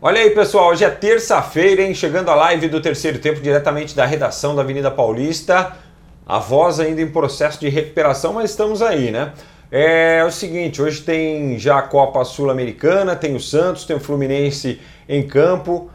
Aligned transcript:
Olha 0.00 0.20
aí, 0.20 0.30
pessoal, 0.30 0.68
hoje 0.68 0.84
é 0.84 0.90
terça-feira, 0.90 1.82
hein? 1.82 1.92
Chegando 1.92 2.30
a 2.30 2.34
live 2.36 2.68
do 2.68 2.80
terceiro 2.80 3.18
tempo 3.18 3.40
diretamente 3.40 3.96
da 3.96 4.06
redação 4.06 4.54
da 4.54 4.62
Avenida 4.62 4.92
Paulista. 4.92 5.76
A 6.24 6.38
voz 6.38 6.78
ainda 6.78 7.02
em 7.02 7.10
processo 7.10 7.58
de 7.58 7.68
recuperação, 7.68 8.34
mas 8.34 8.50
estamos 8.50 8.80
aí, 8.80 9.10
né? 9.10 9.32
É, 9.72 10.24
o 10.24 10.30
seguinte, 10.30 10.80
hoje 10.80 11.02
tem 11.02 11.58
já 11.58 11.78
a 11.78 11.82
Copa 11.82 12.24
Sul-Americana, 12.24 13.16
tem 13.16 13.34
o 13.34 13.40
Santos, 13.40 13.86
tem 13.86 13.96
o 13.96 13.98
Fluminense 13.98 14.80
em 15.08 15.26
campo. 15.26 15.90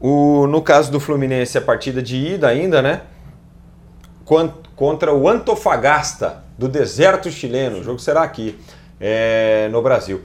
O, 0.00 0.46
no 0.46 0.62
caso 0.62 0.92
do 0.92 1.00
Fluminense, 1.00 1.58
a 1.58 1.62
partida 1.62 2.00
de 2.00 2.16
ida 2.16 2.46
ainda, 2.46 2.80
né? 2.80 3.00
Contra 4.76 5.12
o 5.12 5.28
Antofagasta, 5.28 6.44
do 6.56 6.68
deserto 6.68 7.28
chileno. 7.28 7.80
O 7.80 7.82
jogo 7.82 7.98
será 7.98 8.22
aqui, 8.22 8.56
é, 9.00 9.68
no 9.72 9.82
Brasil. 9.82 10.22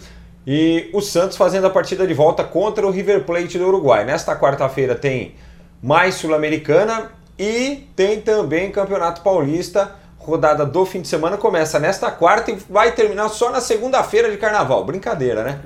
E 0.49 0.89
o 0.93 1.01
Santos 1.01 1.35
fazendo 1.35 1.67
a 1.67 1.69
partida 1.69 2.07
de 2.07 2.13
volta 2.13 2.41
contra 2.41 2.87
o 2.87 2.89
River 2.89 3.25
Plate 3.25 3.57
do 3.57 3.67
Uruguai. 3.67 4.05
Nesta 4.05 4.33
quarta-feira 4.33 4.95
tem 4.95 5.35
mais 5.83 6.15
Sul-Americana 6.15 7.11
e 7.37 7.85
tem 7.97 8.21
também 8.21 8.71
Campeonato 8.71 9.19
Paulista. 9.19 9.91
Rodada 10.17 10.65
do 10.65 10.85
fim 10.85 11.01
de 11.01 11.09
semana 11.09 11.35
começa 11.35 11.79
nesta 11.79 12.09
quarta 12.09 12.51
e 12.51 12.55
vai 12.69 12.93
terminar 12.93 13.27
só 13.27 13.51
na 13.51 13.59
segunda-feira 13.59 14.31
de 14.31 14.37
carnaval. 14.37 14.85
Brincadeira, 14.85 15.43
né? 15.43 15.59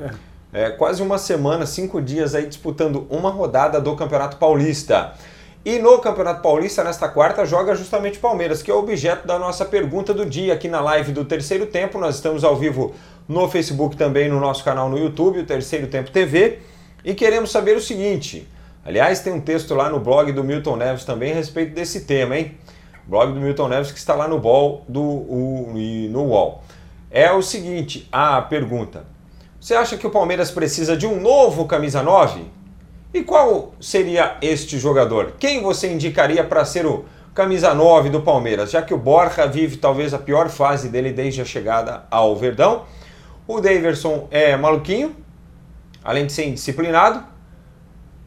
É. 0.52 0.72
quase 0.72 1.04
uma 1.04 1.20
semana, 1.20 1.68
cinco 1.68 2.02
dias 2.02 2.34
aí 2.34 2.48
disputando 2.48 3.06
uma 3.08 3.30
rodada 3.30 3.80
do 3.80 3.96
Campeonato 3.96 4.38
Paulista. 4.38 5.14
E 5.64 5.78
no 5.78 6.00
Campeonato 6.00 6.42
Paulista, 6.42 6.84
nesta 6.84 7.08
quarta, 7.08 7.46
joga 7.46 7.76
justamente 7.76 8.18
Palmeiras, 8.18 8.64
que 8.64 8.72
é 8.72 8.74
o 8.74 8.80
objeto 8.80 9.28
da 9.28 9.38
nossa 9.38 9.64
pergunta 9.64 10.12
do 10.12 10.26
dia 10.26 10.56
aqui 10.56 10.68
na 10.68 10.82
live 10.82 11.12
do 11.12 11.24
terceiro 11.24 11.68
tempo. 11.68 12.00
Nós 12.00 12.16
estamos 12.16 12.44
ao 12.44 12.56
vivo 12.56 12.96
no 13.32 13.50
Facebook 13.50 13.96
também, 13.96 14.28
no 14.28 14.40
nosso 14.40 14.64
canal 14.64 14.90
no 14.90 14.98
YouTube, 14.98 15.40
o 15.40 15.46
Terceiro 15.46 15.88
Tempo 15.88 16.12
TV. 16.12 16.60
E 17.04 17.14
queremos 17.14 17.50
saber 17.50 17.78
o 17.78 17.82
seguinte: 17.82 18.48
aliás, 18.86 19.22
tem 19.22 19.32
um 19.32 19.40
texto 19.40 19.74
lá 19.74 19.90
no 19.90 20.00
blog 20.00 20.32
do 20.34 20.44
Milton 20.44 20.76
Neves 20.76 21.06
também 21.06 21.32
a 21.32 21.36
respeito 21.36 21.74
desse 21.74 22.02
tema, 22.02 22.38
hein? 22.38 22.58
blog 23.08 23.34
do 23.34 23.40
Milton 23.40 23.70
Neves 23.70 23.92
que 23.92 23.98
está 23.98 24.14
lá 24.14 24.28
no, 24.28 24.38
ball 24.38 24.86
do, 24.88 25.02
o, 25.02 25.74
no 26.10 26.24
UOL. 26.26 26.62
É 27.10 27.32
o 27.32 27.42
seguinte: 27.42 28.08
a 28.12 28.42
pergunta. 28.42 29.06
Você 29.60 29.76
acha 29.76 29.96
que 29.96 30.06
o 30.06 30.10
Palmeiras 30.10 30.52
precisa 30.52 30.98
de 30.98 31.08
um 31.08 31.22
novo 31.22 31.66
camisa 31.66 32.04
9? 32.04 32.44
E 33.14 33.24
qual 33.24 33.74
seria 33.80 34.38
este 34.42 34.78
jogador? 34.78 35.34
Quem 35.40 35.62
você 35.62 35.92
indicaria 35.92 36.44
para 36.44 36.66
ser 36.66 36.86
o 36.86 37.06
camisa 37.34 37.74
9 37.74 38.10
do 38.10 38.22
Palmeiras? 38.22 38.72
Já 38.72 38.82
que 38.82 38.94
o 38.94 38.98
Borja 38.98 39.46
vive 39.46 39.78
talvez 39.78 40.14
a 40.14 40.18
pior 40.18 40.50
fase 40.50 40.90
dele 40.90 41.14
desde 41.14 41.42
a 41.42 41.46
chegada 41.46 42.06
ao 42.10 42.36
Verdão. 42.36 42.84
O 43.48 43.60
Daverson 43.60 44.28
é 44.32 44.56
maluquinho, 44.56 45.16
além 46.04 46.26
de 46.26 46.34
ser 46.34 46.48
indisciplinado. 46.48 47.24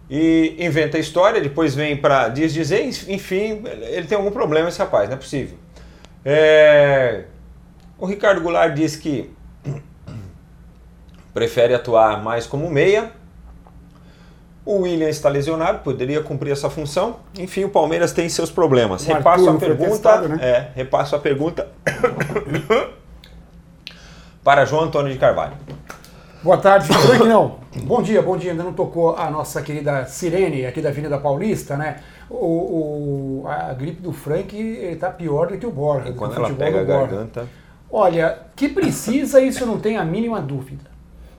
E 0.08 0.56
inventa 0.58 0.98
a 0.98 1.00
história, 1.00 1.40
depois 1.40 1.74
vem 1.74 1.96
para 1.96 2.28
diz 2.28 2.52
dizer, 2.52 2.84
enfim, 2.84 3.62
ele 3.64 4.06
tem 4.06 4.18
algum 4.18 4.30
problema 4.30 4.68
esse 4.68 4.78
rapaz, 4.78 5.08
não 5.08 5.16
é 5.16 5.18
possível. 5.18 5.56
É... 6.24 7.24
O 7.98 8.04
Ricardo 8.04 8.42
Goulart 8.42 8.74
diz 8.74 8.96
que 8.96 9.30
prefere 11.32 11.72
atuar 11.74 12.22
mais 12.22 12.46
como 12.46 12.68
meia 12.68 13.12
o 14.64 14.80
William 14.80 15.08
está 15.08 15.28
lesionado, 15.28 15.80
poderia 15.80 16.22
cumprir 16.22 16.52
essa 16.52 16.70
função. 16.70 17.16
Enfim, 17.38 17.64
o 17.64 17.68
Palmeiras 17.68 18.12
tem 18.12 18.28
seus 18.28 18.50
problemas. 18.50 19.06
O 19.06 19.12
repasso 19.12 19.50
a 19.50 19.54
pergunta. 19.58 19.90
Testado, 19.90 20.28
né? 20.28 20.38
É, 20.40 20.68
repasso 20.74 21.14
a 21.14 21.18
pergunta 21.18 21.68
para 24.44 24.66
João 24.66 24.84
Antônio 24.84 25.10
de 25.10 25.18
Carvalho. 25.18 25.54
Boa 26.42 26.58
tarde, 26.58 26.86
Frank. 26.86 27.26
Não, 27.26 27.60
bom 27.84 28.02
dia, 28.02 28.20
bom 28.20 28.36
dia. 28.36 28.50
Ainda 28.50 28.62
não 28.62 28.74
tocou 28.74 29.16
a 29.16 29.30
nossa 29.30 29.62
querida 29.62 30.04
Sirene 30.04 30.66
aqui 30.66 30.82
da 30.82 30.90
Avenida 30.90 31.16
Paulista, 31.18 31.74
né? 31.76 32.00
O, 32.28 33.42
o 33.42 33.44
a 33.48 33.72
gripe 33.72 34.02
do 34.02 34.12
Frank 34.12 34.54
está 34.54 35.10
pior 35.10 35.48
do 35.48 35.56
que 35.56 35.66
o 35.66 35.70
Borja. 35.70 36.10
E 36.10 36.12
quando 36.12 36.36
ela 36.36 36.52
pega 36.52 36.82
a 36.82 36.84
garganta. 36.84 37.48
Olha, 37.90 38.38
que 38.54 38.68
precisa, 38.68 39.40
isso 39.40 39.64
não 39.64 39.78
tenho 39.78 39.98
a 40.00 40.04
mínima 40.04 40.40
dúvida. 40.40 40.84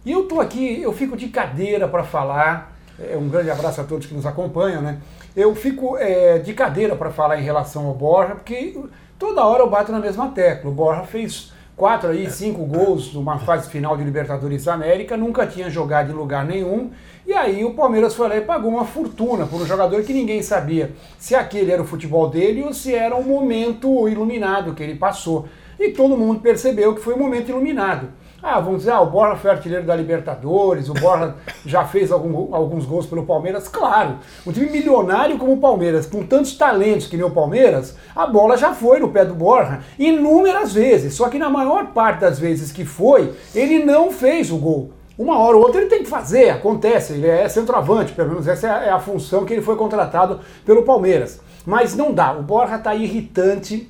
E 0.03 0.11
eu 0.11 0.23
tô 0.27 0.41
aqui, 0.41 0.81
eu 0.81 0.91
fico 0.91 1.15
de 1.15 1.27
cadeira 1.27 1.87
para 1.87 2.03
falar 2.03 2.75
é, 2.99 3.15
um 3.17 3.27
grande 3.27 3.51
abraço 3.51 3.81
a 3.81 3.83
todos 3.83 4.07
que 4.07 4.13
nos 4.13 4.25
acompanham, 4.25 4.81
né? 4.81 4.99
Eu 5.35 5.53
fico 5.53 5.97
é, 5.97 6.39
de 6.39 6.53
cadeira 6.53 6.95
para 6.95 7.11
falar 7.11 7.37
em 7.39 7.43
relação 7.43 7.85
ao 7.87 7.93
Borja, 7.93 8.35
porque 8.35 8.79
toda 9.19 9.45
hora 9.45 9.61
eu 9.61 9.69
bato 9.69 9.91
na 9.91 9.99
mesma 9.99 10.29
tecla. 10.29 10.71
O 10.71 10.73
Borja 10.73 11.03
fez 11.03 11.51
quatro 11.75 12.09
aí, 12.09 12.29
cinco 12.29 12.65
gols 12.65 13.13
numa 13.13 13.37
fase 13.37 13.69
final 13.69 13.97
de 13.97 14.03
Libertadores 14.03 14.63
da 14.63 14.73
América, 14.73 15.17
nunca 15.17 15.45
tinha 15.45 15.69
jogado 15.69 16.11
em 16.11 16.15
lugar 16.15 16.45
nenhum. 16.45 16.91
E 17.25 17.33
aí 17.33 17.65
o 17.65 17.73
Palmeiras 17.73 18.13
foi 18.13 18.29
lá 18.29 18.37
e 18.37 18.41
pagou 18.41 18.71
uma 18.71 18.85
fortuna 18.85 19.45
por 19.45 19.61
um 19.61 19.65
jogador 19.65 20.03
que 20.03 20.13
ninguém 20.13 20.41
sabia 20.41 20.91
se 21.17 21.35
aquele 21.35 21.71
era 21.71 21.81
o 21.81 21.85
futebol 21.85 22.29
dele 22.29 22.63
ou 22.63 22.73
se 22.73 22.93
era 22.93 23.15
um 23.15 23.23
momento 23.23 24.07
iluminado 24.07 24.73
que 24.73 24.83
ele 24.83 24.95
passou. 24.95 25.47
E 25.79 25.89
todo 25.89 26.17
mundo 26.17 26.39
percebeu 26.39 26.95
que 26.95 27.01
foi 27.01 27.13
um 27.15 27.19
momento 27.19 27.49
iluminado. 27.49 28.09
Ah, 28.47 28.59
vamos 28.59 28.81
dizer, 28.81 28.91
ah, 28.91 29.01
o 29.01 29.07
Borja 29.07 29.35
foi 29.37 29.49
artilheiro 29.49 29.87
da 29.87 29.95
Libertadores, 29.95 30.87
o 30.87 30.93
Borja 30.93 31.33
já 31.65 31.83
fez 31.83 32.11
algum, 32.11 32.53
alguns 32.53 32.85
gols 32.85 33.07
pelo 33.07 33.25
Palmeiras. 33.25 33.67
Claro, 33.67 34.19
um 34.45 34.51
time 34.51 34.69
milionário 34.69 35.39
como 35.39 35.53
o 35.53 35.57
Palmeiras, 35.57 36.05
com 36.05 36.21
tantos 36.21 36.55
talentos 36.55 37.07
que 37.07 37.17
nem 37.17 37.25
o 37.25 37.31
Palmeiras, 37.31 37.97
a 38.15 38.27
bola 38.27 38.55
já 38.55 38.71
foi 38.71 38.99
no 38.99 39.09
pé 39.09 39.25
do 39.25 39.33
Borja 39.33 39.79
inúmeras 39.97 40.71
vezes. 40.71 41.15
Só 41.15 41.27
que 41.27 41.39
na 41.39 41.49
maior 41.49 41.87
parte 41.87 42.19
das 42.19 42.37
vezes 42.37 42.71
que 42.71 42.85
foi, 42.85 43.33
ele 43.55 43.83
não 43.83 44.11
fez 44.11 44.51
o 44.51 44.57
gol. 44.57 44.91
Uma 45.17 45.39
hora 45.39 45.57
ou 45.57 45.63
outra 45.63 45.81
ele 45.81 45.89
tem 45.89 46.03
que 46.03 46.09
fazer, 46.09 46.51
acontece, 46.51 47.13
ele 47.13 47.27
é 47.27 47.49
centroavante, 47.49 48.13
pelo 48.13 48.29
menos 48.29 48.47
essa 48.47 48.67
é 48.67 48.91
a 48.91 48.99
função 48.99 49.43
que 49.43 49.53
ele 49.53 49.63
foi 49.63 49.75
contratado 49.75 50.39
pelo 50.63 50.83
Palmeiras. 50.83 51.41
Mas 51.65 51.95
não 51.95 52.13
dá, 52.13 52.31
o 52.31 52.43
Borja 52.43 52.75
está 52.75 52.93
irritante 52.93 53.89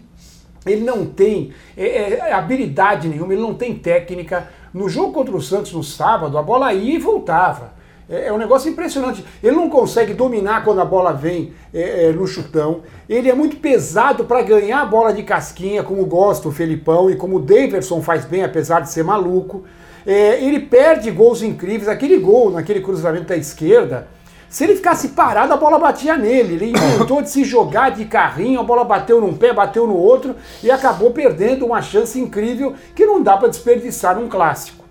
ele 0.65 0.83
não 0.83 1.05
tem 1.05 1.51
é, 1.77 2.13
é, 2.13 2.33
habilidade 2.33 3.07
nenhuma, 3.07 3.33
ele 3.33 3.41
não 3.41 3.53
tem 3.53 3.75
técnica. 3.75 4.49
No 4.73 4.89
jogo 4.89 5.13
contra 5.13 5.35
o 5.35 5.41
Santos 5.41 5.71
no 5.73 5.83
sábado, 5.83 6.37
a 6.37 6.43
bola 6.43 6.73
ia 6.73 6.95
e 6.95 6.99
voltava. 6.99 7.73
É, 8.09 8.27
é 8.27 8.33
um 8.33 8.37
negócio 8.37 8.69
impressionante. 8.69 9.23
Ele 9.43 9.55
não 9.55 9.69
consegue 9.69 10.13
dominar 10.13 10.63
quando 10.63 10.81
a 10.81 10.85
bola 10.85 11.13
vem 11.13 11.53
é, 11.73 12.07
é 12.07 12.11
no 12.11 12.25
chutão. 12.25 12.81
Ele 13.07 13.29
é 13.29 13.33
muito 13.33 13.57
pesado 13.57 14.25
para 14.25 14.41
ganhar 14.41 14.81
a 14.81 14.85
bola 14.85 15.13
de 15.13 15.23
casquinha, 15.23 15.83
como 15.83 16.05
gosta 16.05 16.47
o 16.47 16.51
Felipão 16.51 17.09
e 17.09 17.15
como 17.15 17.37
o 17.37 17.39
Daverson 17.39 18.01
faz 18.01 18.25
bem, 18.25 18.43
apesar 18.43 18.81
de 18.81 18.89
ser 18.89 19.03
maluco. 19.03 19.63
É, 20.05 20.43
ele 20.43 20.59
perde 20.59 21.11
gols 21.11 21.41
incríveis. 21.41 21.87
Aquele 21.87 22.17
gol 22.17 22.51
naquele 22.51 22.81
cruzamento 22.81 23.25
da 23.25 23.37
esquerda 23.37 24.07
se 24.49 24.63
ele 24.63 24.75
ficasse 24.75 25.09
parado, 25.09 25.53
a 25.53 25.57
bola 25.57 25.79
batia 25.79 26.17
nele. 26.17 26.53
Ele 26.53 26.71
inventou 26.71 27.21
de 27.21 27.29
se 27.29 27.43
jogar 27.43 27.91
de 27.91 28.05
carrinho, 28.05 28.59
a 28.59 28.63
bola 28.63 28.83
bateu 28.83 29.19
num 29.19 29.35
pé, 29.35 29.53
bateu 29.53 29.85
no 29.87 29.95
outro 29.95 30.35
e 30.63 30.71
acabou 30.71 31.11
perdendo 31.11 31.65
uma 31.65 31.81
chance 31.81 32.19
incrível 32.19 32.73
que 32.95 33.05
não 33.05 33.21
dá 33.21 33.37
para 33.37 33.49
desperdiçar 33.49 34.19
num 34.19 34.29
clássico. 34.29 34.85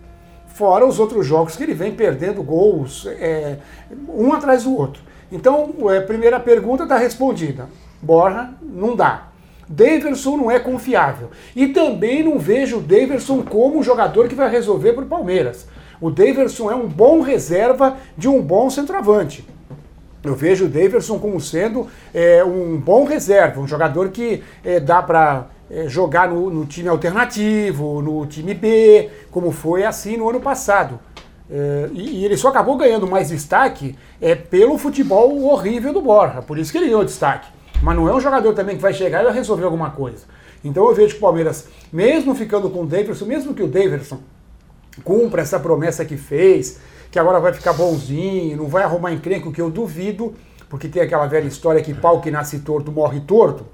Fora 0.49 0.87
os 0.87 1.01
outros 1.01 1.27
jogos 1.27 1.57
que 1.57 1.63
ele 1.63 1.75
vem 1.75 1.93
perdendo 1.93 2.43
gols, 2.43 3.07
é, 3.07 3.59
um 4.09 4.33
atrás 4.33 4.65
do 4.65 4.77
outro. 4.77 5.03
Então, 5.33 5.75
a 5.89 5.95
é, 5.95 6.01
primeira 6.01 6.39
pergunta 6.39 6.85
está 6.85 6.97
respondida. 6.97 7.69
Borja, 8.01 8.51
não 8.63 8.95
dá. 8.95 9.29
Daverson 9.69 10.37
não 10.37 10.51
é 10.51 10.59
confiável. 10.59 11.31
E 11.57 11.69
também 11.69 12.23
não 12.23 12.39
vejo 12.39 12.79
o 12.79 12.81
Daverson 12.81 13.43
como 13.43 13.79
um 13.79 13.83
jogador 13.83 14.29
que 14.29 14.35
vai 14.35 14.49
resolver 14.49 14.93
para 14.93 15.05
o 15.05 15.09
Palmeiras. 15.09 15.67
O 16.01 16.11
Daverson 16.11 16.71
é 16.71 16.75
um 16.75 16.89
bom 16.89 17.21
reserva 17.21 17.97
de 18.17 18.29
um 18.29 18.41
bom 18.41 18.69
centroavante. 18.71 19.45
Eu 20.25 20.35
vejo 20.35 20.65
o 20.65 20.69
Daverson 20.69 21.19
como 21.19 21.39
sendo 21.39 21.87
é, 22.13 22.43
um 22.43 22.79
bom 22.79 23.05
reserva, 23.05 23.61
um 23.61 23.69
jogador 23.69 24.09
que 24.09 24.43
é, 24.65 24.81
dá 24.81 25.03
para 25.03 25.49
é, 25.71 25.87
jogar 25.87 26.31
no, 26.31 26.49
no, 26.49 26.65
time 26.65 26.89
alternativo, 26.89 28.01
no 28.01 28.25
time 28.25 28.55
B, 28.55 29.11
como 29.31 29.53
foi 29.53 29.85
assim 29.85 30.17
no 30.17 30.29
ano 30.29 30.41
passado. 30.41 30.99
E, 31.93 32.21
e, 32.21 32.25
ele 32.25 32.39
só 32.39 32.49
acabou 32.49 32.75
ganhando 32.75 33.07
mais 33.07 33.29
destaque 33.29 33.95
é, 34.19 34.35
pelo 34.35 34.79
futebol 34.79 35.45
horrível 35.45 35.93
do 35.93 36.01
Borja, 36.01 36.41
por 36.41 36.59
isso 36.59 36.73
que 36.73 36.79
ele 36.79 36.87
ganhou 36.87 37.05
destaque. 37.05 37.47
Mas 37.83 37.95
não 37.95 38.09
é 38.09 38.15
um 38.15 38.21
jogador 38.21 38.55
também 38.55 38.77
que 38.77 38.83
vai 38.83 38.95
chegar 38.95 39.21
e 39.21 39.25
vai 39.25 39.35
resolver 39.35 39.65
alguma 39.65 39.91
coisa. 39.91 40.25
Então 40.65 40.89
eu 40.89 40.95
vejo 40.95 41.13
que 41.13 41.19
o 41.19 41.21
Palmeiras, 41.21 41.69
mesmo 41.93 42.35
ficando 42.35 42.71
com 42.71 42.83
o 42.83 42.87
Daverson, 42.87 43.27
mesmo 43.27 43.53
que 43.53 43.63
o 43.63 43.69
Daverson 43.69 44.21
cumpra 45.03 45.43
essa 45.43 45.59
promessa 45.59 46.05
que 46.05 46.17
fez, 46.17 46.79
que 47.11 47.19
agora 47.19 47.41
vai 47.41 47.53
ficar 47.53 47.73
bonzinho, 47.73 48.57
não 48.57 48.69
vai 48.69 48.83
arrumar 48.83 49.13
encrenco, 49.13 49.53
que 49.53 49.61
eu 49.61 49.71
duvido, 49.71 50.35
porque 50.69 50.89
tem 50.89 51.03
aquela 51.03 51.27
velha 51.27 51.47
história 51.47 51.83
que 51.83 51.95
pau 51.95 52.21
que 52.21 52.31
nasce 52.31 52.61
torto 52.61 52.93
morre 52.93 53.21
torto. 53.21 53.67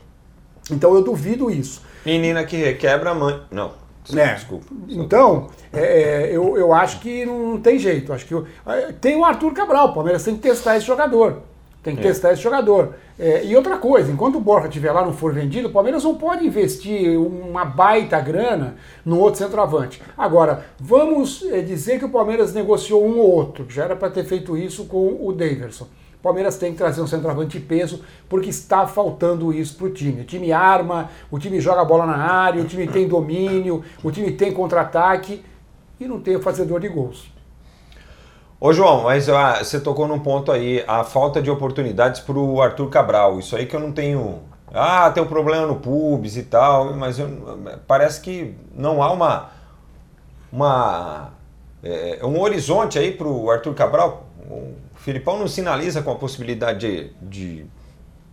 Então 0.71 0.95
eu 0.95 1.03
duvido 1.03 1.51
isso. 1.51 1.83
Menina 2.05 2.45
que 2.45 2.57
requebra 2.57 3.15
mãe. 3.15 3.41
Não. 3.51 3.73
É. 4.17 4.35
Desculpa. 4.35 4.67
Então, 4.89 5.49
é, 5.73 5.81
é, 5.81 6.37
eu, 6.37 6.57
eu 6.57 6.73
acho 6.73 7.01
que 7.01 7.25
não 7.27 7.61
tem 7.61 7.79
jeito. 7.79 8.13
Acho 8.13 8.27
que 8.27 8.35
eu, 8.35 8.47
é, 8.67 8.93
tem 8.93 9.17
o 9.17 9.25
Arthur 9.25 9.53
Cabral, 9.53 9.89
o 9.89 9.95
Palmeiras 9.95 10.25
tem 10.25 10.35
que 10.35 10.43
testar 10.43 10.77
esse 10.77 10.87
jogador. 10.87 11.43
Tem 11.83 11.97
que 11.97 12.03
é. 12.03 12.09
testar 12.09 12.33
esse 12.33 12.43
jogador. 12.43 12.95
É, 13.19 13.45
e 13.45 13.57
outra 13.57 13.79
coisa, 13.79 14.13
enquanto 14.13 14.37
o 14.37 14.41
Borja 14.41 14.69
estiver 14.69 14.93
lá 14.93 15.05
não 15.05 15.15
for 15.15 15.33
vendido, 15.33 15.69
o 15.69 15.73
Palmeiras 15.73 16.05
não 16.05 16.15
pode 16.15 16.47
investir 16.47 17.19
uma 17.19 17.65
baita 17.65 18.21
grana 18.21 18.77
no 19.05 19.19
outro 19.19 19.39
centroavante. 19.39 20.03
Agora, 20.17 20.67
vamos 20.79 21.43
é, 21.51 21.61
dizer 21.63 21.99
que 21.99 22.05
o 22.05 22.11
Palmeiras 22.11 22.53
negociou 22.53 23.07
um 23.07 23.19
ou 23.19 23.31
outro, 23.31 23.67
já 23.69 23.85
era 23.85 23.97
para 23.97 24.11
ter 24.11 24.25
feito 24.25 24.57
isso 24.57 24.85
com 24.85 25.19
o 25.27 25.33
Daverson. 25.33 25.87
O 26.21 26.23
Palmeiras 26.23 26.59
tem 26.59 26.73
que 26.73 26.77
trazer 26.77 27.01
um 27.01 27.07
centroavante 27.07 27.59
de 27.59 27.65
peso, 27.65 28.05
porque 28.29 28.51
está 28.51 28.87
faltando 28.87 29.55
isso 29.55 29.75
para 29.77 29.87
o 29.87 29.91
time. 29.91 30.21
O 30.21 30.25
time 30.25 30.53
arma, 30.53 31.09
o 31.31 31.39
time 31.39 31.59
joga 31.61 31.81
a 31.81 31.85
bola 31.85 32.05
na 32.05 32.19
área, 32.19 32.63
o 32.63 32.67
time 32.67 32.87
tem 32.87 33.09
domínio, 33.09 33.83
o 34.05 34.11
time 34.11 34.31
tem 34.31 34.53
contra-ataque 34.53 35.43
e 35.99 36.07
não 36.07 36.21
tem 36.21 36.37
o 36.37 36.41
fazedor 36.41 36.79
de 36.79 36.89
gols. 36.89 37.40
Ô 38.63 38.75
João, 38.75 39.05
mas 39.05 39.27
ah, 39.31 39.65
você 39.65 39.81
tocou 39.81 40.07
num 40.07 40.19
ponto 40.19 40.53
aí, 40.53 40.85
a 40.87 41.03
falta 41.03 41.41
de 41.41 41.51
oportunidades 41.51 42.21
para 42.21 42.39
o 42.39 42.61
Arthur 42.61 42.91
Cabral. 42.91 43.39
Isso 43.39 43.57
aí 43.57 43.65
que 43.65 43.75
eu 43.75 43.81
não 43.81 43.91
tenho. 43.91 44.41
Ah, 44.71 45.11
tem 45.11 45.23
um 45.23 45.27
problema 45.27 45.67
no 45.67 45.77
pubs 45.77 46.37
e 46.37 46.43
tal, 46.43 46.95
mas 46.95 47.19
eu, 47.19 47.27
parece 47.87 48.21
que 48.21 48.55
não 48.75 49.03
há 49.03 49.11
uma. 49.11 49.51
uma 50.53 51.31
é, 51.83 52.21
um 52.23 52.39
horizonte 52.39 52.99
aí 52.99 53.13
para 53.13 53.27
o 53.27 53.51
Arthur 53.51 53.73
Cabral. 53.73 54.27
O 54.51 54.75
Filipão 54.97 55.39
não 55.39 55.49
sinaliza 55.49 56.03
com 56.03 56.11
a 56.11 56.17
possibilidade 56.17 56.81
de, 56.81 57.13
de, 57.23 57.67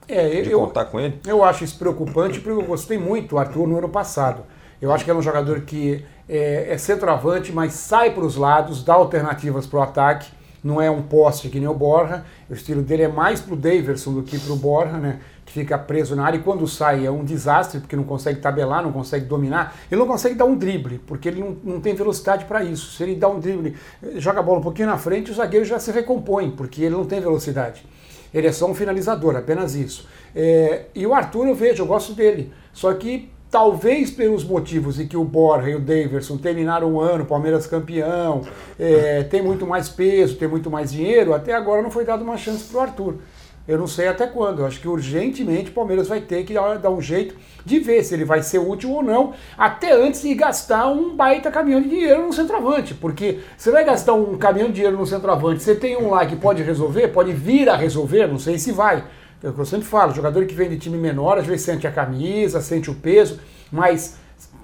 é, 0.10 0.42
de 0.42 0.52
eu, 0.52 0.60
contar 0.60 0.86
com 0.86 1.00
ele? 1.00 1.22
Eu 1.26 1.42
acho 1.42 1.64
isso 1.64 1.80
preocupante 1.80 2.42
porque 2.42 2.62
eu 2.62 2.66
gostei 2.66 2.98
muito 2.98 3.30
do 3.30 3.38
Arthur 3.38 3.66
no 3.66 3.78
ano 3.78 3.88
passado. 3.88 4.44
Eu 4.82 4.92
acho 4.92 5.04
que 5.04 5.10
é 5.10 5.14
um 5.14 5.22
jogador 5.22 5.62
que 5.62 6.04
é, 6.30 6.74
é 6.74 6.78
centroavante, 6.78 7.52
mas 7.52 7.74
sai 7.74 8.12
para 8.12 8.24
os 8.24 8.36
lados, 8.36 8.84
dá 8.84 8.94
alternativas 8.94 9.66
para 9.66 9.80
o 9.80 9.82
ataque. 9.82 10.32
Não 10.64 10.82
é 10.82 10.90
um 10.90 11.02
poste 11.02 11.50
que 11.50 11.60
nem 11.60 11.68
o 11.68 11.74
Borja. 11.74 12.26
O 12.50 12.54
estilo 12.54 12.82
dele 12.82 13.04
é 13.04 13.08
mais 13.08 13.40
para 13.40 13.54
o 13.54 13.58
Daverson 13.58 14.14
do 14.14 14.24
que 14.24 14.38
para 14.38 14.54
o 14.54 14.56
Borja, 14.56 14.98
né? 14.98 15.20
Que 15.46 15.54
fica 15.54 15.78
preso 15.78 16.16
na 16.16 16.26
área 16.26 16.38
e 16.38 16.42
quando 16.42 16.68
sai 16.68 17.06
é 17.06 17.12
um 17.12 17.24
desastre, 17.24 17.80
porque 17.80 17.96
não 17.96 18.04
consegue 18.04 18.40
tabelar, 18.40 18.84
não 18.84 18.92
consegue 18.92 19.26
dominar. 19.26 19.76
Ele 19.90 20.00
não 20.00 20.08
consegue 20.08 20.36
dar 20.36 20.46
um 20.46 20.56
drible, 20.56 21.00
porque 21.00 21.30
ele 21.30 21.40
não, 21.40 21.58
não 21.64 21.82
tem 21.82 21.96
velocidade 21.96 22.46
para 22.46 22.64
isso. 22.64 22.92
Se 22.92 23.04
ele 23.04 23.16
dá 23.16 23.30
um 23.30 23.40
drible, 23.40 23.76
joga 24.18 24.42
a 24.42 24.44
bola 24.44 24.60
um 24.60 24.64
pouquinho 24.64 24.90
na 24.90 24.98
frente, 24.98 25.32
o 25.32 25.34
zagueiro 25.34 25.66
já 25.66 25.80
se 25.80 25.92
recompõe, 25.92 26.52
porque 26.52 26.84
ele 26.84 26.96
não 26.96 27.06
tem 27.06 27.22
velocidade. 27.22 27.86
Ele 28.34 28.48
é 28.48 28.52
só 28.52 28.70
um 28.70 28.76
finalizador, 28.76 29.36
apenas 29.36 29.74
isso. 29.74 30.08
É, 30.36 30.86
e 30.94 31.08
o 31.08 31.14
Arthur 31.14 31.48
eu 31.48 31.56
vejo, 31.56 31.84
eu 31.84 31.88
gosto 31.88 32.14
dele. 32.14 32.52
Só 32.74 32.94
que 32.94 33.32
talvez 33.58 34.12
pelos 34.12 34.44
motivos 34.44 35.00
em 35.00 35.08
que 35.08 35.18
o 35.18 35.24
Borja 35.24 35.72
e 35.72 35.74
o 35.74 35.80
Daverson 35.80 36.38
terminaram 36.38 36.94
o 36.94 37.02
ano, 37.02 37.26
Palmeiras 37.26 37.66
campeão, 37.66 38.44
é, 38.80 39.24
tem 39.24 39.42
muito 39.42 39.66
mais 39.66 39.90
peso, 39.90 40.36
tem 40.36 40.48
muito 40.48 40.70
mais 40.70 40.92
dinheiro, 40.92 41.34
até 41.34 41.56
agora 41.56 41.82
não 41.82 41.90
foi 41.90 42.06
dado 42.06 42.24
uma 42.24 42.38
chance 42.38 42.66
para 42.66 42.78
o 42.78 42.82
Arthur. 42.82 43.16
Eu 43.68 43.80
não 43.80 43.88
sei 43.88 44.08
até 44.08 44.28
quando. 44.28 44.60
Eu 44.60 44.68
acho 44.68 44.80
que 44.80 44.88
urgentemente 44.88 45.72
o 45.72 45.74
Palmeiras 45.74 46.08
vai 46.08 46.22
ter 46.22 46.46
que 46.46 46.54
dar, 46.54 46.90
um 46.92 47.02
jeito 47.02 47.36
de 47.66 47.80
ver 47.80 48.04
se 48.04 48.14
ele 48.14 48.24
vai 48.24 48.44
ser 48.44 48.60
útil 48.60 48.92
ou 48.92 49.02
não, 49.02 49.34
até 49.58 49.92
antes 49.92 50.22
de 50.22 50.36
gastar 50.36 50.88
um 50.88 51.16
baita 51.16 51.50
caminhão 51.50 51.82
de 51.82 51.90
dinheiro 51.90 52.28
no 52.28 52.34
centroavante. 52.34 52.94
Porque 52.94 53.40
você 53.58 53.72
vai 53.72 53.84
gastar 53.84 54.14
um 54.14 54.38
caminhão 54.38 54.68
de 54.68 54.76
dinheiro 54.76 54.96
no 54.96 55.06
centroavante, 55.08 55.64
você 55.64 55.74
tem 55.74 55.98
um 55.98 56.12
lá 56.12 56.28
que 56.28 56.36
pode 56.36 56.62
resolver, 56.62 57.08
pode 57.08 57.34
vir 57.34 57.68
a 57.70 57.76
resolver, 57.76 58.28
não 58.28 58.38
sei 58.38 58.60
se 58.60 58.72
vai. 58.72 59.04
É 59.44 59.50
o 59.50 59.54
que 59.54 59.60
eu 59.60 59.66
sempre 59.66 59.86
falo, 59.86 60.14
jogador 60.14 60.46
que 60.46 60.56
vem 60.56 60.70
de 60.70 60.78
time 60.78 60.98
menor, 60.98 61.38
às 61.38 61.46
vezes 61.46 61.64
sente 61.64 61.86
a 61.86 61.92
camisa, 61.92 62.60
sente 62.62 62.90
o 62.90 62.96
peso, 62.96 63.40
mas 63.72 64.18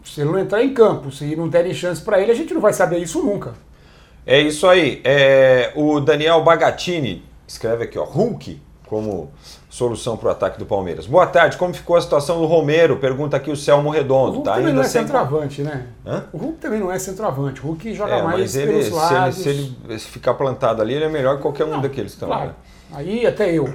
se 0.04 0.22
ele 0.22 0.32
não 0.32 0.40
entrar 0.40 0.64
em 0.64 0.74
campo, 0.74 1.12
se 1.12 1.36
não 1.36 1.48
derem 1.48 1.74
chance 1.74 2.02
para 2.02 2.20
ele, 2.20 2.32
a 2.32 2.36
gente 2.36 2.54
não 2.54 2.62
vai 2.62 2.74
saber 2.74 2.98
isso 2.98 3.22
nunca. 3.24 3.54
É 4.26 4.40
isso 4.40 4.68
aí. 4.68 5.02
É, 5.04 5.72
o 5.76 6.00
Daniel 6.00 6.44
Bagatini 6.44 7.24
escreve 7.48 7.84
aqui, 7.84 8.00
ó, 8.00 8.04
Hulk 8.04 8.60
como 8.94 9.32
solução 9.70 10.16
para 10.16 10.28
o 10.28 10.32
ataque 10.32 10.60
do 10.60 10.68
Palmeiras. 10.68 11.08
Boa 11.08 11.26
tarde, 11.26 11.58
como 11.58 11.74
ficou 11.74 11.96
a 11.96 12.02
situação 12.02 12.40
do 12.40 12.46
Romero? 12.46 12.98
Pergunta 12.98 13.36
aqui 13.38 13.50
o 13.50 13.56
Selmo 13.56 13.90
Redondo. 13.90 14.30
O 14.30 14.34
Hulk 14.36 14.46
tá 14.46 14.52
também 14.52 14.68
ainda 14.68 14.76
não 14.76 14.86
é 14.86 14.88
sem... 14.88 15.02
centroavante, 15.02 15.62
né? 15.64 15.88
Hã? 16.06 16.26
O 16.32 16.38
Hulk 16.38 16.58
também 16.60 16.80
não 16.80 16.92
é 16.92 17.00
centroavante. 17.00 17.60
O 17.62 17.70
Hulk 17.70 17.94
joga 17.96 18.14
é, 18.14 18.22
mais 18.22 18.40
mas 18.40 18.56
ele, 18.56 18.72
pelos 18.72 18.90
lados. 18.92 19.38
Se 19.38 19.50
ele, 19.50 19.64
se 19.64 19.78
ele 19.90 20.00
ficar 20.00 20.36
plantado 20.36 20.82
ali, 20.82 20.94
ele 20.94 21.06
é 21.06 21.10
melhor 21.10 21.38
que 21.38 21.42
qualquer 21.42 21.66
um 21.66 21.72
não, 21.72 21.82
daqueles 21.82 22.16
também. 22.16 22.36
Claro. 22.36 22.56
Aí 22.94 23.26
até 23.26 23.52
eu. 23.52 23.74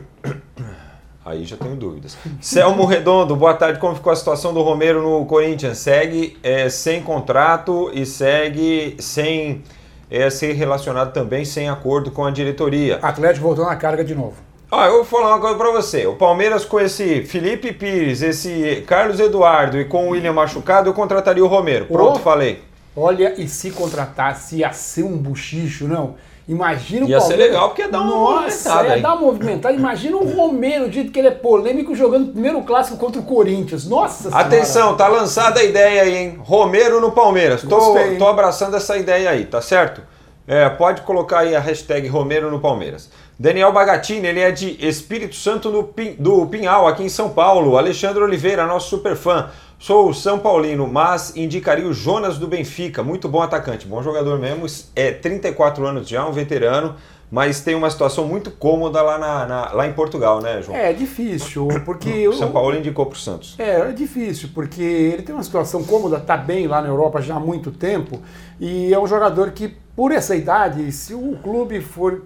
Aí 1.29 1.45
já 1.45 1.59
tenho 1.59 1.77
dúvidas. 1.77 2.17
Selmo 2.41 2.87
Redondo, 2.87 3.37
boa 3.37 3.53
tarde. 3.53 3.79
Como 3.79 3.95
ficou 3.95 4.11
a 4.11 4.17
situação 4.17 4.55
do 4.55 4.63
Romero 4.63 5.03
no 5.03 5.27
Corinthians? 5.27 5.77
Segue 5.77 6.39
é, 6.43 6.71
sem 6.71 7.03
contrato 7.03 7.91
e 7.93 8.07
segue 8.07 8.97
sem 8.99 9.63
é, 10.11 10.31
ser 10.31 10.55
relacionado 10.55 11.13
também 11.13 11.45
sem 11.45 11.69
acordo 11.69 12.11
com 12.11 12.25
a 12.25 12.31
diretoria. 12.31 12.99
Atlético 13.03 13.45
voltou 13.45 13.67
na 13.67 13.77
carga 13.77 14.03
de 14.03 14.15
novo. 14.15 14.37
Ah, 14.73 14.87
eu 14.87 14.93
vou 14.93 15.05
falar 15.05 15.35
uma 15.35 15.41
coisa 15.41 15.59
pra 15.59 15.71
você. 15.71 16.07
O 16.07 16.17
Palmeiras 16.17 16.65
com 16.65 16.81
esse 16.81 17.23
Felipe 17.25 17.75
Pires, 17.75 18.23
esse 18.23 18.83
Carlos 18.87 19.21
Eduardo 19.21 19.79
e 19.79 19.85
com 19.85 20.07
o 20.07 20.11
William 20.13 20.33
machucado, 20.33 20.89
eu 20.89 20.95
contrataria 20.95 21.45
o 21.45 21.47
Romero. 21.47 21.85
Pronto, 21.85 22.17
oh, 22.17 22.21
falei. 22.21 22.63
Olha, 22.97 23.39
e 23.39 23.47
se 23.49 23.71
contratasse 23.71 24.57
ia 24.57 24.73
ser 24.73 25.03
um 25.03 25.19
buchicho, 25.19 25.87
não? 25.87 26.15
Imagina 26.49 27.05
o 27.05 27.09
Ia 27.11 27.21
ser 27.21 27.37
legal 27.37 27.69
porque 27.69 27.83
ia 27.83 27.89
dar 27.89 28.01
uma 28.01 28.11
Nossa, 28.11 28.71
movimentada. 28.71 28.97
Ia 28.97 29.03
dar 29.03 29.13
uma 29.15 29.21
movimentada. 29.21 29.75
Imagina 29.75 30.17
o 30.17 30.35
Romero, 30.35 30.87
do 30.87 30.93
jeito 30.93 31.13
que 31.13 31.19
ele 31.19 31.29
é 31.29 31.33
polêmico, 31.33 31.95
jogando 31.95 32.33
primeiro 32.33 32.63
clássico 32.63 32.97
contra 32.97 33.21
o 33.21 33.25
Corinthians. 33.25 33.87
Nossa 33.87 34.35
Atenção, 34.35 34.97
tá 34.97 35.09
lançada 35.09 35.61
a 35.61 35.65
ideia 35.65 36.03
aí, 36.03 36.17
hein? 36.17 36.41
Romero 36.43 37.03
no 37.03 37.13
Palmeiras. 37.13 37.61
Tô, 37.63 37.95
tô 38.19 38.27
abraçando 38.27 38.77
essa 38.77 38.97
ideia 38.97 39.29
aí, 39.29 39.45
tá 39.45 39.61
certo? 39.61 40.01
É, 40.47 40.67
pode 40.71 41.03
colocar 41.03 41.41
aí 41.41 41.55
a 41.55 41.61
hashtag 41.61 42.09
Romero 42.09 42.51
no 42.51 42.59
Palmeiras. 42.59 43.11
Daniel 43.41 43.73
Bagatini, 43.73 44.27
ele 44.27 44.41
é 44.41 44.51
de 44.51 44.85
Espírito 44.85 45.37
Santo 45.37 45.71
do, 45.71 45.85
Pin, 45.85 46.17
do 46.19 46.45
Pinhal, 46.49 46.89
aqui 46.89 47.05
em 47.05 47.09
São 47.09 47.31
Paulo. 47.31 47.79
Alexandre 47.79 48.21
Oliveira, 48.21 48.67
nosso 48.67 48.91
super 48.91 49.15
fã. 49.15 49.51
Sou 49.79 50.13
São 50.13 50.41
Paulino, 50.41 50.89
mas 50.89 51.37
indicaria 51.37 51.87
o 51.87 51.95
Jonas 51.95 52.37
do 52.37 52.49
Benfica. 52.49 53.01
Muito 53.01 53.29
bom 53.29 53.41
atacante, 53.41 53.87
bom 53.87 54.03
jogador 54.03 54.41
mesmo. 54.41 54.67
É 54.97 55.13
34 55.13 55.87
anos 55.87 56.09
já, 56.09 56.27
um 56.27 56.33
veterano, 56.33 56.97
mas 57.31 57.61
tem 57.61 57.77
uma 57.77 57.89
situação 57.89 58.27
muito 58.27 58.51
cômoda 58.51 59.01
lá, 59.03 59.17
na, 59.17 59.47
na 59.47 59.73
lá 59.73 59.87
em 59.87 59.93
Portugal, 59.93 60.41
né, 60.41 60.61
João? 60.61 60.77
É 60.77 60.93
difícil, 60.93 61.69
porque. 61.85 62.27
o 62.27 62.33
São 62.33 62.51
Paulo 62.51 62.77
indicou 62.77 63.07
para 63.07 63.15
o 63.15 63.21
Santos. 63.21 63.55
É, 63.57 63.83
é 63.83 63.93
difícil, 63.93 64.49
porque 64.53 64.83
ele 64.83 65.23
tem 65.23 65.33
uma 65.33 65.45
situação 65.45 65.85
cômoda, 65.85 66.17
está 66.17 66.37
bem 66.37 66.67
lá 66.67 66.83
na 66.83 66.89
Europa 66.89 67.23
já 67.23 67.37
há 67.37 67.41
muito 67.41 67.71
tempo, 67.71 68.21
e 68.59 68.93
é 68.93 68.99
um 68.99 69.07
jogador 69.07 69.53
que, 69.53 69.69
por 69.95 70.11
essa 70.11 70.35
idade, 70.35 70.91
se 70.91 71.15
o 71.15 71.39
clube 71.41 71.81
for 71.81 72.23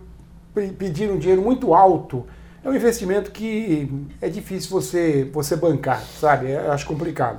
pedir 0.54 1.10
um 1.10 1.18
dinheiro 1.18 1.42
muito 1.42 1.74
alto 1.74 2.26
é 2.64 2.68
um 2.68 2.74
investimento 2.74 3.32
que 3.32 3.88
é 4.20 4.28
difícil 4.28 4.70
você, 4.70 5.28
você 5.32 5.56
bancar, 5.56 6.00
sabe? 6.00 6.50
Eu 6.50 6.70
acho 6.70 6.86
complicado. 6.86 7.38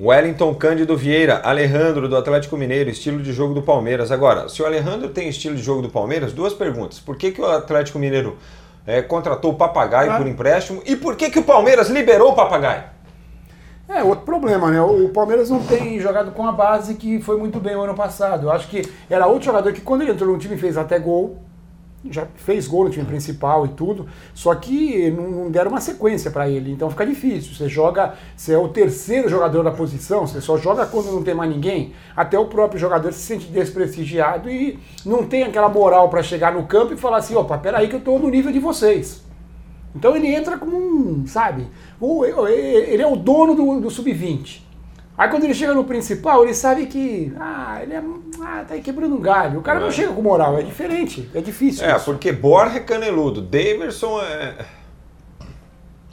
Wellington 0.00 0.54
Cândido 0.54 0.96
Vieira, 0.96 1.40
Alejandro 1.44 2.08
do 2.08 2.16
Atlético 2.16 2.56
Mineiro, 2.56 2.88
estilo 2.88 3.20
de 3.20 3.32
jogo 3.32 3.52
do 3.52 3.62
Palmeiras. 3.62 4.10
Agora, 4.10 4.48
se 4.48 4.62
o 4.62 4.66
Alejandro 4.66 5.08
tem 5.08 5.28
estilo 5.28 5.54
de 5.54 5.62
jogo 5.62 5.82
do 5.82 5.90
Palmeiras, 5.90 6.32
duas 6.32 6.54
perguntas. 6.54 7.00
Por 7.00 7.16
que, 7.16 7.32
que 7.32 7.40
o 7.40 7.46
Atlético 7.46 7.98
Mineiro 7.98 8.38
é, 8.86 9.02
contratou 9.02 9.52
o 9.52 9.54
Papagaio 9.54 10.12
ah. 10.12 10.16
por 10.16 10.26
empréstimo 10.26 10.82
e 10.86 10.96
por 10.96 11.16
que, 11.16 11.28
que 11.28 11.40
o 11.40 11.42
Palmeiras 11.42 11.90
liberou 11.90 12.30
o 12.30 12.34
Papagaio? 12.34 12.84
É, 13.88 14.02
outro 14.04 14.24
problema, 14.24 14.70
né? 14.70 14.80
O 14.80 15.08
Palmeiras 15.08 15.50
não 15.50 15.62
tem 15.62 15.98
jogado 15.98 16.30
com 16.30 16.46
a 16.46 16.52
base 16.52 16.94
que 16.94 17.20
foi 17.20 17.36
muito 17.36 17.58
bem 17.58 17.74
o 17.74 17.82
ano 17.82 17.94
passado. 17.94 18.46
Eu 18.46 18.52
acho 18.52 18.68
que 18.68 18.88
era 19.10 19.26
outro 19.26 19.46
jogador 19.46 19.72
que, 19.72 19.80
quando 19.80 20.02
ele 20.02 20.12
entrou 20.12 20.32
no 20.32 20.38
time, 20.38 20.56
fez 20.56 20.76
até 20.76 20.98
gol 20.98 21.47
já 22.10 22.26
fez 22.36 22.68
gol 22.68 22.84
no 22.84 22.90
time 22.90 23.04
principal 23.04 23.66
e 23.66 23.70
tudo, 23.70 24.06
só 24.32 24.54
que 24.54 25.10
não, 25.10 25.50
deram 25.50 25.70
uma 25.70 25.80
sequência 25.80 26.30
para 26.30 26.48
ele, 26.48 26.72
então 26.72 26.88
fica 26.90 27.04
difícil. 27.04 27.54
Você 27.54 27.68
joga, 27.68 28.14
você 28.36 28.52
é 28.52 28.58
o 28.58 28.68
terceiro 28.68 29.28
jogador 29.28 29.62
da 29.62 29.70
posição, 29.70 30.26
você 30.26 30.40
só 30.40 30.56
joga 30.56 30.86
quando 30.86 31.12
não 31.12 31.22
tem 31.22 31.34
mais 31.34 31.50
ninguém, 31.50 31.92
até 32.16 32.38
o 32.38 32.46
próprio 32.46 32.78
jogador 32.78 33.12
se 33.12 33.20
sente 33.20 33.46
desprestigiado 33.46 34.48
e 34.48 34.78
não 35.04 35.26
tem 35.26 35.42
aquela 35.42 35.68
moral 35.68 36.08
para 36.08 36.22
chegar 36.22 36.52
no 36.52 36.66
campo 36.66 36.94
e 36.94 36.96
falar 36.96 37.18
assim: 37.18 37.34
opa, 37.34 37.58
peraí 37.58 37.88
que 37.88 37.94
eu 37.94 38.00
estou 38.00 38.18
no 38.18 38.28
nível 38.28 38.52
de 38.52 38.60
vocês. 38.60 39.26
Então 39.94 40.14
ele 40.14 40.28
entra 40.28 40.56
como 40.56 40.76
um, 40.76 41.26
sabe, 41.26 41.66
ele 42.00 43.02
é 43.02 43.06
o 43.06 43.16
dono 43.16 43.54
do, 43.54 43.80
do 43.80 43.90
sub-20. 43.90 44.67
Aí 45.18 45.28
quando 45.28 45.42
ele 45.42 45.54
chega 45.54 45.74
no 45.74 45.82
principal, 45.82 46.44
ele 46.44 46.54
sabe 46.54 46.86
que. 46.86 47.34
Ah, 47.40 47.80
ele 47.82 47.92
é. 47.92 48.02
Ah, 48.40 48.64
tá 48.66 48.74
aí 48.74 48.80
quebrando 48.80 49.16
um 49.16 49.20
galho. 49.20 49.58
O 49.58 49.62
cara 49.62 49.80
é. 49.80 49.82
não 49.82 49.90
chega 49.90 50.12
com 50.12 50.22
moral, 50.22 50.56
é 50.56 50.62
diferente, 50.62 51.28
é 51.34 51.40
difícil. 51.40 51.84
É, 51.84 51.96
isso. 51.96 52.04
porque 52.04 52.30
Borja 52.30 52.76
é 52.76 52.80
caneludo, 52.80 53.42
Daverson 53.42 54.22
é. 54.22 54.64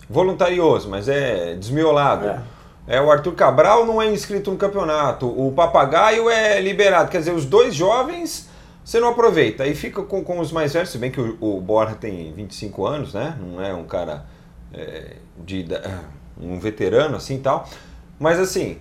voluntarioso, 0.09 0.89
mas 0.89 1.07
é 1.07 1.53
desmiolado. 1.53 2.27
É. 2.27 2.41
é. 2.88 3.01
o 3.01 3.12
Arthur 3.12 3.33
Cabral 3.33 3.85
não 3.85 4.01
é 4.01 4.12
inscrito 4.12 4.50
no 4.50 4.57
campeonato, 4.57 5.27
o 5.27 5.51
Papagaio 5.51 6.27
é 6.27 6.59
liberado. 6.59 7.12
Quer 7.12 7.19
dizer, 7.19 7.31
os 7.31 7.45
dois 7.45 7.75
jovens 7.75 8.50
você 8.83 9.00
não 9.00 9.09
aproveita. 9.09 9.63
Aí 9.63 9.75
fica 9.75 10.01
com, 10.01 10.24
com 10.24 10.39
os 10.39 10.51
mais 10.51 10.74
velhos, 10.74 10.89
se 10.89 10.97
bem 10.97 11.12
que 11.12 11.21
o, 11.21 11.38
o 11.39 11.62
Borja 11.62 11.93
tem 11.93 12.33
25 12.33 12.85
anos, 12.88 13.13
né? 13.13 13.38
Não 13.39 13.63
é 13.63 13.71
um 13.71 13.85
cara 13.85 14.25
é, 14.74 15.17
de 15.43 15.63
um 16.41 16.59
veterano 16.59 17.17
assim 17.17 17.39
tal. 17.39 17.69
Mas 18.19 18.39
assim, 18.39 18.77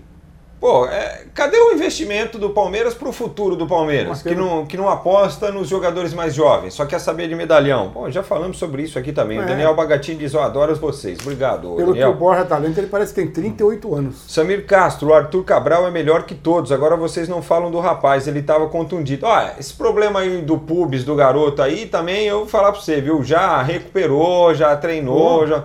Pô, 0.65 0.87
é, 0.87 1.27
cadê 1.35 1.59
o 1.59 1.75
investimento 1.75 2.39
do 2.39 2.49
Palmeiras 2.49 2.95
para 2.95 3.07
o 3.07 3.13
futuro 3.13 3.55
do 3.55 3.67
Palmeiras? 3.67 4.23
Que 4.23 4.35
não, 4.35 4.65
que 4.65 4.79
não 4.79 4.89
aposta 4.89 5.53
nos 5.53 5.69
jogadores 5.69 6.15
mais 6.15 6.35
jovens, 6.35 6.73
só 6.73 6.87
quer 6.87 7.01
saber 7.01 7.29
de 7.29 7.35
medalhão. 7.35 7.91
Bom, 7.91 8.11
já 8.11 8.23
falamos 8.23 8.57
sobre 8.57 8.83
isso 8.83 8.99
aqui 8.99 9.13
também. 9.13 9.37
É. 9.37 9.43
O 9.43 9.47
Daniel 9.47 9.75
Bagatin 9.75 10.17
diz: 10.17 10.33
Eu 10.33 10.41
adoro 10.41 10.75
vocês. 10.77 11.19
Obrigado. 11.21 11.75
Pelo 11.75 11.89
Daniel. 11.89 12.13
que 12.13 12.17
o 12.17 12.19
Borja 12.19 12.47
tá 12.47 12.57
lendo, 12.57 12.79
ele 12.79 12.87
parece 12.87 13.13
que 13.13 13.21
tem 13.21 13.31
38 13.31 13.95
anos. 13.95 14.25
Samir 14.27 14.65
Castro, 14.65 15.11
o 15.11 15.13
Arthur 15.13 15.45
Cabral 15.45 15.87
é 15.87 15.91
melhor 15.91 16.23
que 16.23 16.35
todos. 16.35 16.73
Agora 16.73 16.97
vocês 16.97 17.29
não 17.29 17.43
falam 17.43 17.71
do 17.71 17.79
rapaz, 17.79 18.27
ele 18.27 18.39
estava 18.39 18.67
contundido. 18.67 19.27
Olha, 19.27 19.57
esse 19.61 19.75
problema 19.75 20.21
aí 20.21 20.41
do 20.41 20.57
pubis, 20.57 21.05
do 21.05 21.15
garoto 21.15 21.61
aí, 21.61 21.85
também 21.85 22.25
eu 22.25 22.39
vou 22.39 22.49
falar 22.49 22.73
para 22.73 22.81
você, 22.81 23.03
viu? 23.03 23.23
Já 23.23 23.61
recuperou, 23.61 24.55
já 24.55 24.75
treinou, 24.75 25.47
já. 25.47 25.65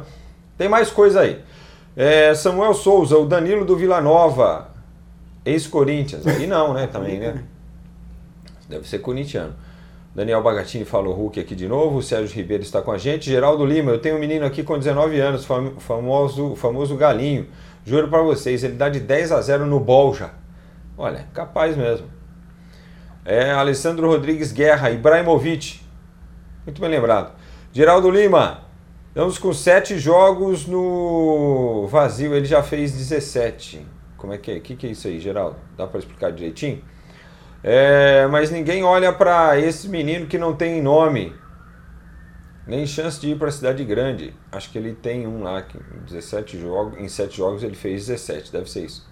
Tem 0.58 0.68
mais 0.68 0.92
coisa 0.92 1.22
aí. 1.22 1.40
É, 1.96 2.34
Samuel 2.36 2.74
Souza, 2.74 3.18
o 3.18 3.26
Danilo 3.26 3.64
do 3.64 3.78
Vila 3.78 4.02
Nova. 4.02 4.69
Ex-Corinthians. 5.50 6.26
Aí 6.26 6.48
não, 6.48 6.74
né? 6.74 6.88
Também, 6.92 7.20
né? 7.20 7.44
Deve 8.68 8.88
ser 8.88 9.00
corintiano. 9.00 9.56
Daniel 10.14 10.42
Bagatini 10.44 10.86
falou 10.86 11.14
Hulk 11.14 11.40
aqui 11.40 11.56
de 11.56 11.68
novo. 11.68 11.98
O 11.98 12.04
Sérgio 12.04 12.36
Ribeiro 12.36 12.64
está 12.64 12.82
com 12.82 12.92
a 12.92 12.98
gente. 12.98 13.30
Geraldo 13.30 13.66
Lima, 13.66 13.92
eu 13.92 14.00
tenho 14.00 14.16
um 14.16 14.20
menino 14.20 14.46
aqui 14.46 14.64
com 14.64 14.78
19 14.78 15.20
anos, 15.20 15.46
famoso, 15.80 16.56
famoso 16.56 16.96
galinho. 16.96 17.48
Juro 17.86 18.08
para 18.08 18.22
vocês, 18.22 18.64
ele 18.64 18.74
dá 18.74 18.90
de 18.90 19.00
10 19.00 19.32
a 19.32 19.42
0 19.42 19.66
no 19.66 19.80
Bolja. 19.80 20.32
Olha, 20.98 21.28
capaz 21.34 21.78
mesmo. 21.78 22.08
É 23.24 23.52
Alessandro 23.52 24.08
Rodrigues 24.08 24.52
Guerra, 24.52 24.92
Ibrahimovic. 24.92 25.82
Muito 26.66 26.82
bem 26.82 26.90
lembrado. 26.90 27.34
Geraldo 27.72 28.10
Lima, 28.10 28.66
estamos 29.08 29.38
com 29.38 29.54
7 29.54 29.98
jogos 29.98 30.68
no 30.68 31.88
vazio, 31.88 32.36
ele 32.36 32.46
já 32.46 32.62
fez 32.62 32.92
17. 32.92 33.86
Como 34.20 34.34
é 34.34 34.38
que 34.38 34.52
é? 34.52 34.58
O 34.58 34.62
que, 34.62 34.76
que 34.76 34.88
é 34.88 34.92
isso 34.92 35.08
aí, 35.08 35.20
Geraldo? 35.20 35.58
Dá 35.76 35.88
para 35.88 36.00
explicar 36.00 36.32
direitinho? 36.32 36.84
É, 37.64 38.28
mas 38.28 38.52
ninguém 38.52 38.84
olha 38.84 39.12
para 39.12 39.58
esse 39.60 39.90
menino 39.90 40.28
que 40.28 40.38
não 40.38 40.56
tem 40.56 40.82
nome. 40.82 41.34
Nem 42.68 42.86
chance 42.86 43.20
de 43.20 43.32
ir 43.32 43.38
para 43.38 43.48
a 43.48 43.52
cidade 43.52 43.84
grande. 43.84 44.34
Acho 44.52 44.70
que 44.70 44.78
ele 44.78 44.94
tem 44.94 45.26
um 45.26 45.42
lá, 45.42 45.62
que 45.62 45.78
17 46.06 46.60
jogos, 46.60 47.00
em 47.00 47.10
7 47.10 47.36
jogos 47.36 47.64
ele 47.64 47.76
fez 47.76 48.06
17, 48.08 48.52
deve 48.52 48.70
ser 48.70 48.86
isso. 48.86 49.10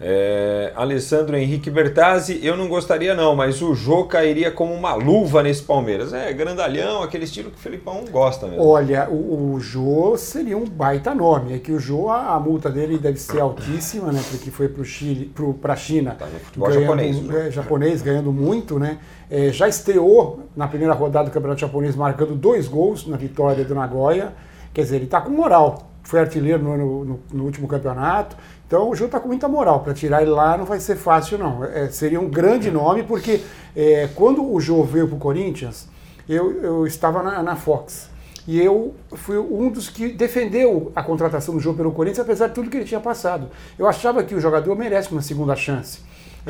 É, 0.00 0.72
Alessandro 0.76 1.36
Henrique 1.36 1.70
Bertazzi, 1.70 2.38
eu 2.40 2.56
não 2.56 2.68
gostaria 2.68 3.14
não, 3.16 3.34
mas 3.34 3.60
o 3.60 3.74
Jô 3.74 4.04
cairia 4.04 4.48
como 4.48 4.72
uma 4.72 4.94
luva 4.94 5.42
nesse 5.42 5.62
Palmeiras. 5.62 6.12
É, 6.12 6.32
grandalhão, 6.32 7.02
aquele 7.02 7.24
estilo 7.24 7.50
que 7.50 7.56
o 7.56 7.60
Felipão 7.60 8.04
gosta 8.10 8.46
mesmo. 8.46 8.64
Olha, 8.64 9.08
o, 9.10 9.54
o 9.54 9.60
Jô 9.60 10.16
seria 10.16 10.56
um 10.56 10.64
baita 10.64 11.12
nome. 11.14 11.54
É 11.54 11.58
que 11.58 11.72
o 11.72 11.80
Jô, 11.80 12.10
a, 12.10 12.34
a 12.34 12.40
multa 12.40 12.70
dele 12.70 12.96
deve 12.96 13.18
ser 13.18 13.40
altíssima, 13.40 14.12
né? 14.12 14.22
Porque 14.30 14.52
foi 14.52 14.68
para 14.68 14.84
Chile, 14.84 15.32
para 15.60 15.72
a 15.72 15.76
China. 15.76 16.16
Tá 16.16 16.26
ganhando, 16.26 16.80
japonês. 16.80 17.30
É, 17.30 17.50
japonês, 17.50 18.02
ganhando 18.02 18.32
muito, 18.32 18.78
né? 18.78 18.98
É, 19.28 19.50
já 19.50 19.66
estreou 19.66 20.44
na 20.54 20.68
primeira 20.68 20.94
rodada 20.94 21.28
do 21.28 21.32
Campeonato 21.32 21.60
Japonês, 21.60 21.96
marcando 21.96 22.36
dois 22.36 22.68
gols 22.68 23.04
na 23.04 23.16
vitória 23.16 23.64
do 23.64 23.74
Nagoya. 23.74 24.32
Quer 24.72 24.82
dizer, 24.82 24.96
ele 24.96 25.06
está 25.06 25.20
com 25.20 25.30
moral. 25.30 25.87
Foi 26.08 26.20
artilheiro 26.20 26.62
no, 26.62 27.04
no, 27.04 27.20
no 27.30 27.44
último 27.44 27.68
campeonato 27.68 28.34
então 28.68 28.90
o 28.90 28.94
Jô 28.94 29.06
está 29.06 29.18
com 29.18 29.28
muita 29.28 29.48
moral. 29.48 29.80
Para 29.80 29.94
tirar 29.94 30.20
ele 30.20 30.30
lá 30.30 30.56
não 30.56 30.66
vai 30.66 30.78
ser 30.78 30.94
fácil, 30.94 31.38
não. 31.38 31.64
É, 31.64 31.88
seria 31.88 32.20
um 32.20 32.28
grande 32.28 32.70
nome, 32.70 33.02
porque 33.02 33.40
é, 33.74 34.10
quando 34.14 34.46
o 34.46 34.60
Jô 34.60 34.84
veio 34.84 35.08
para 35.08 35.16
o 35.16 35.18
Corinthians, 35.18 35.88
eu, 36.28 36.62
eu 36.62 36.86
estava 36.86 37.22
na, 37.22 37.42
na, 37.42 37.56
Fox. 37.56 38.10
E 38.46 38.60
eu 38.60 38.94
fui 39.14 39.38
um 39.38 39.70
dos 39.70 39.88
que 39.88 40.08
defendeu 40.08 40.92
a 40.94 41.02
contratação 41.02 41.54
do 41.54 41.60
Jô 41.60 41.72
pelo 41.72 41.92
Corinthians, 41.92 42.20
apesar 42.20 42.48
de 42.48 42.54
tudo 42.54 42.68
que 42.68 42.76
ele 42.76 42.84
tinha 42.84 43.00
passado. 43.00 43.48
Eu 43.78 43.88
achava 43.88 44.22
que 44.22 44.34
o 44.34 44.40
jogador 44.40 44.76
merece 44.76 45.10
uma 45.12 45.22
segunda 45.22 45.56
chance. 45.56 46.00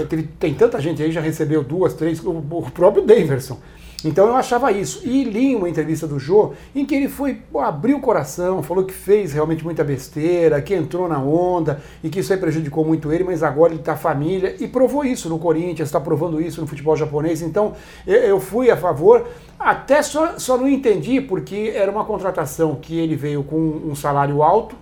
Tem, 0.08 0.22
tem 0.22 0.54
tanta 0.54 0.80
gente 0.80 1.00
aí, 1.00 1.12
já 1.12 1.20
recebeu 1.20 1.62
duas, 1.62 1.94
três, 1.94 2.20
o, 2.24 2.30
o 2.30 2.70
próprio 2.72 3.04
Daverson. 3.04 3.58
Então 4.04 4.28
eu 4.28 4.36
achava 4.36 4.70
isso. 4.70 5.02
E 5.04 5.24
li 5.24 5.56
uma 5.56 5.68
entrevista 5.68 6.06
do 6.06 6.20
Jô 6.20 6.52
em 6.74 6.84
que 6.84 6.94
ele 6.94 7.08
foi, 7.08 7.42
abriu 7.60 7.96
o 7.96 8.00
coração, 8.00 8.62
falou 8.62 8.84
que 8.84 8.94
fez 8.94 9.32
realmente 9.32 9.64
muita 9.64 9.82
besteira, 9.82 10.62
que 10.62 10.72
entrou 10.72 11.08
na 11.08 11.18
onda 11.20 11.80
e 12.02 12.08
que 12.08 12.20
isso 12.20 12.32
aí 12.32 12.38
prejudicou 12.38 12.84
muito 12.84 13.12
ele, 13.12 13.24
mas 13.24 13.42
agora 13.42 13.72
ele 13.72 13.80
está 13.80 13.96
família 13.96 14.54
e 14.60 14.68
provou 14.68 15.04
isso 15.04 15.28
no 15.28 15.38
Corinthians, 15.38 15.88
está 15.88 16.00
provando 16.00 16.40
isso 16.40 16.60
no 16.60 16.66
futebol 16.66 16.96
japonês. 16.96 17.42
Então 17.42 17.72
eu 18.06 18.38
fui 18.38 18.70
a 18.70 18.76
favor, 18.76 19.26
até 19.58 20.00
só, 20.00 20.38
só 20.38 20.56
não 20.56 20.68
entendi 20.68 21.20
porque 21.20 21.72
era 21.74 21.90
uma 21.90 22.04
contratação 22.04 22.76
que 22.76 22.96
ele 22.96 23.16
veio 23.16 23.42
com 23.42 23.58
um 23.58 23.96
salário 23.96 24.44
alto 24.44 24.76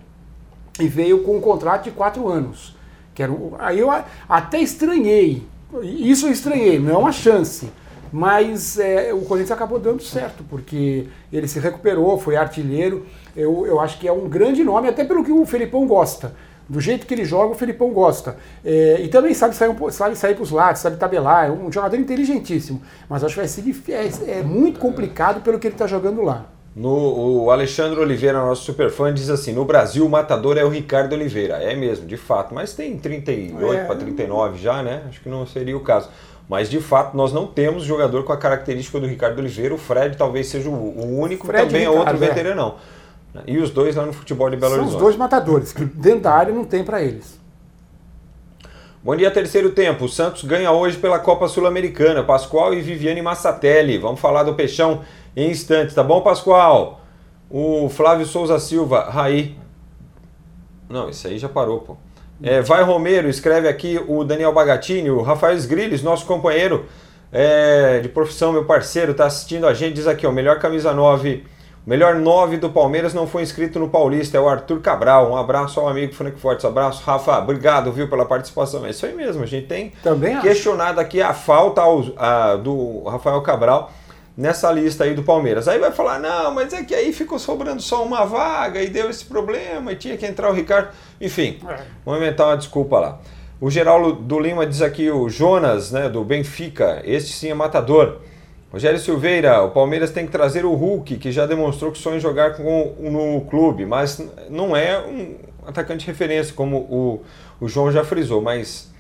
e 0.79 0.87
veio 0.87 1.23
com 1.23 1.39
um 1.39 1.41
contrato 1.41 1.85
de 1.85 1.91
quatro 1.91 2.29
anos. 2.29 2.77
Que 3.15 3.23
era, 3.23 3.33
aí 3.59 3.79
eu 3.79 3.89
até 4.29 4.61
estranhei, 4.61 5.43
isso 5.83 6.27
eu 6.27 6.33
estranhei, 6.33 6.79
não 6.79 6.93
é 6.93 6.99
uma 6.99 7.13
chance 7.13 7.71
mas 8.13 8.79
é, 8.79 9.13
o 9.13 9.23
Corinthians 9.23 9.53
acabou 9.53 9.79
dando 9.79 10.03
certo, 10.03 10.45
porque 10.49 11.07
ele 11.33 11.49
se 11.49 11.59
recuperou, 11.59 12.19
foi 12.19 12.37
artilheiro. 12.37 13.07
Eu, 13.37 13.67
eu 13.67 13.81
acho 13.81 13.99
que 13.99 14.09
é 14.09 14.13
um 14.13 14.29
grande 14.29 14.65
nome, 14.65 14.89
até 14.89 15.05
pelo 15.05 15.25
que 15.25 15.33
o 15.33 15.45
Felipão 15.45 15.87
gosta. 15.87 16.35
Do 16.69 16.81
jeito 16.81 17.07
que 17.07 17.15
ele 17.15 17.25
joga, 17.25 17.53
o 17.53 17.55
Felipão 17.55 17.91
gosta. 17.91 18.37
É, 18.65 19.01
e 19.01 19.09
também 19.09 19.33
sabe 19.35 19.55
sair, 19.55 19.75
sabe 19.93 20.17
sair 20.17 20.35
para 20.35 20.43
os 20.43 20.51
lados, 20.51 20.81
sabe 20.81 20.97
tabelar. 20.97 21.47
É 21.47 21.51
um 21.51 21.71
jogador 21.71 21.97
inteligentíssimo. 21.97 22.83
Mas 23.09 23.23
acho 23.23 23.35
que 23.35 23.41
vai 23.41 23.49
ser 23.49 23.93
é, 23.93 24.39
é 24.39 24.43
muito 24.43 24.81
complicado 24.81 25.43
pelo 25.43 25.59
que 25.61 25.69
ele 25.69 25.75
está 25.75 25.87
jogando 25.87 26.23
lá. 26.23 26.47
No, 26.75 27.45
o 27.45 27.51
Alexandre 27.51 27.99
Oliveira, 27.99 28.39
nosso 28.39 28.65
superfã, 28.65 29.15
diz 29.15 29.31
assim: 29.31 29.53
no 29.53 29.65
Brasil 29.65 30.05
o 30.05 30.11
matador 30.11 30.59
é 30.59 30.65
o 30.65 30.69
Ricardo 30.69 31.15
Oliveira. 31.15 31.55
É 31.55 31.75
mesmo, 31.75 32.07
de 32.07 32.19
fato. 32.19 32.55
Mas 32.55 32.75
tem 32.75 32.99
38 32.99 33.73
é. 33.73 33.85
para 33.85 33.97
39 33.97 34.59
já, 34.59 34.83
né? 34.83 35.05
Acho 35.09 35.23
que 35.23 35.29
não 35.29 35.47
seria 35.47 35.77
o 35.77 35.81
caso. 35.81 36.11
Mas 36.49 36.71
de 36.71 36.81
fato 36.81 37.17
nós 37.17 37.33
não 37.33 37.47
temos 37.47 37.83
jogador 37.83 38.23
com 38.25 38.33
a 38.33 38.37
característica 38.37 39.01
do 39.01 39.07
Ricardo 39.07 39.39
Oliveira. 39.39 39.75
O 39.75 39.79
Fred 39.79 40.17
talvez 40.17 40.47
seja 40.49 40.71
o 40.71 41.19
único, 41.19 41.47
Fred 41.47 41.67
também 41.67 41.85
é 41.85 41.91
outro 41.91 42.15
é. 42.15 42.19
veteranão. 42.19 42.77
E 43.47 43.59
os 43.59 43.71
dois 43.71 43.97
lá 43.97 44.07
no 44.07 44.13
futebol 44.13 44.49
de 44.49 44.57
Belo 44.57 44.73
São 44.73 44.81
Horizonte. 44.81 44.97
Os 44.97 45.03
dois 45.03 45.17
matadores, 45.17 45.73
que 45.73 45.85
dentro 45.85 46.21
da 46.21 46.33
área 46.33 46.55
não 46.55 46.65
tem 46.65 46.85
para 46.85 47.03
eles. 47.03 47.39
Bom 49.03 49.15
dia, 49.15 49.31
terceiro 49.31 49.71
tempo. 49.71 50.07
O 50.07 50.09
Santos 50.09 50.43
ganha 50.45 50.73
hoje 50.73 50.97
pela 50.97 51.19
Copa 51.19 51.47
Sul-Americana. 51.47 52.25
Pascoal 52.25 52.75
e 52.75 52.81
Viviane 52.81 53.23
Massatelli. 53.23 53.99
Vamos 53.99 54.21
falar 54.21 54.43
do 54.43 54.55
Peixão 54.55 55.03
em 55.37 55.51
instantes, 55.51 55.95
tá 55.95 56.03
bom, 56.03 56.23
Pascoal? 56.23 57.01
O 57.51 57.89
Flávio 57.89 58.27
Souza 58.27 58.59
Silva, 58.59 59.11
Raí. 59.11 59.57
Não, 60.89 61.09
isso 61.09 61.29
aí 61.29 61.39
já 61.39 61.49
parou, 61.49 61.81
pô. 61.81 61.97
É, 62.43 62.61
vai 62.61 62.83
Romero, 62.83 63.29
escreve 63.29 63.69
aqui 63.69 64.01
o 64.07 64.25
Daniel 64.25 64.53
Bagatini, 64.53 65.11
o 65.11 65.23
Rafael 65.23 65.57
Sgrilles, 65.57 66.03
nosso 66.03 66.27
companheiro 66.27 66.87
é, 67.33 68.01
de 68.01 68.09
profissão, 68.09 68.53
meu 68.53 68.65
parceiro, 68.65 69.13
está 69.13 69.27
assistindo 69.27 69.67
a 69.67 69.75
gente, 69.75 69.95
diz 69.95 70.07
aqui, 70.07 70.27
o 70.27 70.33
melhor 70.33 70.59
camisa 70.59 70.93
9, 70.93 71.45
o 71.87 71.91
melhor 71.91 72.15
9 72.15 72.59
do 72.59 72.69
Palmeiras 72.71 73.15
não 73.15 73.27
foi 73.27 73.43
inscrito 73.43 73.79
no 73.79 73.89
Paulista, 73.89 74.37
é 74.37 74.41
o 74.41 74.49
Arthur 74.49 74.81
Cabral. 74.81 75.31
Um 75.31 75.37
abraço 75.37 75.81
ao 75.81 75.89
amigo 75.89 76.15
Frank 76.15 76.39
Fortes, 76.39 76.65
abraço, 76.65 77.03
Rafa, 77.05 77.39
obrigado, 77.39 77.91
viu, 77.93 78.09
pela 78.09 78.27
participação. 78.27 78.85
É 78.85 78.91
isso 78.91 79.07
aí 79.07 79.15
mesmo, 79.15 79.43
a 79.43 79.47
gente 79.47 79.67
tem 79.67 79.93
Também 80.03 80.41
questionado 80.41 81.01
aqui 81.01 81.23
a 81.23 81.33
falta 81.33 81.81
ao, 81.81 82.05
a, 82.17 82.57
do 82.57 83.05
Rafael 83.05 83.41
Cabral 83.41 83.93
nessa 84.37 84.71
lista 84.71 85.05
aí 85.05 85.15
do 85.15 85.23
Palmeiras. 85.23 85.67
Aí 85.67 85.79
vai 85.79 85.91
falar, 85.91 86.19
não, 86.19 86.53
mas 86.53 86.73
é 86.73 86.85
que 86.85 86.95
aí 86.95 87.13
ficou 87.13 87.39
sobrando 87.39 87.81
só 87.81 88.05
uma 88.05 88.25
vaga 88.25 88.83
e 88.83 88.89
deu 88.89 89.09
esse 89.09 89.25
problema 89.25 89.93
e 89.93 89.97
tinha 89.97 90.17
que 90.17 90.27
entrar 90.27 90.51
o 90.51 90.53
Ricardo. 90.53 90.91
Enfim, 91.21 91.59
é. 91.67 91.79
vamos 92.05 92.21
inventar 92.21 92.49
uma 92.49 92.57
desculpa 92.57 92.99
lá. 92.99 93.19
O 93.59 93.71
Geraldo 93.71 94.13
do 94.13 94.39
Lima 94.39 94.67
diz 94.67 94.83
aqui, 94.83 95.11
o 95.11 95.31
Jonas, 95.31 95.91
né, 95.91 96.11
do 96.11 96.23
Benfica, 96.23 97.01
este 97.05 97.33
sim 97.33 97.51
é 97.51 97.55
matador. 97.55 98.19
Rogério 98.71 98.99
Silveira, 98.99 99.63
o 99.63 99.71
Palmeiras 99.71 100.11
tem 100.11 100.27
que 100.27 100.33
trazer 100.33 100.67
o 100.67 100.75
Hulk, 100.75 101.17
que 101.17 101.33
já 101.33 101.47
demonstrou 101.47 101.91
que 101.91 101.97
sonha 101.97 102.21
jogar 102.21 102.57
com, 102.57 102.95
no 102.99 103.41
clube, 103.49 103.87
mas 103.87 104.21
não 104.51 104.77
é 104.77 104.99
um 104.99 105.37
atacante 105.67 106.01
de 106.01 106.07
referência, 106.07 106.53
como 106.55 106.77
o, 106.77 107.23
o 107.59 107.69
João 107.69 107.91
já 107.91 108.05
frisou, 108.05 108.43
mas 108.43 108.93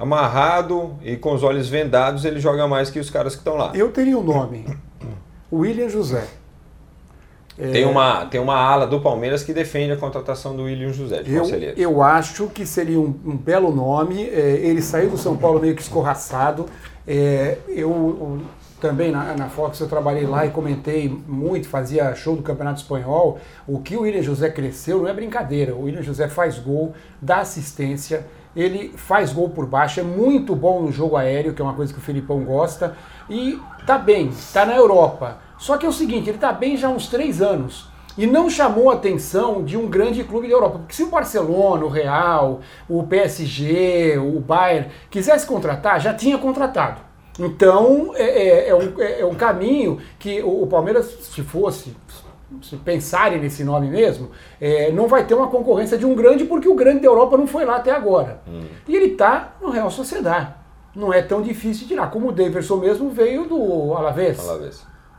amarrado 0.00 0.96
e 1.02 1.14
com 1.16 1.34
os 1.34 1.42
olhos 1.42 1.68
vendados, 1.68 2.24
ele 2.24 2.40
joga 2.40 2.66
mais 2.66 2.90
que 2.90 2.98
os 2.98 3.10
caras 3.10 3.34
que 3.34 3.42
estão 3.42 3.54
lá. 3.54 3.72
Eu 3.74 3.92
teria 3.92 4.16
um 4.16 4.22
nome: 4.22 4.64
William 5.52 5.90
José. 5.90 6.26
Tem, 7.56 7.84
uma, 7.84 8.24
tem 8.24 8.40
uma 8.40 8.56
ala 8.56 8.86
do 8.86 9.00
Palmeiras 9.02 9.42
que 9.42 9.52
defende 9.52 9.92
a 9.92 9.96
contratação 9.96 10.56
do 10.56 10.62
William 10.62 10.94
José, 10.94 11.22
de 11.22 11.34
eu, 11.34 11.44
eu 11.76 12.02
acho 12.02 12.46
que 12.46 12.64
seria 12.64 12.98
um, 12.98 13.14
um 13.22 13.36
belo 13.36 13.70
nome. 13.70 14.22
É, 14.22 14.60
ele 14.62 14.80
saiu 14.80 15.10
do 15.10 15.18
São 15.18 15.36
Paulo 15.36 15.60
meio 15.60 15.74
que 15.76 15.82
escorraçado. 15.82 16.64
É, 17.06 17.58
eu, 17.68 18.40
também 18.80 19.12
na, 19.12 19.34
na, 19.34 19.50
Fox 19.50 19.78
eu 19.78 19.88
trabalhei 19.88 20.26
lá 20.26 20.46
e 20.46 20.50
comentei 20.50 21.06
muito, 21.28 21.68
fazia 21.68 22.14
show 22.14 22.34
do 22.34 22.42
Campeonato 22.42 22.80
Espanhol. 22.80 23.38
O 23.66 23.80
que 23.80 23.94
o 23.94 24.02
William 24.02 24.22
José 24.22 24.48
cresceu 24.48 25.00
não 25.00 25.08
é 25.08 25.12
brincadeira. 25.12 25.74
O 25.74 25.82
William 25.82 26.02
José 26.02 26.28
faz 26.28 26.58
gol, 26.58 26.94
dá 27.20 27.40
assistência 27.40 28.24
ele 28.54 28.92
faz 28.96 29.32
gol 29.32 29.48
por 29.50 29.66
baixo, 29.66 30.00
é 30.00 30.02
muito 30.02 30.54
bom 30.54 30.82
no 30.82 30.92
jogo 30.92 31.16
aéreo, 31.16 31.54
que 31.54 31.62
é 31.62 31.64
uma 31.64 31.74
coisa 31.74 31.92
que 31.92 31.98
o 31.98 32.02
Filipão 32.02 32.44
gosta, 32.44 32.96
e 33.28 33.60
tá 33.86 33.96
bem, 33.96 34.30
tá 34.52 34.66
na 34.66 34.74
Europa. 34.74 35.38
Só 35.58 35.76
que 35.76 35.86
é 35.86 35.88
o 35.88 35.92
seguinte, 35.92 36.28
ele 36.28 36.38
tá 36.38 36.52
bem 36.52 36.76
já 36.76 36.88
há 36.88 36.90
uns 36.90 37.06
três 37.06 37.40
anos. 37.40 37.88
e 38.18 38.26
não 38.26 38.50
chamou 38.50 38.90
a 38.90 38.94
atenção 38.94 39.62
de 39.62 39.76
um 39.76 39.86
grande 39.86 40.24
clube 40.24 40.48
da 40.48 40.52
Europa. 40.52 40.80
Porque 40.80 40.94
se 40.94 41.02
o 41.02 41.10
Barcelona, 41.10 41.84
o 41.84 41.88
Real, 41.88 42.60
o 42.88 43.04
PSG, 43.04 44.18
o 44.18 44.40
Bayern 44.40 44.88
quisesse 45.08 45.46
contratar, 45.46 46.00
já 46.00 46.12
tinha 46.12 46.36
contratado. 46.36 47.00
Então 47.38 48.12
é, 48.14 48.24
é, 48.24 48.68
é, 48.68 48.74
um, 48.74 49.00
é, 49.00 49.20
é 49.20 49.24
um, 49.26 49.34
caminho 49.34 49.98
que 50.18 50.42
o, 50.42 50.64
o, 50.64 50.66
Palmeiras, 50.66 51.06
se 51.22 51.42
fosse, 51.42 51.96
se 52.62 52.76
pensarem 52.76 53.40
nesse 53.40 53.64
nome 53.64 53.88
mesmo, 53.88 54.30
é, 54.60 54.90
não 54.90 55.06
vai 55.06 55.26
ter 55.26 55.34
uma 55.34 55.48
concorrência 55.48 55.96
de 55.96 56.04
um 56.04 56.14
grande, 56.14 56.44
porque 56.44 56.68
o 56.68 56.74
grande 56.74 57.00
da 57.00 57.06
Europa 57.06 57.36
não 57.36 57.46
foi 57.46 57.64
lá 57.64 57.76
até 57.76 57.90
agora. 57.90 58.42
Hum. 58.48 58.62
E 58.88 58.96
ele 58.96 59.12
está 59.12 59.56
no 59.60 59.70
Real 59.70 59.90
Sociedade. 59.90 60.54
Não 60.94 61.12
é 61.12 61.22
tão 61.22 61.40
difícil 61.40 61.82
de 61.82 61.88
tirar. 61.88 62.10
Como 62.10 62.28
o 62.28 62.32
Davidson 62.32 62.76
mesmo 62.76 63.10
veio 63.10 63.44
do 63.44 63.94
Alavés. 63.94 64.38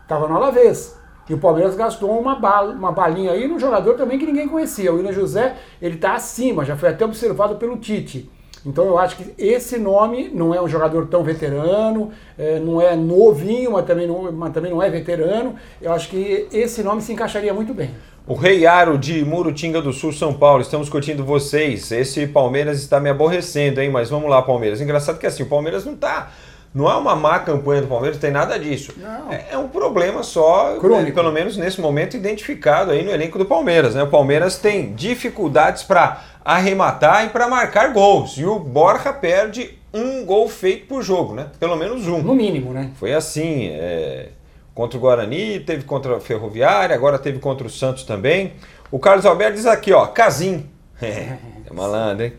Estava 0.03 0.27
no 0.27 0.35
Alavés. 0.35 0.99
E 1.29 1.33
o 1.33 1.37
Palmeiras 1.37 1.75
gastou 1.75 2.19
uma, 2.19 2.35
bala, 2.35 2.73
uma 2.73 2.91
balinha 2.91 3.31
aí 3.31 3.47
no 3.47 3.57
jogador 3.57 3.93
também 3.93 4.19
que 4.19 4.25
ninguém 4.25 4.49
conhecia. 4.49 4.91
O 4.91 4.97
William 4.97 5.13
José, 5.13 5.55
ele 5.81 5.95
está 5.95 6.13
acima, 6.13 6.65
já 6.65 6.75
foi 6.75 6.89
até 6.89 7.05
observado 7.05 7.55
pelo 7.55 7.77
Tite. 7.77 8.29
Então 8.65 8.85
eu 8.85 8.97
acho 8.97 9.15
que 9.15 9.33
esse 9.37 9.77
nome 9.77 10.29
não 10.33 10.53
é 10.53 10.61
um 10.61 10.67
jogador 10.67 11.07
tão 11.07 11.23
veterano, 11.23 12.11
é, 12.37 12.59
não 12.59 12.81
é 12.81 12.95
novinho, 12.95 13.71
mas 13.71 13.85
também 13.85 14.07
não, 14.07 14.31
mas 14.31 14.53
também 14.53 14.71
não 14.71 14.81
é 14.81 14.89
veterano. 14.89 15.55
Eu 15.81 15.91
acho 15.93 16.09
que 16.09 16.47
esse 16.51 16.83
nome 16.83 17.01
se 17.01 17.11
encaixaria 17.11 17.53
muito 17.53 17.73
bem. 17.73 17.91
O 18.27 18.35
Rei 18.35 18.67
Aro 18.67 18.99
de 18.99 19.25
Murutinga 19.25 19.81
do 19.81 19.91
Sul, 19.91 20.13
São 20.13 20.33
Paulo, 20.33 20.61
estamos 20.61 20.89
curtindo 20.89 21.23
vocês. 21.25 21.91
Esse 21.91 22.27
Palmeiras 22.27 22.79
está 22.79 22.99
me 22.99 23.09
aborrecendo, 23.09 23.81
hein? 23.81 23.89
Mas 23.89 24.09
vamos 24.09 24.29
lá, 24.29 24.41
Palmeiras. 24.43 24.79
Engraçado 24.79 25.17
que 25.17 25.25
assim, 25.25 25.41
o 25.41 25.47
Palmeiras 25.47 25.83
não 25.83 25.93
está 25.93 26.31
não 26.73 26.89
é 26.89 26.95
uma 26.95 27.15
má 27.15 27.37
campanha 27.39 27.81
do 27.81 27.87
Palmeiras, 27.87 28.17
tem 28.17 28.31
nada 28.31 28.57
disso. 28.57 28.93
É, 29.29 29.53
é, 29.53 29.57
um 29.57 29.67
problema 29.67 30.23
só, 30.23 30.77
né, 30.81 31.11
pelo 31.11 31.31
menos 31.31 31.57
nesse 31.57 31.81
momento, 31.81 32.15
identificado 32.15 32.91
aí 32.91 33.03
no 33.03 33.11
elenco 33.11 33.37
do 33.37 33.45
Palmeiras. 33.45 33.93
Né? 33.93 34.03
O 34.03 34.07
Palmeiras 34.07 34.57
tem 34.57 34.93
dificuldades 34.93 35.83
para 35.83 36.21
arrematar 36.43 37.25
e 37.25 37.29
para 37.29 37.47
marcar 37.47 37.93
gols. 37.93 38.37
E 38.37 38.45
o 38.45 38.59
Borja 38.59 39.13
perde 39.13 39.77
um 39.93 40.25
gol 40.25 40.47
feito 40.47 40.87
por 40.87 41.01
jogo, 41.03 41.33
né? 41.33 41.47
Pelo 41.59 41.75
menos 41.75 42.07
um. 42.07 42.21
No 42.21 42.35
mínimo, 42.35 42.73
né? 42.73 42.91
Foi 42.95 43.13
assim. 43.13 43.67
É... 43.71 44.29
Contra 44.73 44.97
o 44.97 45.01
Guarani, 45.01 45.59
teve 45.59 45.83
contra 45.83 46.15
a 46.15 46.19
Ferroviária, 46.21 46.95
agora 46.95 47.19
teve 47.19 47.39
contra 47.39 47.67
o 47.67 47.69
Santos 47.69 48.03
também. 48.03 48.53
O 48.89 48.99
Carlos 48.99 49.25
Alberto 49.25 49.55
diz 49.55 49.65
aqui, 49.65 49.91
ó, 49.91 50.05
Casim. 50.07 50.65
É, 51.03 51.35
é 51.67 51.73
malandro, 51.73 52.25
hein? 52.25 52.33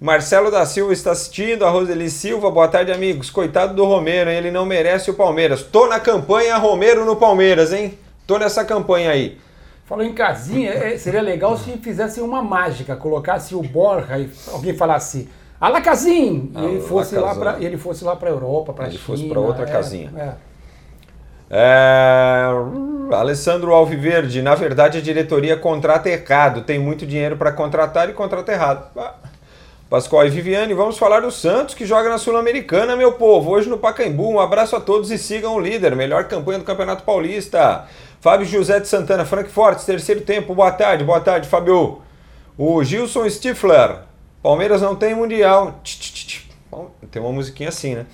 Marcelo 0.00 0.50
da 0.50 0.66
Silva 0.66 0.92
está 0.92 1.12
assistindo, 1.12 1.64
a 1.64 1.70
Roseli 1.70 2.10
Silva, 2.10 2.50
boa 2.50 2.66
tarde, 2.66 2.90
amigos. 2.90 3.30
Coitado 3.30 3.72
do 3.72 3.84
Romero, 3.84 4.28
hein? 4.30 4.36
ele 4.38 4.50
não 4.50 4.66
merece 4.66 5.10
o 5.10 5.14
Palmeiras. 5.14 5.62
Tô 5.62 5.86
na 5.86 6.00
campanha 6.00 6.56
Romero 6.56 7.04
no 7.04 7.16
Palmeiras, 7.16 7.72
hein? 7.72 7.96
Tô 8.26 8.36
nessa 8.36 8.64
campanha 8.64 9.10
aí. 9.10 9.38
Falou 9.90 10.04
em 10.04 10.14
casinha, 10.14 10.70
é, 10.70 10.96
seria 10.96 11.20
legal 11.20 11.58
se 11.58 11.72
fizessem 11.78 12.22
uma 12.22 12.40
mágica, 12.40 12.94
colocasse 12.94 13.56
o 13.56 13.60
Borja 13.60 14.16
e 14.18 14.30
alguém 14.52 14.72
falasse 14.72 15.28
Ala 15.60 15.80
Casim! 15.80 16.52
E 16.54 16.64
ele 16.64 16.80
fosse, 16.80 17.16
lá 17.16 17.34
pra, 17.34 17.56
ele 17.58 17.76
fosse 17.76 18.04
lá 18.04 18.14
para 18.14 18.30
Europa, 18.30 18.72
para 18.72 18.84
China. 18.84 18.94
Ele 18.94 19.02
fosse 19.02 19.28
para 19.28 19.40
outra 19.40 19.64
é, 19.64 19.66
casinha. 19.66 20.12
É. 20.16 20.32
É, 21.50 23.16
Alessandro 23.16 23.74
Alviverde, 23.74 24.40
na 24.40 24.54
verdade 24.54 24.96
a 24.96 25.00
diretoria 25.00 25.56
contrata 25.56 26.08
errado, 26.08 26.62
tem 26.62 26.78
muito 26.78 27.04
dinheiro 27.04 27.36
para 27.36 27.50
contratar 27.50 28.08
e 28.08 28.12
contrata 28.12 28.52
errado. 28.52 28.88
Ah. 28.96 29.14
Pascoal 29.90 30.24
e 30.24 30.30
Viviane, 30.30 30.72
vamos 30.72 30.98
falar 30.98 31.18
do 31.18 31.32
Santos 31.32 31.74
que 31.74 31.84
joga 31.84 32.08
na 32.08 32.16
Sul-Americana, 32.16 32.94
meu 32.94 33.14
povo. 33.14 33.50
Hoje 33.50 33.68
no 33.68 33.76
Pacaembu. 33.76 34.30
Um 34.30 34.38
abraço 34.38 34.76
a 34.76 34.80
todos 34.80 35.10
e 35.10 35.18
sigam 35.18 35.56
o 35.56 35.58
líder. 35.58 35.96
Melhor 35.96 36.28
campanha 36.28 36.60
do 36.60 36.64
Campeonato 36.64 37.02
Paulista. 37.02 37.88
Fábio 38.20 38.44
José 38.44 38.78
de 38.78 38.86
Santana, 38.86 39.24
Frank 39.24 39.48
Fortes, 39.48 39.86
terceiro 39.86 40.20
tempo. 40.20 40.54
Boa 40.54 40.70
tarde, 40.70 41.02
boa 41.02 41.20
tarde, 41.20 41.48
Fábio. 41.48 42.02
O 42.56 42.84
Gilson 42.84 43.26
Stifler. 43.30 44.00
Palmeiras 44.42 44.82
não 44.82 44.94
tem 44.94 45.14
mundial. 45.14 45.80
Tem 47.10 47.22
uma 47.22 47.32
musiquinha 47.32 47.70
assim, 47.70 47.94
né? 47.94 48.04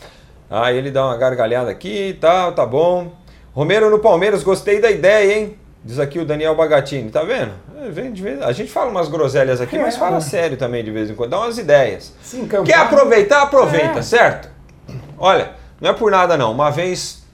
Aí 0.49 0.77
ele 0.77 0.93
dá 0.93 1.05
uma 1.05 1.17
gargalhada 1.17 1.73
aqui 1.73 2.11
e 2.11 2.15
tal, 2.15 2.53
tá 2.53 2.65
bom. 2.65 3.11
Romero 3.53 3.91
no 3.91 3.99
Palmeiras, 3.99 4.45
gostei 4.45 4.81
da 4.81 4.93
ideia, 4.93 5.41
hein? 5.41 5.59
Diz 5.85 5.99
aqui 5.99 6.21
o 6.21 6.25
Daniel 6.25 6.55
Bagatini, 6.55 7.11
tá 7.11 7.25
vendo? 7.25 7.53
É, 7.77 8.45
a 8.45 8.53
gente 8.53 8.71
fala 8.71 8.91
umas 8.91 9.09
groselhas 9.09 9.61
aqui, 9.61 9.77
é. 9.77 9.83
mas 9.83 9.97
fala 9.97 10.21
sério 10.21 10.57
também 10.57 10.85
de 10.85 10.93
vez 10.93 11.11
em 11.11 11.17
quando, 11.17 11.31
dá 11.31 11.39
umas 11.39 11.59
ideias. 11.59 12.15
Sim, 12.23 12.47
Quer 12.65 12.79
aproveitar, 12.79 13.43
aproveita, 13.43 13.99
é. 13.99 14.03
certo? 14.03 14.49
Olha, 15.19 15.51
não 15.81 15.91
é 15.91 15.93
por 15.93 16.13
nada 16.13 16.37
não, 16.37 16.53
uma 16.53 16.71
vez... 16.71 17.26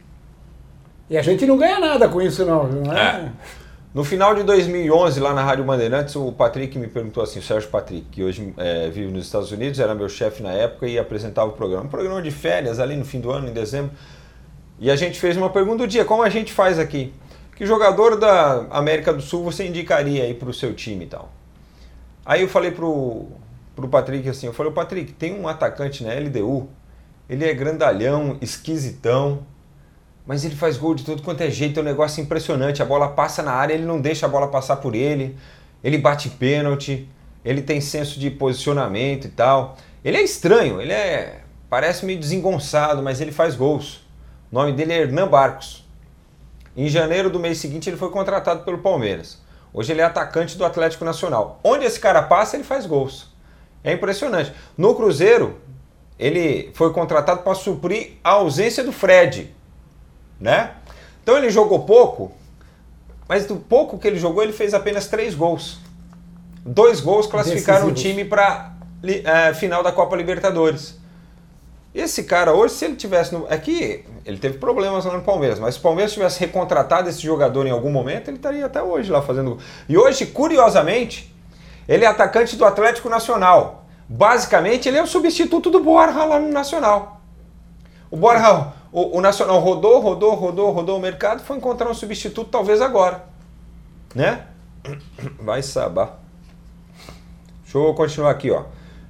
E 1.12 1.18
a 1.18 1.20
gente 1.20 1.44
não 1.44 1.58
ganha 1.58 1.78
nada 1.78 2.08
com 2.08 2.22
isso 2.22 2.42
não, 2.46 2.66
viu? 2.66 2.90
É. 2.90 3.30
No 3.92 4.02
final 4.02 4.34
de 4.34 4.42
2011, 4.44 5.20
lá 5.20 5.34
na 5.34 5.44
Rádio 5.44 5.62
Bandeirantes, 5.62 6.16
o 6.16 6.32
Patrick 6.32 6.78
me 6.78 6.88
perguntou 6.88 7.22
assim, 7.22 7.38
o 7.38 7.42
Sérgio 7.42 7.68
Patrick, 7.68 8.06
que 8.10 8.24
hoje 8.24 8.54
é, 8.56 8.88
vive 8.88 9.12
nos 9.12 9.26
Estados 9.26 9.52
Unidos, 9.52 9.78
era 9.78 9.94
meu 9.94 10.08
chefe 10.08 10.42
na 10.42 10.52
época 10.52 10.86
e 10.86 10.98
apresentava 10.98 11.50
o 11.50 11.52
programa. 11.52 11.84
Um 11.84 11.88
programa 11.88 12.22
de 12.22 12.30
férias 12.30 12.80
ali 12.80 12.96
no 12.96 13.04
fim 13.04 13.20
do 13.20 13.30
ano, 13.30 13.46
em 13.46 13.52
dezembro. 13.52 13.92
E 14.80 14.90
a 14.90 14.96
gente 14.96 15.20
fez 15.20 15.36
uma 15.36 15.50
pergunta 15.50 15.84
do 15.84 15.86
dia, 15.86 16.02
como 16.02 16.22
a 16.22 16.30
gente 16.30 16.50
faz 16.50 16.78
aqui? 16.78 17.12
Que 17.56 17.66
jogador 17.66 18.16
da 18.16 18.68
América 18.70 19.12
do 19.12 19.20
Sul 19.20 19.44
você 19.44 19.66
indicaria 19.66 20.24
aí 20.24 20.32
para 20.32 20.48
o 20.48 20.54
seu 20.54 20.72
time 20.72 21.04
e 21.04 21.08
tal? 21.08 21.30
Aí 22.24 22.40
eu 22.40 22.48
falei 22.48 22.70
pro, 22.70 23.26
pro 23.76 23.86
Patrick 23.86 24.26
assim, 24.30 24.46
eu 24.46 24.54
falei, 24.54 24.72
Patrick, 24.72 25.12
tem 25.12 25.38
um 25.38 25.46
atacante 25.46 26.02
na 26.02 26.14
LDU, 26.14 26.70
ele 27.28 27.44
é 27.44 27.52
grandalhão, 27.52 28.38
esquisitão, 28.40 29.40
mas 30.26 30.44
ele 30.44 30.54
faz 30.54 30.76
gol 30.76 30.94
de 30.94 31.04
tudo 31.04 31.22
quanto 31.22 31.40
é 31.40 31.50
jeito, 31.50 31.78
é 31.78 31.82
um 31.82 31.84
negócio 31.84 32.22
impressionante, 32.22 32.82
a 32.82 32.84
bola 32.84 33.08
passa 33.08 33.42
na 33.42 33.52
área, 33.52 33.74
ele 33.74 33.84
não 33.84 34.00
deixa 34.00 34.26
a 34.26 34.28
bola 34.28 34.48
passar 34.48 34.76
por 34.76 34.94
ele, 34.94 35.36
ele 35.82 35.98
bate 35.98 36.28
pênalti, 36.30 37.08
ele 37.44 37.62
tem 37.62 37.80
senso 37.80 38.20
de 38.20 38.30
posicionamento 38.30 39.26
e 39.26 39.30
tal. 39.30 39.76
Ele 40.04 40.16
é 40.16 40.22
estranho, 40.22 40.80
ele 40.80 40.92
é 40.92 41.40
parece 41.68 42.04
meio 42.04 42.18
desengonçado, 42.18 43.02
mas 43.02 43.20
ele 43.20 43.32
faz 43.32 43.56
gols. 43.56 44.06
O 44.50 44.54
nome 44.54 44.72
dele 44.72 44.92
é 44.92 44.98
Hernan 44.98 45.26
Barcos. 45.26 45.82
Em 46.76 46.88
janeiro 46.88 47.30
do 47.30 47.40
mês 47.40 47.58
seguinte, 47.58 47.88
ele 47.88 47.96
foi 47.96 48.10
contratado 48.10 48.62
pelo 48.62 48.78
Palmeiras. 48.78 49.40
Hoje 49.72 49.92
ele 49.92 50.02
é 50.02 50.04
atacante 50.04 50.56
do 50.58 50.64
Atlético 50.64 51.04
Nacional. 51.04 51.58
Onde 51.64 51.86
esse 51.86 51.98
cara 51.98 52.22
passa, 52.22 52.56
ele 52.56 52.64
faz 52.64 52.84
gols. 52.84 53.32
É 53.82 53.92
impressionante. 53.92 54.52
No 54.76 54.94
Cruzeiro, 54.94 55.60
ele 56.18 56.70
foi 56.74 56.92
contratado 56.92 57.42
para 57.42 57.54
suprir 57.54 58.12
a 58.22 58.32
ausência 58.32 58.84
do 58.84 58.92
Fred, 58.92 59.54
né? 60.42 60.72
Então 61.22 61.38
ele 61.38 61.48
jogou 61.50 61.84
pouco, 61.84 62.32
mas 63.28 63.46
do 63.46 63.56
pouco 63.56 63.96
que 63.96 64.08
ele 64.08 64.18
jogou, 64.18 64.42
ele 64.42 64.52
fez 64.52 64.74
apenas 64.74 65.06
três 65.06 65.34
gols. 65.34 65.78
Dois 66.64 67.00
gols 67.00 67.26
classificaram 67.26 67.88
Decisivos. 67.88 68.00
o 68.00 68.08
time 68.08 68.24
para 68.24 68.72
é, 69.02 69.54
final 69.54 69.82
da 69.82 69.92
Copa 69.92 70.16
Libertadores. 70.16 71.00
Esse 71.94 72.24
cara 72.24 72.52
hoje, 72.52 72.74
se 72.74 72.84
ele 72.84 72.96
tivesse 72.96 73.32
no. 73.32 73.46
É 73.48 73.56
que 73.56 74.04
ele 74.24 74.38
teve 74.38 74.58
problemas 74.58 75.04
lá 75.04 75.14
no 75.14 75.22
Palmeiras, 75.22 75.58
mas 75.58 75.74
se 75.74 75.80
o 75.80 75.82
Palmeiras 75.82 76.12
tivesse 76.12 76.40
recontratado 76.40 77.08
esse 77.08 77.20
jogador 77.20 77.66
em 77.66 77.70
algum 77.70 77.90
momento, 77.90 78.28
ele 78.28 78.38
estaria 78.38 78.66
até 78.66 78.82
hoje 78.82 79.10
lá 79.10 79.22
fazendo. 79.22 79.58
E 79.88 79.96
hoje, 79.96 80.26
curiosamente, 80.26 81.34
ele 81.86 82.04
é 82.04 82.08
atacante 82.08 82.56
do 82.56 82.64
Atlético 82.64 83.08
Nacional. 83.08 83.84
Basicamente, 84.08 84.88
ele 84.88 84.98
é 84.98 85.02
o 85.02 85.06
substituto 85.06 85.70
do 85.70 85.80
Borja 85.80 86.24
lá 86.24 86.38
no 86.38 86.48
Nacional. 86.48 87.20
O 88.10 88.16
Borja, 88.16 88.72
o, 88.92 89.18
o 89.18 89.20
Nacional 89.20 89.58
rodou, 89.58 90.00
rodou, 90.00 90.34
rodou, 90.34 90.70
rodou 90.70 90.98
o 90.98 91.00
mercado, 91.00 91.42
foi 91.42 91.56
encontrar 91.56 91.90
um 91.90 91.94
substituto 91.94 92.50
talvez 92.50 92.80
agora. 92.80 93.24
Né? 94.14 94.44
Vai 95.40 95.62
saber. 95.62 96.08
Deixa 97.62 97.78
eu 97.78 97.94
continuar 97.94 98.30
aqui, 98.30 98.50
ó. 98.50 98.64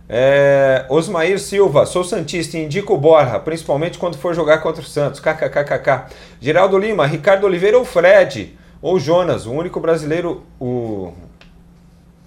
É, 0.09 0.87
Osmair 0.89 1.41
Silva, 1.41 1.87
sou 1.87 2.05
Santista 2.05 2.57
e 2.57 2.65
indico 2.65 2.95
o 2.95 2.99
Borja, 2.99 3.39
principalmente 3.41 3.99
quando 3.99 4.17
for 4.17 4.35
jogar 4.35 4.59
contra 4.59 4.83
o 4.83 4.85
Santos. 4.85 5.21
KKKKK. 5.21 6.15
Geraldo 6.41 6.79
Lima, 6.79 7.07
Ricardo 7.07 7.45
Oliveira 7.45 7.79
ou 7.79 7.85
Fred? 7.85 8.57
Ou 8.81 9.01
Jonas, 9.01 9.47
o 9.47 9.53
único 9.53 9.81
brasileiro, 9.81 10.45
o 10.61 11.13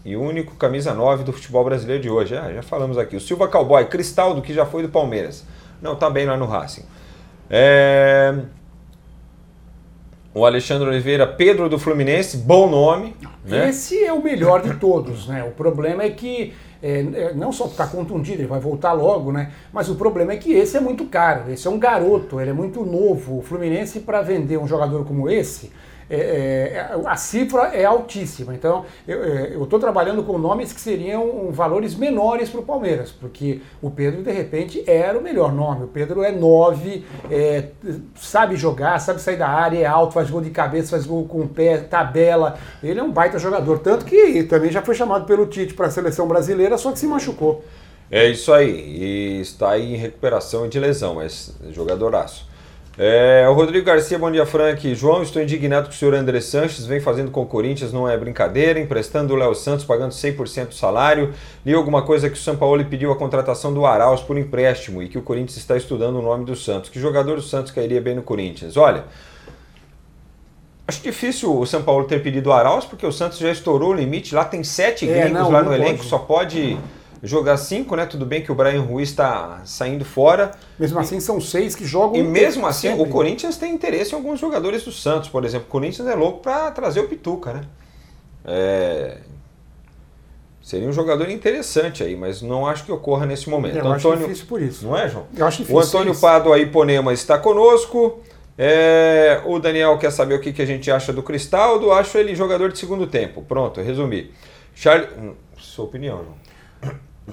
e 0.06 0.15
o 0.15 0.22
único 0.22 0.56
camisa 0.56 0.94
9 0.94 1.24
do 1.24 1.34
futebol 1.34 1.63
brasileiro 1.63 2.04
de 2.04 2.10
hoje. 2.10 2.38
Ah, 2.38 2.54
já 2.54 2.62
falamos 2.62 2.96
aqui. 2.96 3.15
O 3.15 3.20
Silva 3.20 3.48
Cowboy, 3.48 3.86
Cristaldo, 3.86 4.39
que 4.39 4.54
já 4.54 4.63
foi 4.63 4.84
do 4.84 4.89
Palmeiras. 4.89 5.44
Não, 5.82 5.96
tá 5.96 6.12
bem 6.12 6.28
lá 6.28 6.38
no 6.38 6.46
Racing. 6.46 6.86
É... 7.50 8.36
O 10.34 10.46
Alexandre 10.46 10.90
Oliveira, 10.90 11.26
Pedro 11.26 11.70
do 11.70 11.80
Fluminense, 11.80 12.38
bom 12.38 12.70
nome. 12.70 13.16
Né? 13.46 13.70
Esse 13.70 14.04
é 14.04 14.12
o 14.12 14.22
melhor 14.22 14.62
de 14.62 14.76
todos, 14.76 15.28
né? 15.28 15.44
O 15.44 15.52
problema 15.52 16.04
é 16.04 16.10
que 16.10 16.54
é, 16.84 17.00
é, 17.00 17.34
não 17.34 17.52
só 17.52 17.68
está 17.68 17.88
contundido, 17.88 18.42
ele 18.42 18.48
vai 18.48 18.60
voltar 18.60 18.92
logo, 18.92 19.32
né? 19.32 19.52
Mas 19.72 19.90
o 19.90 19.96
problema 19.96 20.34
é 20.34 20.38
que 20.38 20.52
esse 20.52 20.76
é 20.76 20.80
muito 20.80 21.06
caro, 21.06 21.50
esse 21.52 21.66
é 21.66 21.70
um 21.72 21.80
garoto, 21.80 22.42
ele 22.42 22.50
é 22.50 22.54
muito 22.54 22.86
novo. 22.86 23.40
O 23.40 23.42
Fluminense, 23.42 24.02
para 24.02 24.22
vender 24.22 24.58
um 24.58 24.68
jogador 24.68 25.06
como 25.06 25.30
esse, 25.30 25.72
é, 26.10 26.18
é, 26.18 27.00
a 27.06 27.15
cifra 27.15 27.70
é 27.74 27.86
altíssima. 27.86 28.54
Então, 28.54 28.86
eu 29.08 29.63
estou 29.63 29.80
trabalhando 29.80 30.24
com 30.24 30.38
nomes 30.38 30.72
que 30.72 30.80
seriam 30.80 31.52
valores 31.52 31.96
menores 31.96 32.50
para 32.50 32.60
o 32.60 32.63
Palmeiras, 32.63 33.12
porque 33.12 33.62
o 33.82 33.89
Pedro, 33.89 34.24
de 34.24 34.32
repente, 34.32 34.84
era 34.88 35.18
o 35.18 35.22
melhor 35.22 35.52
nome. 35.52 35.86
O 35.86 35.88
Pedro 35.88 36.24
é 36.24 36.32
nove, 36.32 37.04
é, 37.32 37.70
sabe 38.15 38.56
jogar, 38.56 39.00
sabe 39.00 39.22
sair 39.22 39.38
da 39.38 39.48
área, 39.48 39.80
é 39.80 39.86
alto, 39.86 40.13
faz 40.13 40.30
gol 40.30 40.41
de 40.41 40.50
cabeça, 40.50 40.91
faz 40.91 41.06
gol 41.06 41.26
com 41.26 41.41
o 41.41 41.48
pé, 41.48 41.78
tabela. 41.78 42.58
Ele 42.84 43.00
é 43.00 43.04
um 43.04 43.12
baita 43.12 43.39
jogador. 43.39 43.80
Tanto 43.80 44.06
que 44.06 44.44
também 44.44 44.72
já 44.72 44.82
foi 44.82 44.96
chamado 44.96 45.26
pelo 45.26 45.46
Tite 45.48 45.74
para 45.74 45.88
a 45.88 45.91
seleção 45.91 46.28
brasileira, 46.28 46.78
só 46.78 46.91
que 46.91 47.00
se 47.00 47.08
machucou. 47.08 47.63
É 48.12 48.28
isso 48.30 48.54
aí. 48.54 48.70
E 48.70 49.41
está 49.41 49.72
aí 49.72 49.96
em 49.96 49.98
recuperação 49.98 50.70
de 50.70 50.80
lesão, 50.80 51.15
mas 51.15 51.56
jogadoraço. 51.72 52.48
É, 52.98 53.46
o 53.50 53.54
Rodrigo 53.54 53.86
Garcia, 53.86 54.18
bom 54.18 54.32
dia, 54.32 54.46
Frank. 54.46 54.96
João, 54.96 55.22
estou 55.22 55.42
indignado 55.42 55.90
que 55.90 55.96
o 55.96 55.98
senhor 55.98 56.14
André 56.14 56.40
Sanches 56.40 56.86
vem 56.86 57.02
fazendo 57.02 57.30
com 57.30 57.42
o 57.42 57.46
Corinthians, 57.46 57.92
não 57.92 58.08
é 58.08 58.18
brincadeira, 58.18 58.80
emprestando 58.80 59.34
o 59.34 59.36
Léo 59.36 59.54
Santos, 59.54 59.84
pagando 59.84 60.12
100% 60.12 60.68
do 60.68 60.74
salário. 60.74 61.34
Li 61.66 61.74
alguma 61.74 62.04
coisa 62.04 62.30
que 62.30 62.38
o 62.38 62.42
São 62.42 62.56
Paulo 62.56 62.84
pediu 62.86 63.12
a 63.12 63.18
contratação 63.18 63.74
do 63.74 63.86
Arauz 63.86 64.22
por 64.22 64.38
empréstimo 64.38 65.04
e 65.04 65.10
que 65.10 65.18
o 65.18 65.22
Corinthians 65.22 65.58
está 65.58 65.76
estudando 65.76 66.20
o 66.20 66.22
nome 66.22 66.46
do 66.46 66.56
Santos. 66.56 66.90
Que 66.90 66.98
jogador 66.98 67.36
do 67.36 67.42
Santos 67.42 67.74
cairia 67.74 68.00
bem 68.00 68.16
no 68.16 68.22
Corinthians? 68.22 68.78
Olha, 68.78 69.04
acho 70.88 71.04
difícil 71.04 71.54
o 71.54 71.66
São 71.66 71.84
Paulo 71.84 72.06
ter 72.06 72.24
pedido 72.24 72.50
o 72.50 72.54
Arauz, 72.54 72.86
porque 72.86 73.06
o 73.06 73.12
Santos 73.12 73.40
já 73.40 73.52
estourou 73.52 73.90
o 73.90 73.94
limite. 73.94 74.34
Lá 74.34 74.46
tem 74.46 74.64
sete 74.64 75.10
é, 75.10 75.24
gringos 75.24 75.42
não, 75.42 75.52
lá 75.52 75.62
no 75.62 75.74
elenco, 75.74 75.98
pode. 75.98 76.10
só 76.10 76.18
pode 76.18 76.78
jogar 77.26 77.58
cinco, 77.58 77.96
né? 77.96 78.06
Tudo 78.06 78.26
bem 78.26 78.42
que 78.42 78.52
o 78.52 78.56
Brian 78.56 78.82
Ruiz 78.82 79.10
está 79.10 79.62
saindo 79.66 80.06
fora. 80.06 80.52
Mesmo 80.80 81.00
assim, 81.00 81.20
são 81.20 81.42
seis 81.42 81.76
que 81.76 81.86
jogam. 81.86 82.16
E 82.16 82.24
mesmo 82.24 82.66
assim, 82.68 82.90
sempre. 82.90 83.04
o 83.04 83.08
Corinthians 83.08 83.58
tem 83.58 83.74
interesse 83.74 84.14
em 84.14 84.16
alguns 84.16 84.40
jogadores 84.40 84.84
do 84.84 84.92
Santos, 84.92 85.30
por 85.30 85.44
exemplo. 85.44 85.68
O 85.68 85.72
Corinthians 85.72 86.08
é 86.08 86.16
louco 86.16 86.40
para 86.40 86.70
trazer 86.72 87.00
o 87.00 87.08
Pituca, 87.08 87.54
né? 87.54 87.62
É... 88.46 89.18
Seria 90.62 90.88
um 90.88 90.94
jogador 90.94 91.30
interessante 91.30 92.04
aí, 92.04 92.16
mas 92.16 92.42
não 92.42 92.66
acho 92.66 92.86
que 92.86 92.92
ocorra 92.92 93.26
nesse 93.26 93.50
momento. 93.50 93.78
Eu 93.78 93.88
Antônio... 93.88 94.18
acho 94.18 94.18
difícil 94.28 94.46
por 94.48 94.62
isso. 94.62 94.86
Não 94.86 94.98
é, 94.98 95.10
João? 95.10 95.26
Eu 95.36 95.46
acho 95.46 95.58
difícil. 95.60 95.76
O 95.76 95.80
Antônio 95.80 96.20
Pado 96.20 96.54
aí, 96.54 96.66
Ponema, 96.66 97.14
está 97.14 97.38
conosco. 97.38 98.22
É... 98.58 99.42
O 99.46 99.60
Daniel 99.60 99.98
quer 99.98 100.12
saber 100.12 100.36
o 100.36 100.40
que, 100.40 100.54
que 100.54 100.62
a 100.62 100.66
gente 100.66 100.90
acha 100.90 101.14
do 101.14 101.22
Cristaldo. 101.22 101.92
Acho 101.92 102.18
ele 102.18 102.36
jogador 102.36 102.72
de 102.72 102.78
segundo 102.78 103.06
tempo. 103.08 103.42
Pronto, 103.42 103.82
resumi. 103.82 104.32
Charlie... 104.74 105.08
Hum, 105.18 105.34
sua 105.58 105.86
opinião, 105.86 106.24
João. 106.24 106.46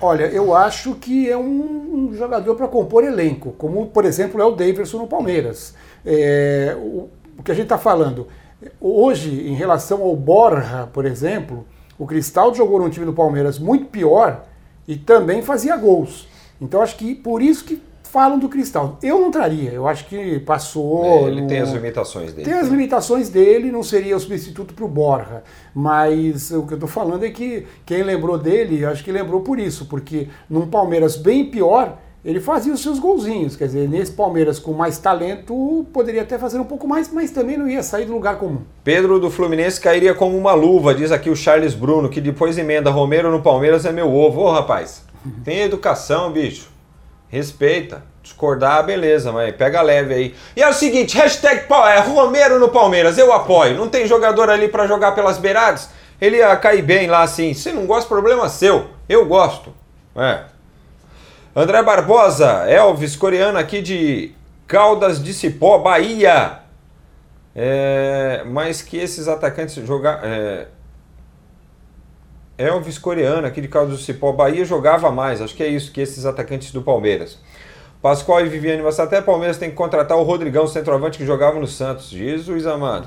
Olha, 0.01 0.25
eu 0.25 0.55
acho 0.55 0.95
que 0.95 1.29
é 1.31 1.37
um, 1.37 2.11
jogador 2.15 2.55
para 2.55 2.69
compor 2.69 3.05
elenco, 3.05 3.53
como 3.59 3.87
por 3.87 4.05
exemplo 4.05 4.41
é 4.41 4.45
o 4.45 4.53
Davidson 4.53 4.99
no 4.99 5.07
Palmeiras. 5.07 5.75
É, 6.05 6.77
o, 6.79 7.09
o, 7.39 7.43
que 7.43 7.53
a 7.53 7.55
gente 7.55 7.65
está 7.65 7.79
falando 7.79 8.27
hoje 8.81 9.49
em 9.49 9.55
relação 9.55 10.03
ao 10.03 10.15
Borja, 10.17 10.89
por 10.93 11.05
exemplo, 11.05 11.67
o 11.99 12.07
Cristal 12.07 12.55
jogou 12.55 12.79
num 12.81 12.91
time 12.91 13.07
do 13.07 13.13
Palmeiras 13.13 13.59
muito 13.59 13.87
pior 13.87 14.45
e 14.87 14.97
também 14.97 15.43
fazia 15.43 15.77
gols. 15.77 16.29
Então 16.61 16.81
acho 16.81 16.97
que 16.97 17.15
por 17.15 17.43
isso 17.43 17.65
que 17.65 17.83
falam 18.13 18.39
do 18.39 18.47
Cristal. 18.47 18.99
Eu 19.03 19.19
não 19.23 19.31
traria, 19.31 19.73
eu 19.73 19.89
acho 19.89 20.05
que 20.05 20.39
passou. 20.41 21.03
É, 21.27 21.31
ele 21.31 21.41
no... 21.41 21.47
tem 21.47 21.61
as 21.61 21.73
limitações 21.73 22.35
dele. 22.35 22.45
Tem 22.45 22.59
as 22.59 22.69
limitações 22.69 23.31
dele, 23.31 23.73
não 23.73 23.83
seria 23.83 24.15
o 24.15 24.21
substituto 24.21 24.75
para 24.75 24.85
o 24.85 24.89
Borja. 24.89 25.43
Mas 25.75 26.51
o 26.51 26.67
que 26.67 26.75
eu 26.75 26.77
estou 26.77 26.89
falando 26.89 27.25
é 27.25 27.31
que 27.31 27.67
quem 27.87 28.03
lembrou 28.03 28.37
dele, 28.37 28.85
acho 28.85 29.03
que 29.03 29.11
lembrou 29.11 29.41
por 29.41 29.59
isso, 29.59 29.87
porque 29.87 30.29
num 30.49 30.67
Palmeiras 30.67 31.17
bem 31.17 31.47
pior, 31.47 31.97
ele 32.23 32.39
fazia 32.39 32.75
os 32.75 32.83
seus 32.83 32.99
golzinhos. 32.99 33.57
Quer 33.57 33.65
dizer, 33.65 33.89
nesse 33.89 34.13
Palmeiras 34.13 34.59
com 34.59 34.75
mais 34.75 34.99
talento, 34.99 35.87
poderia 35.91 36.21
até 36.21 36.39
fazer 36.39 36.59
um 36.59 36.65
pouco 36.65 36.87
mais, 36.87 37.11
mas 37.11 37.31
também 37.31 37.57
não 37.57 37.67
ia 37.67 37.83
sair 37.83 38.05
do 38.05 38.13
lugar 38.13 38.39
comum. 38.39 38.61
Pedro 38.85 39.19
do 39.19 39.31
Fluminense 39.31 39.81
cairia 39.81 40.15
como 40.15 40.37
uma 40.37 40.53
luva, 40.53 40.95
diz 40.95 41.11
aqui 41.11 41.31
o 41.31 41.35
Charles 41.35 41.73
Bruno, 41.73 42.11
que 42.11 42.21
depois 42.21 42.59
emenda 42.59 42.91
Romero 42.91 43.31
no 43.31 43.41
Palmeiras 43.41 43.87
é 43.87 43.91
meu 43.91 44.15
ovo. 44.15 44.43
Ô 44.43 44.53
rapaz, 44.53 45.03
tem 45.43 45.61
educação, 45.61 46.31
bicho. 46.31 46.72
Respeita. 47.33 48.05
Discordar, 48.23 48.85
beleza, 48.85 49.33
mas 49.33 49.57
pega 49.57 49.81
leve 49.81 50.15
aí. 50.15 50.35
E 50.55 50.63
é 50.63 50.69
o 50.69 50.73
seguinte, 50.75 51.17
hashtag 51.17 51.65
é, 51.89 51.99
Romero 52.01 52.61
no 52.61 52.69
Palmeiras, 52.69 53.17
eu 53.17 53.33
apoio. 53.33 53.75
Não 53.75 53.89
tem 53.89 54.07
jogador 54.07 54.51
ali 54.51 54.69
para 54.69 54.87
jogar 54.87 55.13
pelas 55.13 55.39
beiradas? 55.39 55.89
Ele 56.21 56.37
ia 56.37 56.55
cair 56.57 56.83
bem 56.83 57.09
lá 57.09 57.23
assim. 57.23 57.55
Se 57.55 57.73
não 57.73 57.87
gosta, 57.87 58.07
problema 58.07 58.51
seu. 58.51 58.91
Eu 59.09 59.25
gosto. 59.25 59.75
É. 60.15 60.43
André 61.57 61.83
Barbosa, 61.83 62.65
Elvis, 62.69 63.17
coreano 63.17 63.59
aqui 63.59 63.81
de 63.81 64.33
Caldas 64.67 65.21
de 65.21 65.33
Cipó, 65.33 65.79
Bahia. 65.79 66.59
É, 67.57 68.43
mas 68.47 68.83
que 68.83 68.99
esses 68.99 69.27
atacantes 69.27 69.75
jogar. 69.87 70.21
É, 70.23 70.67
Elvis 72.59 72.99
coreano 72.99 73.47
aqui 73.47 73.61
de 73.61 73.69
Caldas 73.69 73.99
do 73.99 74.03
Cipó, 74.03 74.33
Bahia 74.33 74.65
jogava 74.65 75.11
mais. 75.11 75.41
Acho 75.41 75.55
que 75.55 75.63
é 75.63 75.69
isso 75.69 75.91
que 75.91 76.01
esses 76.01 76.25
atacantes 76.27 76.73
do 76.73 76.83
Palmeiras. 76.83 77.39
Pascoal 78.03 78.45
e 78.45 78.49
Viviane, 78.49 78.83
você 78.83 79.01
até 79.01 79.21
Palmeiras 79.21 79.59
tem 79.59 79.71
que 79.71 79.77
contratar 79.77 80.19
o 80.19 80.25
Rodrigão, 80.25 80.67
centroavante 80.67 81.19
que 81.19 81.25
jogava 81.25 81.61
no 81.61 81.69
Santos. 81.69 82.09
Jesus 82.09 82.67
amado. 82.67 83.07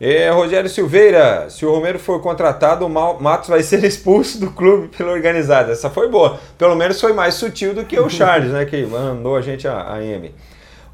É, 0.00 0.30
Rogério 0.30 0.70
Silveira, 0.70 1.50
se 1.50 1.66
o 1.66 1.74
Romero 1.74 1.98
for 1.98 2.22
contratado, 2.22 2.86
o 2.86 2.88
Matos 2.88 3.50
vai 3.50 3.62
ser 3.62 3.82
expulso 3.84 4.40
do 4.40 4.50
clube 4.52 4.88
pela 4.96 5.12
organizada. 5.12 5.72
Essa 5.72 5.90
foi 5.90 6.08
boa. 6.08 6.40
Pelo 6.56 6.74
menos 6.74 7.00
foi 7.00 7.12
mais 7.12 7.34
sutil 7.34 7.74
do 7.74 7.84
que 7.84 7.98
o 8.00 8.08
Charles, 8.08 8.52
né? 8.52 8.64
Que 8.64 8.86
mandou 8.86 9.36
a 9.36 9.42
gente 9.42 9.68
a, 9.68 9.94
a 9.94 10.02
M. 10.02 10.32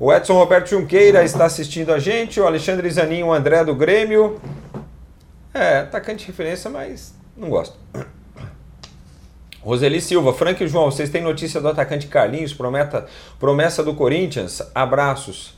O 0.00 0.12
Edson 0.12 0.34
Roberto 0.34 0.70
Junqueira 0.70 1.22
está 1.22 1.44
assistindo 1.44 1.92
a 1.92 1.98
gente. 1.98 2.40
O 2.40 2.46
Alexandre 2.46 2.90
Zaninho, 2.90 3.26
o 3.26 3.32
André 3.32 3.64
do 3.64 3.74
Grêmio. 3.74 4.40
É, 5.54 5.78
atacante 5.78 6.24
de 6.24 6.26
referência, 6.26 6.68
mas 6.68 7.15
não 7.36 7.48
gosto. 7.50 7.76
Roseli 9.60 10.00
Silva, 10.00 10.32
Frank 10.32 10.62
e 10.62 10.68
João, 10.68 10.90
vocês 10.90 11.10
têm 11.10 11.20
notícia 11.20 11.60
do 11.60 11.66
atacante 11.66 12.06
Carlinhos, 12.06 12.54
prometa, 12.54 13.06
promessa 13.38 13.82
do 13.82 13.94
Corinthians? 13.94 14.62
Abraços. 14.72 15.56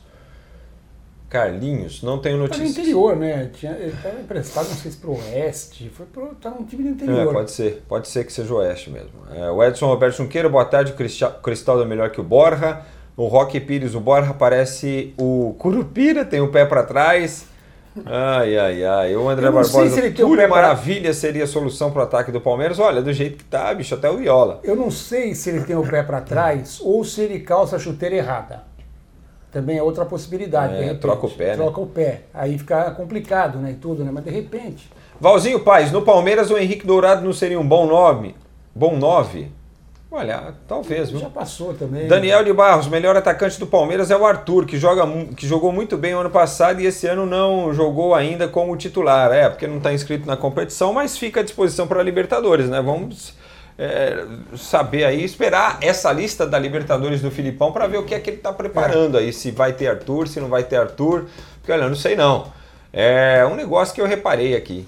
Carlinhos, 1.29 2.03
não 2.03 2.19
tenho 2.19 2.39
notícia. 2.39 2.63
Tá 2.63 2.65
no 2.65 2.71
interior, 2.71 3.17
né? 3.17 3.51
Tinha, 3.53 3.73
ele 3.73 3.93
estava 3.93 4.19
emprestado, 4.19 4.67
não 4.71 4.77
sei 4.77 4.91
se 4.91 4.97
para 4.97 5.11
o 5.11 5.19
Oeste. 5.19 5.91
Foi 5.95 6.07
pro, 6.07 6.35
tá 6.37 6.49
num 6.49 6.65
time 6.65 6.85
do 6.85 6.89
interior. 6.89 7.29
É, 7.29 7.33
pode 7.33 7.51
ser, 7.51 7.83
pode 7.87 8.09
ser 8.09 8.25
que 8.25 8.33
seja 8.33 8.55
o 8.55 8.57
Oeste 8.57 8.89
mesmo. 8.89 9.11
É, 9.35 9.51
o 9.51 9.63
Edson 9.63 9.87
Roberto 9.87 10.17
Junqueira, 10.17 10.49
boa 10.49 10.65
tarde. 10.65 10.93
O 10.93 11.43
Cristal 11.43 11.83
é 11.83 11.85
melhor 11.85 12.11
que 12.11 12.21
o 12.21 12.25
Borja. 12.25 12.81
O 13.15 13.27
Roque 13.27 13.61
Pires, 13.61 13.95
o 13.95 14.01
Borja 14.01 14.33
parece 14.33 15.13
o 15.19 15.55
Curupira, 15.59 16.25
tem 16.25 16.41
o 16.41 16.49
pé 16.49 16.65
para 16.65 16.83
trás. 16.83 17.47
Ai, 18.07 18.57
ai, 18.57 18.85
ai. 18.85 19.17
O 19.17 19.29
André 19.29 19.51
Barbosa, 19.51 19.89
se 19.89 19.99
ele 19.99 20.11
tem 20.11 20.25
Túlio 20.25 20.49
Maravilha 20.49 21.13
seria 21.13 21.45
a 21.45 21.47
solução 21.47 21.91
para 21.91 22.01
o 22.01 22.03
ataque 22.05 22.33
do 22.33 22.41
Palmeiras. 22.41 22.79
Olha, 22.79 23.03
do 23.03 23.13
jeito 23.13 23.39
que 23.39 23.45
tá, 23.45 23.73
bicho, 23.75 23.95
até 23.95 24.11
o 24.11 24.17
Viola. 24.17 24.61
Eu 24.63 24.77
não 24.77 24.91
sei 24.91 25.35
se 25.35 25.51
ele 25.51 25.65
tem 25.65 25.77
o 25.77 25.83
pé 25.83 26.03
para 26.03 26.21
trás 26.21 26.81
ou 26.83 27.05
se 27.05 27.21
ele 27.21 27.41
calça 27.41 27.77
a 27.77 27.79
chuteira 27.79 28.17
errada. 28.17 28.63
Também 29.51 29.79
é 29.79 29.83
outra 29.83 30.05
possibilidade. 30.05 30.75
É, 30.75 30.95
troca 30.95 31.27
o 31.27 31.31
pé, 31.31 31.47
né? 31.49 31.57
Troca 31.57 31.81
né? 31.81 31.87
o 31.87 31.91
pé. 31.91 32.23
Aí 32.35 32.59
fica 32.59 32.91
complicado, 32.91 33.59
né? 33.59 33.71
E 33.71 33.75
tudo, 33.75 34.05
né? 34.05 34.11
Mas 34.13 34.25
de 34.25 34.31
repente. 34.31 34.91
Valzinho 35.21 35.61
Paz, 35.61 35.91
no 35.91 36.03
Palmeiras 36.03 36.51
o 36.51 36.59
Henrique 36.59 36.87
Dourado 36.87 37.25
não 37.25 37.33
seria 37.33 37.59
um 37.59 37.67
bom 37.67 37.87
nome? 37.87 38.37
Bom 38.75 38.97
nove? 38.97 39.51
Olha, 40.11 40.55
talvez, 40.67 41.11
viu? 41.11 41.21
Já 41.21 41.29
passou 41.29 41.75
também. 41.75 42.09
Daniel 42.09 42.43
de 42.43 42.51
Barros, 42.53 42.89
melhor 42.89 43.15
atacante 43.15 43.61
do 43.61 43.67
Palmeiras 43.67 44.11
é 44.11 44.17
o 44.17 44.25
Arthur, 44.25 44.65
que, 44.65 44.79
joga, 44.79 45.07
que 45.37 45.47
jogou 45.47 45.71
muito 45.71 45.99
bem 45.99 46.15
o 46.15 46.21
ano 46.21 46.31
passado 46.31 46.81
e 46.81 46.87
esse 46.87 47.07
ano 47.07 47.27
não 47.27 47.75
jogou 47.75 48.15
ainda 48.15 48.49
como 48.49 48.75
titular. 48.75 49.31
É, 49.33 49.51
porque 49.51 49.67
não 49.67 49.77
está 49.77 49.93
inscrito 49.93 50.27
na 50.27 50.37
competição, 50.37 50.95
mas 50.95 51.19
fica 51.19 51.41
à 51.41 51.43
disposição 51.43 51.87
para 51.87 52.01
a 52.01 52.03
Libertadores, 52.03 52.71
né? 52.71 52.81
Vamos 52.81 53.35
é, 53.77 54.25
saber 54.57 55.05
aí, 55.05 55.23
esperar 55.23 55.77
essa 55.83 56.11
lista 56.11 56.47
da 56.47 56.59
Libertadores 56.59 57.21
do 57.21 57.31
Filipão 57.31 57.71
para 57.71 57.87
ver 57.87 57.99
o 57.99 58.05
que 58.05 58.15
é 58.15 58.19
que 58.19 58.31
ele 58.31 58.39
está 58.39 58.53
preparando 58.53 59.19
aí. 59.19 59.31
Se 59.31 59.51
vai 59.51 59.75
ter 59.75 59.89
Arthur, 59.89 60.27
se 60.27 60.41
não 60.41 60.49
vai 60.49 60.65
ter 60.65 60.77
Arthur. 60.77 61.27
Porque, 61.61 61.71
olha, 61.71 61.87
não 61.87 61.95
sei 61.95 62.17
não. 62.17 62.51
É 62.91 63.45
um 63.45 63.55
negócio 63.55 63.95
que 63.95 64.01
eu 64.01 64.07
reparei 64.07 64.57
aqui. 64.57 64.87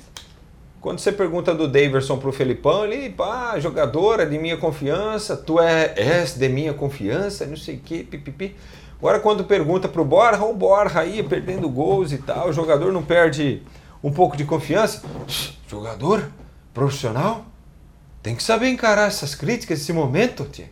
Quando 0.81 0.99
você 0.99 1.13
pergunta 1.13 1.55
do 1.55 1.69
Daverson 1.69 2.17
pro 2.17 2.33
Felipão, 2.33 2.87
ele, 2.87 3.11
pá, 3.11 3.59
jogadora 3.59 4.25
de 4.25 4.39
minha 4.39 4.57
confiança, 4.57 5.37
tu 5.37 5.61
é, 5.61 5.93
és 5.95 6.35
de 6.35 6.49
minha 6.49 6.73
confiança, 6.73 7.45
não 7.45 7.57
sei 7.57 7.77
o 7.77 7.81
que, 7.81 8.03
pipipi. 8.03 8.57
Agora 8.99 9.21
quando 9.21 9.45
pergunta 9.45 9.89
pro 9.89 10.05
Borja, 10.05 10.43
o 10.43 10.55
Borja 10.55 11.01
aí 11.01 11.23
perdendo 11.23 11.69
gols 11.69 12.13
e 12.13 12.19
tal, 12.19 12.49
o 12.49 12.53
jogador 12.53 12.93
não 12.93 13.03
perde 13.03 13.63
um 14.03 14.11
pouco 14.11 14.37
de 14.37 14.45
confiança? 14.45 15.03
Jogador 15.69 16.31
profissional 16.73 17.45
tem 18.23 18.35
que 18.35 18.43
saber 18.43 18.69
encarar 18.69 19.09
essas 19.09 19.35
críticas, 19.35 19.81
esse 19.81 19.93
momento, 19.93 20.45
tia. 20.45 20.71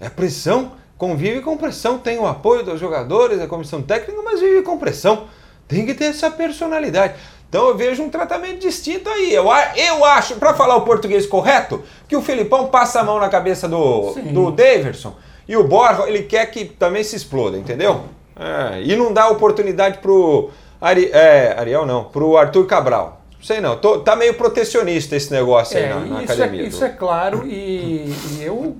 É 0.00 0.08
pressão, 0.08 0.72
convive 0.98 1.40
com 1.40 1.56
pressão, 1.56 1.98
tem 1.98 2.18
o 2.18 2.26
apoio 2.26 2.62
dos 2.62 2.78
jogadores, 2.78 3.38
da 3.38 3.46
comissão 3.46 3.82
técnica, 3.82 4.20
mas 4.22 4.40
vive 4.40 4.62
com 4.62 4.78
pressão. 4.78 5.26
Tem 5.66 5.86
que 5.86 5.94
ter 5.94 6.06
essa 6.06 6.30
personalidade. 6.30 7.14
Então 7.54 7.68
eu 7.68 7.76
vejo 7.76 8.02
um 8.02 8.10
tratamento 8.10 8.58
distinto 8.58 9.08
aí. 9.08 9.32
Eu, 9.32 9.44
eu 9.76 10.04
acho, 10.04 10.34
para 10.40 10.54
falar 10.54 10.74
o 10.74 10.80
português 10.80 11.24
correto, 11.24 11.84
que 12.08 12.16
o 12.16 12.20
Filipão 12.20 12.66
passa 12.66 12.98
a 12.98 13.04
mão 13.04 13.20
na 13.20 13.28
cabeça 13.28 13.68
do, 13.68 14.12
do 14.32 14.50
Daverson 14.50 15.14
e 15.46 15.56
o 15.56 15.62
Borja, 15.62 16.08
ele 16.08 16.24
quer 16.24 16.46
que 16.46 16.64
também 16.64 17.04
se 17.04 17.14
exploda, 17.14 17.56
entendeu? 17.56 18.06
É, 18.34 18.82
e 18.82 18.96
não 18.96 19.12
dá 19.12 19.28
oportunidade 19.28 19.98
pro 19.98 20.50
Ari, 20.80 21.10
é, 21.12 21.54
Ariel, 21.56 21.86
não, 21.86 22.02
pro 22.02 22.36
Arthur 22.36 22.66
Cabral. 22.66 23.22
Sei 23.40 23.60
não, 23.60 23.76
tô, 23.76 24.00
tá 24.00 24.16
meio 24.16 24.34
protecionista 24.34 25.14
esse 25.14 25.30
negócio 25.30 25.78
aí 25.78 25.84
é, 25.84 25.88
na, 25.90 26.00
na 26.00 26.24
isso 26.24 26.32
academia. 26.32 26.62
É, 26.62 26.66
isso 26.66 26.84
é 26.84 26.88
claro 26.88 27.46
e, 27.46 28.12
e, 28.32 28.42
eu, 28.42 28.76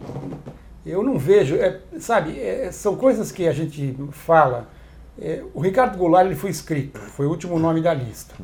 eu 0.84 1.00
não 1.04 1.16
vejo, 1.16 1.54
é, 1.54 1.78
sabe, 2.00 2.40
é, 2.40 2.72
são 2.72 2.96
coisas 2.96 3.30
que 3.30 3.46
a 3.46 3.52
gente 3.52 3.96
fala. 4.10 4.66
É, 5.16 5.44
o 5.54 5.60
Ricardo 5.60 5.96
Goulart 5.96 6.26
ele 6.26 6.34
foi 6.34 6.50
escrito, 6.50 6.98
foi 6.98 7.26
o 7.26 7.30
último 7.30 7.56
nome 7.56 7.80
da 7.80 7.94
lista. 7.94 8.34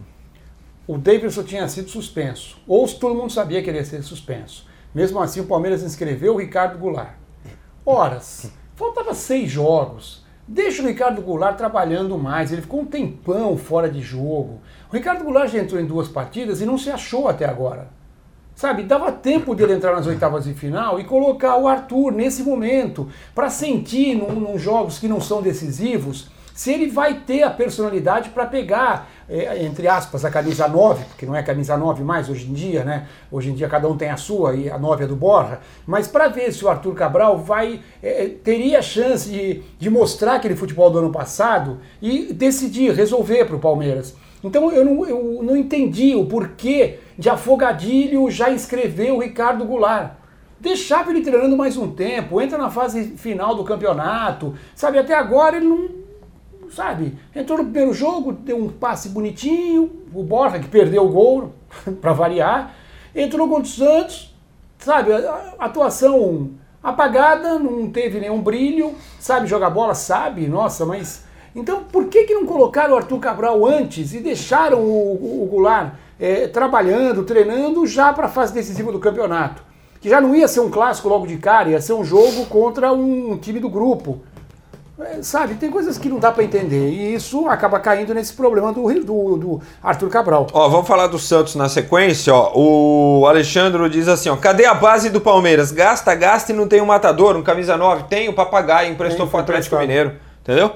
O 0.90 0.98
Davidson 0.98 1.44
tinha 1.44 1.68
sido 1.68 1.88
suspenso, 1.88 2.60
ou 2.66 2.84
todo 2.88 3.14
mundo 3.14 3.30
sabia 3.30 3.62
que 3.62 3.70
ele 3.70 3.78
ia 3.78 3.84
ser 3.84 4.02
suspenso. 4.02 4.66
Mesmo 4.92 5.20
assim, 5.20 5.38
o 5.38 5.46
Palmeiras 5.46 5.84
inscreveu 5.84 6.34
o 6.34 6.36
Ricardo 6.36 6.80
Goulart. 6.80 7.14
Horas, 7.86 8.50
faltava 8.74 9.14
seis 9.14 9.48
jogos. 9.48 10.24
Deixa 10.48 10.82
o 10.82 10.86
Ricardo 10.88 11.22
Goulart 11.22 11.56
trabalhando 11.56 12.18
mais. 12.18 12.50
Ele 12.50 12.62
ficou 12.62 12.80
um 12.80 12.84
tempão 12.84 13.56
fora 13.56 13.88
de 13.88 14.00
jogo. 14.00 14.60
O 14.90 14.96
Ricardo 14.96 15.22
Goulart 15.22 15.52
já 15.52 15.60
entrou 15.60 15.80
em 15.80 15.86
duas 15.86 16.08
partidas 16.08 16.60
e 16.60 16.66
não 16.66 16.76
se 16.76 16.90
achou 16.90 17.28
até 17.28 17.44
agora. 17.44 17.86
Sabe, 18.56 18.82
dava 18.82 19.12
tempo 19.12 19.54
dele 19.54 19.74
entrar 19.74 19.94
nas 19.94 20.08
oitavas 20.08 20.42
de 20.42 20.54
final 20.54 20.98
e 20.98 21.04
colocar 21.04 21.56
o 21.56 21.68
Arthur 21.68 22.10
nesse 22.10 22.42
momento 22.42 23.08
para 23.32 23.48
sentir 23.48 24.16
num, 24.16 24.40
num 24.40 24.58
jogos 24.58 24.98
que 24.98 25.06
não 25.06 25.20
são 25.20 25.40
decisivos 25.40 26.32
se 26.54 26.72
ele 26.72 26.88
vai 26.88 27.14
ter 27.20 27.42
a 27.42 27.50
personalidade 27.50 28.30
para 28.30 28.46
pegar, 28.46 29.10
é, 29.28 29.62
entre 29.62 29.88
aspas, 29.88 30.24
a 30.24 30.30
camisa 30.30 30.68
9, 30.68 31.04
porque 31.04 31.26
não 31.26 31.34
é 31.34 31.42
camisa 31.42 31.76
9 31.76 32.02
mais 32.02 32.28
hoje 32.28 32.48
em 32.48 32.52
dia, 32.52 32.84
né? 32.84 33.06
Hoje 33.30 33.50
em 33.50 33.54
dia 33.54 33.68
cada 33.68 33.88
um 33.88 33.96
tem 33.96 34.10
a 34.10 34.16
sua 34.16 34.54
e 34.54 34.70
a 34.70 34.78
9 34.78 35.04
é 35.04 35.06
do 35.06 35.16
Borja, 35.16 35.60
mas 35.86 36.08
para 36.08 36.28
ver 36.28 36.52
se 36.52 36.64
o 36.64 36.68
Arthur 36.68 36.94
Cabral 36.94 37.38
vai 37.38 37.80
é, 38.02 38.28
teria 38.42 38.82
chance 38.82 39.28
de, 39.28 39.62
de 39.78 39.90
mostrar 39.90 40.34
aquele 40.34 40.56
futebol 40.56 40.90
do 40.90 40.98
ano 40.98 41.12
passado 41.12 41.78
e 42.00 42.32
decidir, 42.32 42.92
resolver 42.92 43.44
para 43.44 43.56
o 43.56 43.60
Palmeiras. 43.60 44.14
Então 44.42 44.72
eu 44.72 44.84
não, 44.84 45.06
eu 45.06 45.42
não 45.42 45.56
entendi 45.56 46.14
o 46.14 46.24
porquê 46.26 46.98
de 47.18 47.28
Afogadilho 47.28 48.30
já 48.30 48.50
escrever 48.50 49.12
o 49.12 49.18
Ricardo 49.18 49.64
Goulart 49.64 50.20
deixava 50.60 51.10
ele 51.10 51.22
treinando 51.22 51.56
mais 51.56 51.76
um 51.76 51.90
tempo, 51.90 52.40
entra 52.40 52.58
na 52.58 52.70
fase 52.70 53.16
final 53.16 53.54
do 53.54 53.64
campeonato, 53.64 54.54
sabe? 54.74 54.98
Até 54.98 55.14
agora 55.14 55.56
ele 55.56 55.66
não, 55.66 55.88
sabe? 56.70 57.18
Entrou 57.34 57.58
no 57.58 57.64
primeiro 57.64 57.92
jogo, 57.92 58.32
deu 58.32 58.56
um 58.56 58.68
passe 58.68 59.08
bonitinho, 59.08 59.90
o 60.12 60.22
Borja 60.22 60.58
que 60.58 60.68
perdeu 60.68 61.04
o 61.04 61.08
gol, 61.08 61.52
para 62.00 62.12
variar, 62.12 62.74
entrou 63.14 63.48
contra 63.48 63.64
o 63.64 63.66
Santos, 63.66 64.34
sabe? 64.78 65.10
Atuação 65.58 66.50
apagada, 66.82 67.58
não 67.58 67.90
teve 67.90 68.20
nenhum 68.20 68.40
brilho, 68.40 68.94
sabe 69.18 69.46
jogar 69.46 69.70
bola, 69.70 69.94
sabe, 69.94 70.46
nossa, 70.46 70.86
mas. 70.86 71.28
Então 71.54 71.82
por 71.82 72.06
que, 72.06 72.24
que 72.24 72.34
não 72.34 72.46
colocaram 72.46 72.94
o 72.94 72.96
Arthur 72.96 73.18
Cabral 73.18 73.66
antes 73.66 74.14
e 74.14 74.20
deixaram 74.20 74.78
o, 74.78 75.42
o 75.42 75.48
Goulart 75.50 75.94
é, 76.18 76.46
trabalhando, 76.46 77.24
treinando 77.24 77.84
já 77.86 78.12
para 78.12 78.26
a 78.26 78.30
fase 78.30 78.54
decisiva 78.54 78.92
do 78.92 79.00
campeonato? 79.00 79.62
Que 80.00 80.08
já 80.08 80.20
não 80.20 80.34
ia 80.34 80.48
ser 80.48 80.60
um 80.60 80.70
clássico 80.70 81.08
logo 81.08 81.26
de 81.26 81.36
cara, 81.36 81.70
ia 81.70 81.80
ser 81.80 81.92
um 81.92 82.04
jogo 82.04 82.46
contra 82.46 82.92
um 82.92 83.36
time 83.36 83.58
do 83.58 83.68
grupo. 83.68 84.20
É, 85.02 85.22
sabe, 85.22 85.54
tem 85.54 85.70
coisas 85.70 85.96
que 85.96 86.08
não 86.08 86.18
dá 86.18 86.30
para 86.30 86.44
entender. 86.44 86.90
E 86.90 87.14
isso 87.14 87.48
acaba 87.48 87.80
caindo 87.80 88.12
nesse 88.12 88.32
problema 88.32 88.72
do, 88.72 88.82
do, 89.02 89.36
do, 89.36 89.60
Arthur 89.82 90.08
Cabral. 90.08 90.46
Ó, 90.52 90.68
vamos 90.68 90.86
falar 90.86 91.06
do 91.06 91.18
Santos 91.18 91.54
na 91.54 91.68
sequência. 91.68 92.34
Ó. 92.34 92.52
O 92.54 93.26
Alexandre 93.26 93.88
diz 93.88 94.08
assim: 94.08 94.28
ó, 94.28 94.36
cadê 94.36 94.66
a 94.66 94.74
base 94.74 95.10
do 95.10 95.20
Palmeiras? 95.20 95.72
Gasta, 95.72 96.14
gasta 96.14 96.52
e 96.52 96.54
não 96.54 96.68
tem 96.68 96.80
um 96.80 96.86
matador, 96.86 97.36
um 97.36 97.42
camisa 97.42 97.76
9. 97.76 98.04
Tem 98.04 98.28
o 98.28 98.32
papagaio, 98.32 98.92
emprestou 98.92 99.26
para 99.26 99.38
o 99.38 99.40
Atlético 99.40 99.78
Mineiro. 99.78 100.12
Entendeu? 100.42 100.72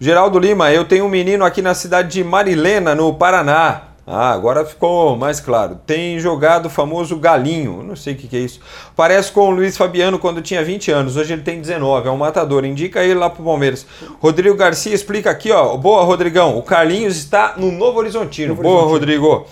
Geraldo 0.00 0.38
Lima, 0.38 0.72
eu 0.72 0.84
tenho 0.84 1.04
um 1.04 1.08
menino 1.08 1.44
aqui 1.44 1.60
na 1.60 1.74
cidade 1.74 2.08
de 2.08 2.24
Marilena, 2.24 2.94
no 2.94 3.12
Paraná. 3.14 3.87
Ah, 4.10 4.32
agora 4.32 4.64
ficou 4.64 5.14
mais 5.16 5.38
claro. 5.38 5.78
Tem 5.86 6.18
jogado 6.18 6.66
o 6.66 6.70
famoso 6.70 7.14
galinho, 7.18 7.82
não 7.82 7.94
sei 7.94 8.14
o 8.14 8.16
que, 8.16 8.26
que, 8.26 8.36
é 8.38 8.40
isso. 8.40 8.58
Parece 8.96 9.30
com 9.30 9.48
o 9.48 9.50
Luiz 9.50 9.76
Fabiano 9.76 10.18
quando 10.18 10.40
tinha 10.40 10.64
20 10.64 10.90
anos, 10.90 11.16
hoje 11.16 11.34
ele 11.34 11.42
tem 11.42 11.60
19, 11.60 12.08
é 12.08 12.10
um 12.10 12.16
matador. 12.16 12.64
Indica 12.64 13.04
ele 13.04 13.14
lá 13.14 13.28
pro 13.28 13.44
Palmeiras. 13.44 13.86
Rodrigo 14.18 14.56
Garcia 14.56 14.94
explica 14.94 15.30
aqui, 15.30 15.52
ó. 15.52 15.76
Boa, 15.76 16.04
Rodrigão. 16.04 16.56
O 16.56 16.62
Carlinhos 16.62 17.18
está 17.18 17.52
no 17.58 17.70
Novo 17.70 17.98
Horizontino. 17.98 18.48
Novo 18.48 18.62
Boa, 18.62 18.84
Horizontino. 18.84 19.20
Rodrigo. 19.22 19.46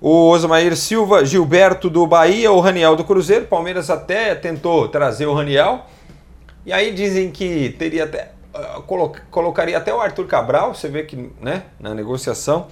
O 0.00 0.28
Osmair 0.28 0.76
Silva, 0.76 1.24
Gilberto 1.24 1.90
do 1.90 2.06
Bahia, 2.06 2.52
o 2.52 2.60
Raniel 2.60 2.94
do 2.94 3.02
Cruzeiro. 3.02 3.46
Palmeiras 3.46 3.90
até 3.90 4.36
tentou 4.36 4.86
trazer 4.86 5.26
o 5.26 5.34
Raniel. 5.34 5.84
E 6.64 6.72
aí 6.72 6.92
dizem 6.92 7.32
que 7.32 7.74
teria 7.76 8.04
até. 8.04 8.30
Uh, 8.54 8.82
colocaria 9.30 9.76
até 9.76 9.92
o 9.92 10.00
Arthur 10.00 10.26
Cabral, 10.26 10.74
você 10.74 10.88
vê 10.88 11.02
que, 11.02 11.30
né, 11.40 11.64
na 11.80 11.92
negociação. 11.92 12.68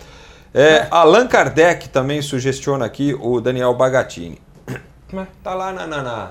É, 0.55 0.87
Allan 0.89 1.27
Kardec 1.27 1.89
também 1.89 2.23
sugestiona 2.23 2.85
aqui 2.85 3.13
o 3.21 3.41
Daniel 3.41 3.75
Bagatini. 3.75 4.41
Tá 5.43 5.55
lá 5.55 5.73
na, 5.73 5.87
na, 5.87 6.03
na, 6.03 6.31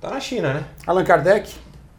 Tá 0.00 0.10
na 0.10 0.20
China, 0.20 0.54
né? 0.54 0.64
Allan 0.86 1.02
Kardec, 1.02 1.52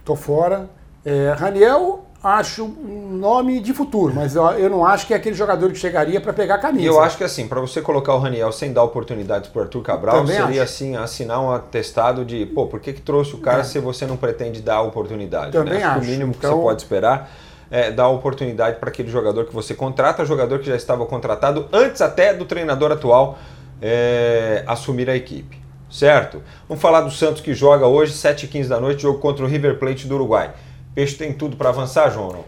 tô 0.06 0.16
fora. 0.16 0.70
É, 1.06 1.34
Raniel, 1.38 2.06
acho 2.24 2.64
um 2.64 3.18
nome 3.18 3.60
de 3.60 3.74
futuro, 3.74 4.14
mas 4.16 4.36
eu, 4.36 4.44
eu 4.52 4.70
não 4.70 4.86
acho 4.86 5.06
que 5.06 5.14
é 5.14 5.18
aquele 5.18 5.36
jogador 5.36 5.70
que 5.72 5.78
chegaria 5.78 6.22
para 6.22 6.32
pegar 6.32 6.56
a 6.56 6.58
camisa. 6.58 6.84
E 6.84 6.88
eu 6.88 7.02
acho 7.02 7.18
que 7.18 7.24
assim, 7.24 7.50
para 7.50 7.60
você 7.60 7.82
colocar 7.82 8.14
o 8.14 8.20
Raniel 8.20 8.52
sem 8.54 8.72
dar 8.72 8.84
oportunidades 8.84 9.50
pro 9.50 9.64
Arthur 9.64 9.82
Cabral, 9.82 10.22
Também 10.22 10.38
seria 10.38 10.64
acho. 10.64 10.74
assim, 10.74 10.96
assinar 10.96 11.42
um 11.42 11.52
atestado 11.52 12.24
de, 12.24 12.46
pô, 12.46 12.66
por 12.68 12.80
que, 12.80 12.94
que 12.94 13.02
trouxe 13.02 13.36
o 13.36 13.40
cara 13.40 13.60
é. 13.60 13.64
se 13.64 13.80
você 13.80 14.06
não 14.06 14.16
pretende 14.16 14.62
dar 14.62 14.82
oportunidade? 14.82 15.52
Também 15.52 15.80
né? 15.80 15.84
acho. 15.84 16.00
o 16.00 16.06
mínimo 16.06 16.34
então... 16.38 16.50
que 16.52 16.56
você 16.56 16.62
pode 16.62 16.82
esperar 16.82 17.30
é, 17.70 17.92
dar 17.92 18.08
oportunidade 18.10 18.80
para 18.80 18.90
aquele 18.90 19.10
jogador 19.10 19.46
que 19.46 19.54
você 19.54 19.74
contrata, 19.74 20.26
jogador 20.26 20.60
que 20.60 20.68
já 20.68 20.76
estava 20.76 21.06
contratado 21.06 21.68
antes 21.72 22.02
até 22.02 22.34
do 22.34 22.46
treinador 22.46 22.92
atual 22.92 23.38
é, 23.82 24.64
assumir 24.66 25.10
a 25.10 25.16
equipe. 25.16 25.58
Certo? 25.90 26.44
Vamos 26.68 26.82
falar 26.82 27.02
do 27.02 27.12
Santos 27.12 27.42
que 27.42 27.54
joga 27.54 27.88
hoje, 27.88 28.14
7h15 28.14 28.68
da 28.68 28.80
noite, 28.80 29.04
jogo 29.04 29.20
contra 29.20 29.46
o 29.46 29.48
River 29.48 29.80
Plate 29.80 30.06
do 30.06 30.16
Uruguai. 30.16 30.54
Peixe 30.94 31.16
tem 31.16 31.32
tudo 31.32 31.56
para 31.56 31.70
avançar, 31.70 32.10
João? 32.10 32.44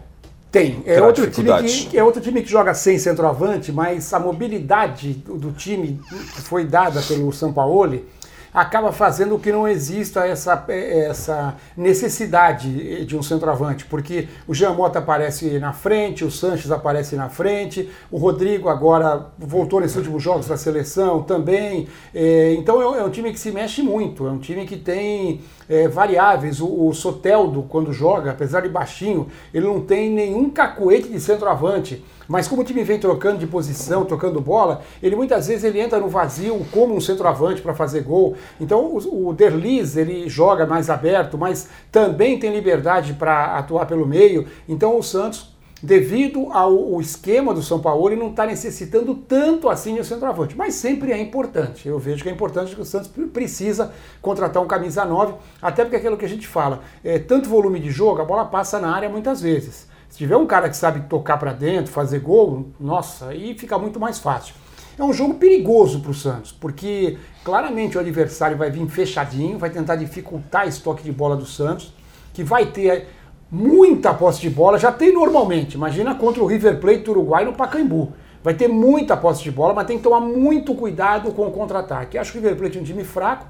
Tem. 0.50 0.82
É 0.84 1.00
outro, 1.00 1.30
time 1.30 1.50
que, 1.62 1.96
é 1.96 2.02
outro 2.02 2.20
time 2.20 2.42
que 2.42 2.50
joga 2.50 2.74
sem 2.74 2.98
centroavante, 2.98 3.70
mas 3.70 4.12
a 4.12 4.18
mobilidade 4.18 5.12
do, 5.12 5.38
do 5.38 5.52
time 5.52 6.00
que 6.34 6.40
foi 6.42 6.64
dada 6.64 7.00
pelo 7.02 7.32
Sampaoli 7.32 8.04
acaba 8.52 8.92
fazendo 8.92 9.38
que 9.38 9.52
não 9.52 9.66
exista 9.66 10.26
essa, 10.26 10.64
essa 10.68 11.56
necessidade 11.76 13.04
de 13.04 13.16
um 13.16 13.22
centroavante, 13.22 13.84
porque 13.84 14.28
o 14.46 14.54
Jean 14.54 14.72
Mota 14.72 14.98
aparece 14.98 15.58
na 15.58 15.72
frente, 15.72 16.24
o 16.24 16.30
Sanches 16.30 16.70
aparece 16.70 17.16
na 17.16 17.28
frente, 17.28 17.90
o 18.10 18.18
Rodrigo 18.18 18.68
agora 18.68 19.26
voltou 19.38 19.80
nesses 19.80 19.96
últimos 19.96 20.22
jogos 20.22 20.48
da 20.48 20.56
seleção 20.56 21.22
também. 21.22 21.88
É, 22.14 22.54
então 22.54 22.82
é, 22.82 23.00
é 23.00 23.04
um 23.04 23.10
time 23.10 23.32
que 23.32 23.38
se 23.38 23.52
mexe 23.52 23.82
muito, 23.82 24.26
é 24.26 24.30
um 24.30 24.38
time 24.38 24.66
que 24.66 24.76
tem 24.76 25.40
é, 25.68 25.86
variáveis. 25.88 26.60
O, 26.60 26.88
o, 26.88 26.92
Soteldo, 26.92 27.62
quando 27.62 27.92
joga, 27.92 28.32
apesar 28.32 28.62
de 28.62 28.68
baixinho, 28.68 29.28
ele 29.54 29.66
não 29.66 29.80
tem 29.80 30.10
nenhum 30.10 30.50
cacuete 30.50 31.08
de 31.08 31.20
centroavante. 31.20 32.04
Mas 32.30 32.46
como 32.46 32.62
o 32.62 32.64
time 32.64 32.84
vem 32.84 32.96
trocando 32.96 33.38
de 33.38 33.46
posição, 33.48 34.04
trocando 34.04 34.40
bola, 34.40 34.82
ele 35.02 35.16
muitas 35.16 35.48
vezes 35.48 35.64
ele 35.64 35.80
entra 35.80 35.98
no 35.98 36.06
vazio 36.06 36.64
como 36.70 36.94
um 36.94 37.00
centroavante 37.00 37.60
para 37.60 37.74
fazer 37.74 38.02
gol. 38.02 38.36
Então 38.60 38.84
o, 38.84 39.30
o 39.30 39.34
Derliz 39.34 39.96
ele 39.96 40.28
joga 40.28 40.64
mais 40.64 40.88
aberto, 40.88 41.36
mas 41.36 41.68
também 41.90 42.38
tem 42.38 42.54
liberdade 42.54 43.14
para 43.14 43.58
atuar 43.58 43.84
pelo 43.84 44.06
meio. 44.06 44.46
Então 44.68 44.96
o 44.96 45.02
Santos 45.02 45.50
devido 45.82 46.52
ao, 46.52 47.00
esquema 47.00 47.52
do 47.52 47.62
São 47.62 47.80
Paulo, 47.80 48.08
ele 48.08 48.20
não 48.20 48.30
está 48.30 48.46
necessitando 48.46 49.12
tanto 49.14 49.68
assim 49.68 49.98
o 49.98 50.04
centroavante. 50.04 50.56
Mas 50.56 50.74
sempre 50.74 51.10
é 51.10 51.18
importante. 51.18 51.88
Eu 51.88 51.98
vejo 51.98 52.22
que 52.22 52.28
é 52.28 52.32
importante 52.32 52.76
que 52.76 52.80
o 52.80 52.84
Santos 52.84 53.10
precisa 53.32 53.92
contratar 54.22 54.62
um 54.62 54.68
camisa 54.68 55.04
9, 55.04 55.34
até 55.60 55.82
porque 55.82 55.96
é 55.96 55.98
aquilo 55.98 56.16
que 56.16 56.24
a 56.26 56.28
gente 56.28 56.46
fala, 56.46 56.80
é 57.02 57.18
tanto 57.18 57.48
volume 57.48 57.80
de 57.80 57.90
jogo, 57.90 58.20
a 58.20 58.24
bola 58.24 58.44
passa 58.44 58.78
na 58.78 58.94
área 58.94 59.08
muitas 59.08 59.40
vezes. 59.40 59.89
Se 60.10 60.18
tiver 60.18 60.36
um 60.36 60.46
cara 60.46 60.68
que 60.68 60.76
sabe 60.76 61.08
tocar 61.08 61.38
para 61.38 61.52
dentro, 61.52 61.92
fazer 61.92 62.18
gol, 62.18 62.66
nossa, 62.78 63.28
aí 63.28 63.54
fica 63.56 63.78
muito 63.78 63.98
mais 64.00 64.18
fácil. 64.18 64.54
É 64.98 65.04
um 65.04 65.12
jogo 65.12 65.34
perigoso 65.34 66.00
para 66.00 66.10
o 66.10 66.14
Santos, 66.14 66.52
porque 66.52 67.16
claramente 67.44 67.96
o 67.96 68.00
adversário 68.00 68.56
vai 68.56 68.70
vir 68.70 68.86
fechadinho, 68.88 69.56
vai 69.56 69.70
tentar 69.70 69.96
dificultar 69.96 70.66
esse 70.66 70.82
toque 70.82 71.02
de 71.02 71.12
bola 71.12 71.36
do 71.36 71.46
Santos, 71.46 71.94
que 72.34 72.42
vai 72.42 72.66
ter 72.66 73.08
muita 73.50 74.12
posse 74.12 74.40
de 74.40 74.50
bola, 74.50 74.78
já 74.78 74.92
tem 74.92 75.14
normalmente. 75.14 75.74
Imagina 75.74 76.14
contra 76.14 76.42
o 76.42 76.46
River 76.46 76.80
Plate 76.80 77.04
do 77.04 77.12
Uruguai 77.12 77.44
no 77.44 77.52
Pacaembu. 77.52 78.12
Vai 78.42 78.54
ter 78.54 78.68
muita 78.68 79.16
posse 79.16 79.42
de 79.42 79.50
bola, 79.50 79.72
mas 79.72 79.86
tem 79.86 79.96
que 79.96 80.02
tomar 80.02 80.20
muito 80.20 80.74
cuidado 80.74 81.32
com 81.32 81.46
o 81.46 81.52
contra-ataque. 81.52 82.18
Acho 82.18 82.32
que 82.32 82.38
o 82.38 82.40
River 82.40 82.56
Plate 82.56 82.78
é 82.78 82.80
um 82.80 82.84
time 82.84 83.04
fraco. 83.04 83.46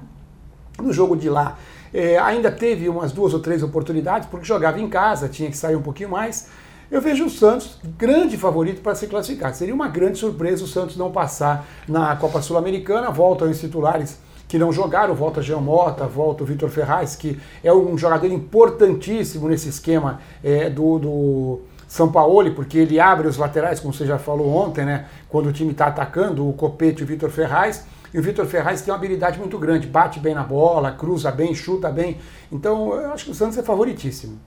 No 0.79 0.93
jogo 0.93 1.15
de 1.15 1.29
lá, 1.29 1.57
é, 1.93 2.17
ainda 2.17 2.51
teve 2.51 2.87
umas 2.87 3.11
duas 3.11 3.33
ou 3.33 3.39
três 3.39 3.63
oportunidades, 3.63 4.27
porque 4.29 4.45
jogava 4.45 4.79
em 4.79 4.87
casa, 4.87 5.27
tinha 5.27 5.49
que 5.49 5.57
sair 5.57 5.75
um 5.75 5.81
pouquinho 5.81 6.09
mais. 6.09 6.47
Eu 6.91 6.99
vejo 6.99 7.25
o 7.25 7.29
Santos 7.29 7.77
grande 7.97 8.37
favorito 8.37 8.81
para 8.81 8.93
se 8.95 9.07
classificar. 9.07 9.53
Seria 9.53 9.73
uma 9.73 9.87
grande 9.87 10.17
surpresa 10.17 10.65
o 10.65 10.67
Santos 10.67 10.97
não 10.97 11.09
passar 11.09 11.65
na 11.87 12.15
Copa 12.17 12.41
Sul-Americana. 12.41 13.09
Voltam 13.09 13.49
os 13.49 13.59
titulares 13.59 14.19
que 14.51 14.57
não 14.57 14.73
jogaram, 14.73 15.15
volta 15.15 15.41
Jean 15.41 15.61
Mota, 15.61 16.05
volta 16.05 16.43
o 16.43 16.45
Vitor 16.45 16.69
Ferraz, 16.69 17.15
que 17.15 17.39
é 17.63 17.71
um 17.71 17.97
jogador 17.97 18.27
importantíssimo 18.27 19.47
nesse 19.47 19.69
esquema 19.69 20.19
é, 20.43 20.69
do, 20.69 20.99
do 20.99 21.61
São 21.87 22.11
Paulo, 22.11 22.51
porque 22.51 22.77
ele 22.77 22.99
abre 22.99 23.29
os 23.29 23.37
laterais, 23.37 23.79
como 23.79 23.93
você 23.93 24.05
já 24.05 24.19
falou 24.19 24.53
ontem, 24.53 24.83
né? 24.83 25.05
Quando 25.29 25.47
o 25.47 25.53
time 25.53 25.71
está 25.71 25.85
atacando, 25.85 26.45
o 26.45 26.51
Copete 26.51 26.99
e 26.99 27.03
o 27.05 27.07
Vitor 27.07 27.29
Ferraz. 27.29 27.85
E 28.13 28.19
o 28.19 28.21
Vitor 28.21 28.45
Ferraz 28.45 28.81
tem 28.81 28.91
uma 28.91 28.97
habilidade 28.97 29.39
muito 29.39 29.57
grande, 29.57 29.87
bate 29.87 30.19
bem 30.19 30.33
na 30.33 30.43
bola, 30.43 30.91
cruza 30.91 31.31
bem, 31.31 31.55
chuta 31.55 31.89
bem. 31.89 32.17
Então 32.51 32.93
eu 32.93 33.11
acho 33.11 33.25
que 33.25 33.31
o 33.31 33.33
Santos 33.33 33.57
é 33.57 33.63
favoritíssimo. 33.63 34.39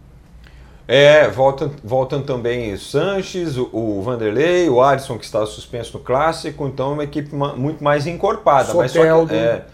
É, 0.87 1.29
voltam, 1.29 1.70
voltam 1.83 2.22
também 2.22 2.74
o 2.74 2.79
Sanches, 2.79 3.57
o, 3.57 3.70
o 3.72 4.03
Vanderlei, 4.03 4.68
o 4.68 4.83
Alisson 4.83 5.18
que 5.18 5.24
está 5.24 5.44
suspenso 5.46 5.96
no 5.96 6.05
clássico, 6.05 6.66
então 6.66 6.90
é 6.90 6.92
uma 6.94 7.05
equipe 7.05 7.35
muito 7.35 7.83
mais 7.83 8.07
encorpada. 8.07 8.66
Soteldo. 8.66 8.83
Mas 8.83 8.92
só 8.92 9.27
que, 9.27 9.35
é, 9.35 9.66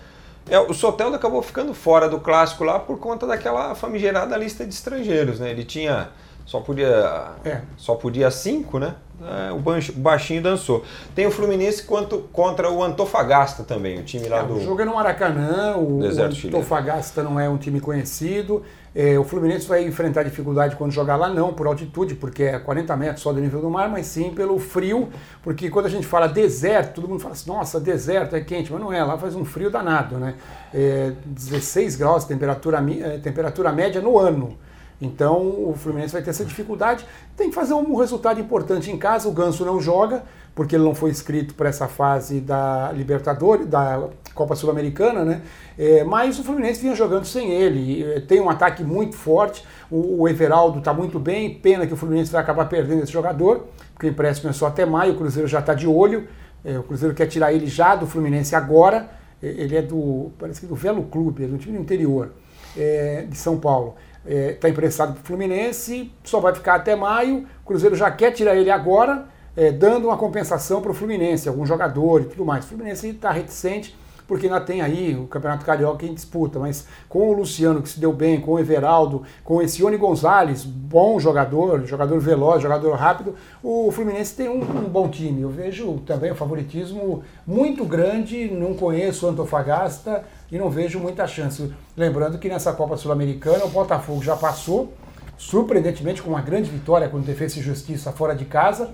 é, 0.50 0.61
o 0.61 0.72
Soteldo 0.72 1.16
acabou 1.16 1.42
ficando 1.42 1.74
fora 1.74 2.09
do 2.09 2.20
clássico 2.20 2.62
lá 2.62 2.79
por 2.79 2.98
conta 2.98 3.26
daquela 3.26 3.74
famigerada 3.74 4.37
lista 4.37 4.64
de 4.64 4.72
estrangeiros, 4.72 5.40
né? 5.40 5.50
Ele 5.50 5.64
tinha 5.64 6.11
só 6.46 6.61
podia 6.61 7.33
é. 7.44 7.61
só 7.76 7.94
podia 7.94 8.31
cinco, 8.31 8.79
né? 8.79 8.94
É, 9.22 9.52
o 9.52 9.61
baixinho 9.96 10.42
dançou. 10.42 10.83
Tem 11.14 11.26
o 11.26 11.30
Fluminense 11.30 11.83
quanto, 11.83 12.20
contra 12.33 12.70
o 12.70 12.83
Antofagasta 12.83 13.62
também, 13.62 13.98
o 13.98 14.02
time 14.02 14.26
lá 14.28 14.38
é, 14.38 14.44
do. 14.44 14.54
O 14.54 14.64
jogo 14.64 14.80
é 14.80 14.85
no 14.85 14.94
Maracanã, 14.94 15.76
o, 15.76 16.00
o 16.00 16.04
Antofagasta 16.48 17.22
não 17.22 17.38
é 17.38 17.48
um 17.48 17.59
time 17.59 17.80
conhecido. 17.80 18.62
É, 18.94 19.18
o 19.18 19.22
Fluminense 19.22 19.68
vai 19.68 19.85
enfrentar 19.85 20.24
dificuldade 20.24 20.74
quando 20.74 20.90
jogar 20.90 21.16
lá, 21.16 21.28
não 21.28 21.52
por 21.52 21.66
altitude, 21.66 22.14
porque 22.14 22.44
é 22.44 22.59
40 22.59 22.96
metros 22.96 23.20
só 23.20 23.33
do 23.33 23.40
nível 23.40 23.61
do 23.61 23.70
mar, 23.70 23.88
mas 23.88 24.06
sim 24.06 24.30
pelo 24.30 24.59
frio, 24.59 25.09
porque 25.42 25.70
quando 25.70 25.87
a 25.87 25.88
gente 25.88 26.06
fala 26.06 26.26
deserto, 26.26 26.94
todo 26.94 27.09
mundo 27.09 27.20
fala 27.20 27.35
assim, 27.35 27.48
nossa, 27.48 27.78
deserto 27.78 28.35
é 28.35 28.40
quente, 28.40 28.72
mas 28.72 28.80
não 28.80 28.92
é, 28.92 29.04
lá 29.04 29.16
faz 29.16 29.37
um 29.37 29.44
frio 29.44 29.70
danado, 29.70 30.16
né? 30.16 30.35
É, 30.74 31.12
16 31.24 31.94
graus, 31.96 32.24
temperatura, 32.24 32.85
é, 33.00 33.18
temperatura 33.18 33.70
média 33.70 34.00
no 34.00 34.18
ano. 34.18 34.59
Então 35.00 35.70
o 35.70 35.74
Fluminense 35.74 36.12
vai 36.12 36.22
ter 36.22 36.30
essa 36.30 36.44
dificuldade. 36.44 37.06
Tem 37.36 37.48
que 37.48 37.54
fazer 37.54 37.72
um 37.72 37.96
resultado 37.96 38.38
importante 38.38 38.90
em 38.90 38.98
casa. 38.98 39.28
O 39.28 39.32
Ganso 39.32 39.64
não 39.64 39.80
joga, 39.80 40.22
porque 40.54 40.76
ele 40.76 40.84
não 40.84 40.94
foi 40.94 41.10
inscrito 41.10 41.54
para 41.54 41.68
essa 41.70 41.88
fase 41.88 42.40
da 42.40 42.92
Libertadores, 42.92 43.66
da 43.66 44.08
Copa 44.34 44.54
Sul-Americana, 44.54 45.24
né? 45.24 45.42
É, 45.78 46.04
mas 46.04 46.38
o 46.38 46.44
Fluminense 46.44 46.82
vinha 46.82 46.94
jogando 46.94 47.24
sem 47.24 47.50
ele. 47.50 48.02
É, 48.04 48.20
tem 48.20 48.40
um 48.40 48.50
ataque 48.50 48.84
muito 48.84 49.16
forte. 49.16 49.64
O, 49.90 50.22
o 50.22 50.28
Everaldo 50.28 50.80
está 50.80 50.92
muito 50.92 51.18
bem. 51.18 51.54
Pena 51.54 51.86
que 51.86 51.94
o 51.94 51.96
Fluminense 51.96 52.30
vai 52.30 52.42
acabar 52.42 52.66
perdendo 52.66 53.02
esse 53.02 53.12
jogador, 53.12 53.68
porque 53.94 54.06
o 54.06 54.10
empréstimo 54.10 54.48
começou 54.48 54.68
até 54.68 54.84
maio. 54.84 55.14
O 55.14 55.16
Cruzeiro 55.16 55.48
já 55.48 55.60
está 55.60 55.72
de 55.72 55.86
olho. 55.86 56.28
É, 56.62 56.78
o 56.78 56.82
Cruzeiro 56.82 57.14
quer 57.14 57.26
tirar 57.26 57.54
ele 57.54 57.66
já 57.66 57.96
do 57.96 58.06
Fluminense 58.06 58.54
agora. 58.54 59.08
É, 59.42 59.46
ele 59.46 59.74
é 59.74 59.80
do, 59.80 60.30
parece 60.38 60.60
que 60.60 60.66
do 60.66 60.74
Velo 60.74 61.04
Clube, 61.04 61.44
é 61.44 61.46
do 61.46 61.56
time 61.56 61.78
do 61.78 61.82
interior 61.82 62.32
é, 62.76 63.24
de 63.26 63.36
São 63.36 63.58
Paulo 63.58 63.94
está 64.24 64.35
é, 64.35 64.52
tá 64.52 64.68
emprestado 64.68 65.14
para 65.14 65.22
o 65.22 65.24
Fluminense, 65.24 66.12
só 66.24 66.40
vai 66.40 66.54
ficar 66.54 66.74
até 66.74 66.94
maio. 66.94 67.46
O 67.62 67.66
Cruzeiro 67.66 67.96
já 67.96 68.11
quer 68.11 68.33
tirar 68.33 68.56
ele 68.56 68.70
agora, 68.70 69.26
é, 69.56 69.72
dando 69.72 70.09
uma 70.09 70.16
compensação 70.16 70.80
para 70.80 70.90
o 70.90 70.94
Fluminense, 70.94 71.48
algum 71.48 71.64
jogador 71.64 72.22
e 72.22 72.24
tudo 72.24 72.44
mais. 72.44 72.64
O 72.64 72.68
Fluminense 72.68 73.09
está 73.09 73.30
reticente, 73.30 73.96
porque 74.28 74.46
ainda 74.46 74.61
tem 74.61 74.80
aí 74.80 75.16
o 75.16 75.26
Campeonato 75.26 75.64
Carioca 75.64 76.06
em 76.06 76.14
disputa, 76.14 76.59
mas 76.59 76.87
com 77.09 77.30
o 77.30 77.33
Luciano, 77.33 77.83
que 77.83 77.88
se 77.88 77.98
deu 77.98 78.12
bem, 78.12 78.40
com 78.40 78.52
o 78.52 78.59
Everaldo, 78.61 79.24
com 79.42 79.61
esse 79.61 79.83
Ione 79.83 79.96
Gonzalez, 79.96 80.62
bom 80.62 81.18
jogador, 81.18 81.85
jogador 81.85 82.20
veloz, 82.20 82.62
jogador 82.62 82.94
rápido, 82.94 83.35
o 83.61 83.90
Fluminense 83.90 84.37
tem 84.37 84.48
um, 84.48 84.61
um 84.61 84.88
bom 84.88 85.09
time. 85.09 85.42
Eu 85.42 85.48
vejo 85.48 85.94
também 86.06 86.30
o 86.30 86.37
favoritismo 86.37 87.24
muito 87.44 87.85
grande, 87.85 88.48
não 88.48 88.74
conheço 88.74 89.26
o 89.26 89.30
Antofagasta, 89.30 90.24
e 90.50 90.58
não 90.58 90.70
vejo 90.70 90.98
muita 90.98 91.26
chance. 91.26 91.72
Lembrando 91.96 92.38
que 92.38 92.48
nessa 92.48 92.72
Copa 92.72 92.96
Sul-Americana 92.96 93.64
o 93.64 93.68
Botafogo 93.68 94.22
já 94.22 94.36
passou, 94.36 94.92
surpreendentemente 95.36 96.22
com 96.22 96.30
uma 96.30 96.42
grande 96.42 96.70
vitória 96.70 97.08
contra 97.08 97.24
o 97.24 97.34
Defesa 97.34 97.58
e 97.58 97.62
Justiça 97.62 98.12
fora 98.12 98.34
de 98.34 98.44
casa, 98.44 98.90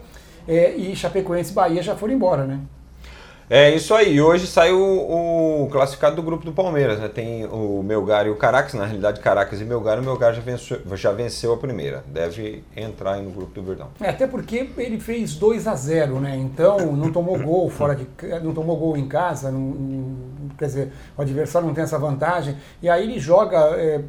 é, 0.46 0.74
e 0.76 0.94
Chapecoense 0.94 1.50
e 1.50 1.54
Bahia 1.54 1.82
já 1.82 1.96
foram 1.96 2.14
embora, 2.14 2.44
né? 2.44 2.60
É 3.48 3.70
isso 3.70 3.94
aí. 3.94 4.20
Hoje 4.20 4.44
saiu 4.46 4.80
o 4.80 5.68
classificado 5.70 6.16
do 6.16 6.22
grupo 6.22 6.44
do 6.44 6.52
Palmeiras. 6.52 6.98
Né? 6.98 7.08
Tem 7.08 7.44
o 7.46 7.80
Melgar 7.82 8.26
e 8.26 8.30
o 8.30 8.34
Caracas. 8.34 8.74
Na 8.74 8.84
realidade, 8.84 9.20
Caracas 9.20 9.60
e 9.60 9.64
Melgar. 9.64 10.00
O 10.00 10.02
Melgar 10.02 10.34
já 10.34 10.40
venceu, 10.40 10.80
já 10.94 11.12
venceu 11.12 11.52
a 11.52 11.56
primeira. 11.56 12.02
Deve 12.08 12.64
entrar 12.76 13.14
aí 13.14 13.22
no 13.22 13.30
grupo 13.30 13.52
do 13.54 13.62
Verdão. 13.62 13.88
É, 14.00 14.10
até 14.10 14.26
porque 14.26 14.68
ele 14.76 14.98
fez 14.98 15.36
2 15.36 15.68
a 15.68 15.76
0 15.76 16.18
né? 16.18 16.36
Então 16.36 16.92
não 16.96 17.12
tomou 17.12 17.38
gol 17.38 17.70
fora 17.70 17.94
de 17.94 18.06
não 18.42 18.52
tomou 18.52 18.76
gol 18.76 18.96
em 18.96 19.06
casa. 19.06 19.52
Não, 19.52 20.16
quer 20.58 20.66
dizer, 20.66 20.92
o 21.16 21.22
adversário 21.22 21.68
não 21.68 21.74
tem 21.74 21.84
essa 21.84 21.98
vantagem. 21.98 22.56
E 22.82 22.88
aí 22.88 23.04
ele 23.04 23.20
joga. 23.20 23.58
É, 23.76 24.00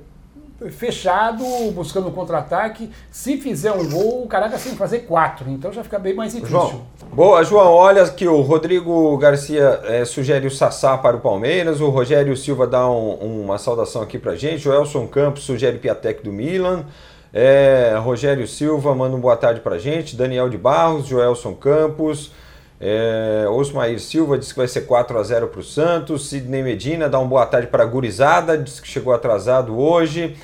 fechado, 0.72 1.44
buscando 1.72 2.08
um 2.08 2.12
contra-ataque. 2.12 2.90
Se 3.12 3.38
fizer 3.38 3.72
um 3.72 3.90
gol, 3.90 4.24
o 4.24 4.28
Caracas 4.28 4.64
tem 4.64 4.72
que 4.72 4.78
fazer 4.78 5.00
quatro, 5.00 5.50
então 5.50 5.72
já 5.72 5.84
fica 5.84 6.00
bem 6.00 6.14
mais 6.14 6.34
difícil. 6.34 6.58
João, 6.58 6.82
boa, 7.14 7.44
João. 7.44 7.74
Olha 7.74 8.08
que 8.10 8.28
o 8.28 8.42
Rodrigo 8.42 9.16
Garcia 9.18 9.82
é, 9.84 10.04
sugere 10.04 10.48
o 10.48 10.52
Sassá 10.52 10.98
para 10.98 11.16
o 11.16 11.20
Palmeiras, 11.20 11.80
o 11.80 11.90
Rogério 11.90 12.36
Silva 12.36 12.66
dá 12.66 12.90
um, 12.90 13.44
uma 13.44 13.58
saudação 13.58 14.02
aqui 14.02 14.18
para 14.18 14.36
gente, 14.36 14.68
o 14.68 14.74
Elson 14.74 15.08
Campos 15.08 15.44
sugere 15.44 15.78
Piatek 15.78 16.24
do 16.24 16.32
Milan. 16.32 16.86
É, 17.34 17.96
Rogério 18.00 18.48
Silva 18.48 18.96
manda 18.96 19.16
um 19.16 19.20
boa 19.20 19.36
tarde 19.36 19.60
para 19.60 19.78
gente, 19.78 20.16
Daniel 20.16 20.50
de 20.50 20.58
Barros, 20.58 21.06
Joelson 21.06 21.54
Campos, 21.54 22.32
é, 22.80 23.46
Osmair 23.50 24.00
Silva 24.00 24.38
diz 24.38 24.52
que 24.52 24.58
vai 24.60 24.68
ser 24.68 24.82
4 24.82 25.18
a 25.18 25.24
0 25.24 25.48
para 25.48 25.60
o 25.60 25.64
Santos. 25.64 26.30
Sidney 26.30 26.62
Medina 26.62 27.10
dá 27.10 27.20
uma 27.20 27.28
boa 27.28 27.46
tarde 27.46 27.68
para 27.68 27.84
a 27.84 27.86
Gurizada, 27.86 28.58
diz 28.58 28.80
que 28.80 28.88
chegou 28.88 29.14
atrasado 29.14 29.78
hoje. 29.78 30.38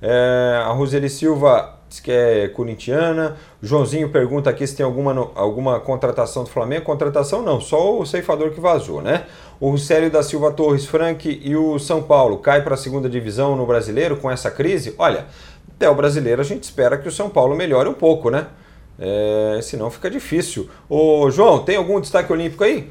É, 0.00 0.60
a 0.64 0.72
Roseli 0.72 1.10
Silva 1.10 1.78
diz 1.88 2.00
que 2.00 2.10
é 2.10 2.48
corintiana. 2.48 3.36
O 3.62 3.66
Joãozinho 3.66 4.08
pergunta 4.08 4.48
aqui 4.48 4.66
se 4.66 4.76
tem 4.76 4.84
alguma, 4.84 5.30
alguma 5.34 5.78
contratação 5.78 6.44
do 6.44 6.50
Flamengo. 6.50 6.84
Contratação 6.84 7.42
não, 7.42 7.60
só 7.60 7.98
o 7.98 8.06
ceifador 8.06 8.50
que 8.50 8.60
vazou, 8.60 9.02
né? 9.02 9.24
O 9.60 9.70
Rusélio 9.70 10.10
da 10.10 10.22
Silva 10.22 10.52
Torres 10.52 10.86
Frank 10.86 11.40
e 11.42 11.54
o 11.54 11.78
São 11.78 12.02
Paulo 12.02 12.38
cai 12.38 12.62
para 12.62 12.74
a 12.74 12.78
segunda 12.78 13.08
divisão 13.08 13.56
no 13.56 13.66
brasileiro 13.66 14.16
com 14.16 14.30
essa 14.30 14.50
crise? 14.50 14.94
Olha, 14.98 15.26
até 15.76 15.88
o 15.88 15.94
brasileiro 15.94 16.40
a 16.40 16.44
gente 16.44 16.64
espera 16.64 16.96
que 16.96 17.08
o 17.08 17.12
São 17.12 17.28
Paulo 17.28 17.54
melhore 17.54 17.88
um 17.88 17.94
pouco, 17.94 18.30
né? 18.30 18.46
É, 18.98 19.58
senão 19.62 19.90
fica 19.90 20.10
difícil. 20.10 20.68
Ô, 20.88 21.30
João, 21.30 21.64
tem 21.64 21.76
algum 21.76 22.00
destaque 22.00 22.32
olímpico 22.32 22.64
aí? 22.64 22.90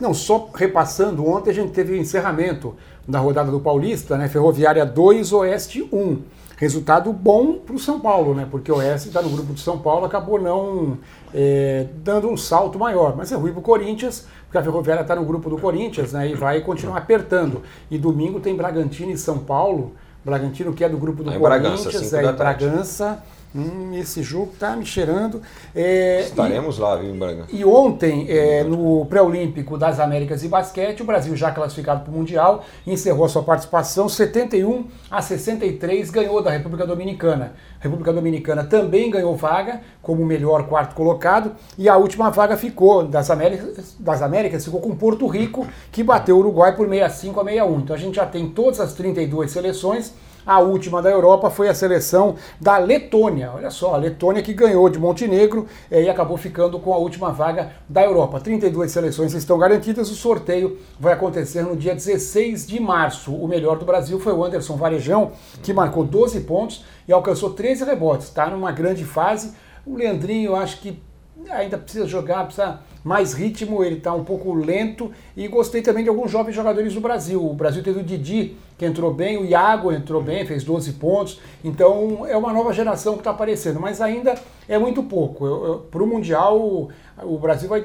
Não, 0.00 0.14
só 0.14 0.48
repassando, 0.54 1.26
ontem 1.28 1.50
a 1.50 1.54
gente 1.54 1.72
teve 1.72 1.92
o 1.92 1.96
encerramento 1.96 2.74
da 3.06 3.18
rodada 3.18 3.50
do 3.50 3.60
Paulista, 3.60 4.16
né? 4.16 4.28
Ferroviária 4.28 4.86
2, 4.86 5.32
Oeste 5.32 5.86
1. 5.92 6.18
Resultado 6.56 7.12
bom 7.12 7.54
para 7.54 7.74
o 7.74 7.78
São 7.78 8.00
Paulo, 8.00 8.34
né? 8.34 8.46
Porque 8.50 8.70
o 8.70 8.76
Oeste 8.76 9.08
está 9.08 9.20
no 9.20 9.30
grupo 9.30 9.52
de 9.52 9.60
São 9.60 9.78
Paulo, 9.78 10.06
acabou 10.06 10.40
não 10.40 10.98
é, 11.34 11.86
dando 11.96 12.28
um 12.28 12.36
salto 12.36 12.78
maior. 12.78 13.16
Mas 13.16 13.32
é 13.32 13.34
ruim 13.34 13.50
para 13.50 13.60
o 13.60 13.62
Corinthians, 13.62 14.26
porque 14.44 14.58
a 14.58 14.62
Ferroviária 14.62 15.02
está 15.02 15.16
no 15.16 15.24
grupo 15.24 15.50
do 15.50 15.58
Corinthians, 15.58 16.12
né? 16.12 16.30
E 16.30 16.34
vai 16.34 16.60
continuar 16.60 16.98
apertando. 16.98 17.62
E 17.90 17.98
domingo 17.98 18.40
tem 18.40 18.54
Bragantino 18.54 19.10
e 19.10 19.18
São 19.18 19.38
Paulo. 19.38 19.92
Bragantino 20.24 20.72
que 20.72 20.84
é 20.84 20.88
do 20.88 20.98
grupo 20.98 21.22
do 21.22 21.32
Corinthians, 21.32 21.82
Bragança, 21.84 22.16
é, 22.18 22.32
Bragança. 22.32 23.22
Hum, 23.54 23.94
esse 23.94 24.22
jogo 24.22 24.52
tá 24.58 24.76
me 24.76 24.86
cheirando. 24.86 25.42
É, 25.74 26.20
Estaremos 26.20 26.78
e, 26.78 26.80
lá, 26.80 26.94
viu, 26.94 27.12
Braga? 27.14 27.46
E 27.52 27.64
ontem, 27.64 28.26
é, 28.28 28.62
no 28.62 29.04
pré-olímpico 29.06 29.76
das 29.76 29.98
Américas 29.98 30.44
e 30.44 30.48
basquete, 30.48 31.02
o 31.02 31.04
Brasil 31.04 31.34
já 31.34 31.50
classificado 31.50 32.02
para 32.02 32.12
o 32.12 32.16
Mundial, 32.16 32.64
encerrou 32.86 33.24
a 33.24 33.28
sua 33.28 33.42
participação, 33.42 34.08
71 34.08 34.86
a 35.10 35.20
63, 35.20 36.10
ganhou 36.10 36.40
da 36.40 36.50
República 36.50 36.86
Dominicana. 36.86 37.54
A 37.80 37.82
República 37.82 38.12
Dominicana 38.12 38.62
também 38.62 39.10
ganhou 39.10 39.36
vaga 39.36 39.80
como 40.00 40.24
melhor 40.24 40.68
quarto 40.68 40.94
colocado, 40.94 41.52
e 41.76 41.88
a 41.88 41.96
última 41.96 42.30
vaga 42.30 42.56
ficou 42.56 43.02
das 43.02 43.30
Américas, 43.30 43.96
das 43.98 44.22
Américas 44.22 44.64
ficou 44.64 44.80
com 44.80 44.94
Porto 44.94 45.26
Rico, 45.26 45.66
que 45.90 46.04
bateu 46.04 46.36
o 46.36 46.38
Uruguai 46.38 46.76
por 46.76 46.88
65 46.88 47.40
a 47.40 47.44
61. 47.44 47.80
Então 47.80 47.96
a 47.96 47.98
gente 47.98 48.14
já 48.14 48.26
tem 48.26 48.48
todas 48.48 48.78
as 48.78 48.92
32 48.92 49.50
seleções 49.50 50.14
a 50.44 50.58
última 50.58 51.02
da 51.02 51.10
Europa 51.10 51.50
foi 51.50 51.68
a 51.68 51.74
seleção 51.74 52.36
da 52.60 52.78
Letônia. 52.78 53.52
Olha 53.54 53.70
só, 53.70 53.94
a 53.94 53.96
Letônia 53.98 54.42
que 54.42 54.52
ganhou 54.52 54.88
de 54.88 54.98
Montenegro 54.98 55.66
eh, 55.90 56.02
e 56.02 56.08
acabou 56.08 56.36
ficando 56.36 56.78
com 56.78 56.92
a 56.92 56.98
última 56.98 57.30
vaga 57.30 57.72
da 57.88 58.02
Europa. 58.02 58.40
32 58.40 58.90
seleções 58.90 59.34
estão 59.34 59.58
garantidas. 59.58 60.10
O 60.10 60.14
sorteio 60.14 60.78
vai 60.98 61.12
acontecer 61.12 61.62
no 61.62 61.76
dia 61.76 61.94
16 61.94 62.66
de 62.66 62.80
março. 62.80 63.34
O 63.34 63.46
melhor 63.46 63.78
do 63.78 63.84
Brasil 63.84 64.18
foi 64.18 64.32
o 64.32 64.44
Anderson 64.44 64.76
Varejão, 64.76 65.32
que 65.62 65.72
marcou 65.72 66.04
12 66.04 66.40
pontos 66.40 66.84
e 67.06 67.12
alcançou 67.12 67.50
13 67.50 67.84
rebotes. 67.84 68.28
Está 68.28 68.48
numa 68.48 68.72
grande 68.72 69.04
fase. 69.04 69.52
O 69.86 69.96
Leandrinho, 69.96 70.54
acho 70.56 70.80
que 70.80 71.02
ainda 71.48 71.78
precisa 71.78 72.06
jogar, 72.06 72.44
precisa 72.44 72.80
mais 73.02 73.32
ritmo, 73.32 73.82
ele 73.82 73.96
está 73.96 74.12
um 74.12 74.24
pouco 74.24 74.52
lento. 74.52 75.10
E 75.36 75.46
gostei 75.48 75.82
também 75.82 76.02
de 76.02 76.10
alguns 76.10 76.30
jovens 76.30 76.54
jogadores 76.54 76.94
do 76.94 77.00
Brasil. 77.00 77.44
O 77.44 77.54
Brasil 77.54 77.82
teve 77.82 78.00
o 78.00 78.02
Didi, 78.02 78.56
que 78.80 78.86
entrou 78.86 79.12
bem, 79.12 79.36
o 79.36 79.44
Iago 79.44 79.92
entrou 79.92 80.22
bem, 80.22 80.46
fez 80.46 80.64
12 80.64 80.94
pontos. 80.94 81.38
Então 81.62 82.26
é 82.26 82.34
uma 82.34 82.50
nova 82.50 82.72
geração 82.72 83.12
que 83.12 83.20
está 83.20 83.30
aparecendo, 83.30 83.78
mas 83.78 84.00
ainda 84.00 84.34
é 84.66 84.78
muito 84.78 85.02
pouco. 85.02 85.84
Para 85.90 86.02
o 86.02 86.06
Mundial, 86.06 86.88
o 87.22 87.38
Brasil 87.38 87.68
vai 87.68 87.84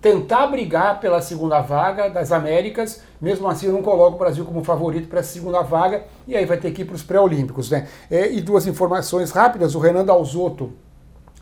tentar 0.00 0.46
brigar 0.46 0.98
pela 0.98 1.20
segunda 1.20 1.60
vaga 1.60 2.08
das 2.08 2.32
Américas. 2.32 3.02
Mesmo 3.20 3.46
assim, 3.46 3.66
eu 3.66 3.74
não 3.74 3.82
coloco 3.82 4.16
o 4.16 4.18
Brasil 4.18 4.46
como 4.46 4.64
favorito 4.64 5.08
para 5.08 5.20
a 5.20 5.22
segunda 5.22 5.60
vaga. 5.60 6.04
E 6.26 6.34
aí 6.34 6.46
vai 6.46 6.56
ter 6.56 6.70
que 6.70 6.80
ir 6.80 6.84
para 6.86 6.94
os 6.94 7.02
pré-olímpicos. 7.02 7.70
Né? 7.70 7.86
É, 8.10 8.32
e 8.32 8.40
duas 8.40 8.66
informações 8.66 9.30
rápidas: 9.30 9.74
o 9.74 9.78
Renan 9.78 10.06
Dalzotto 10.06 10.72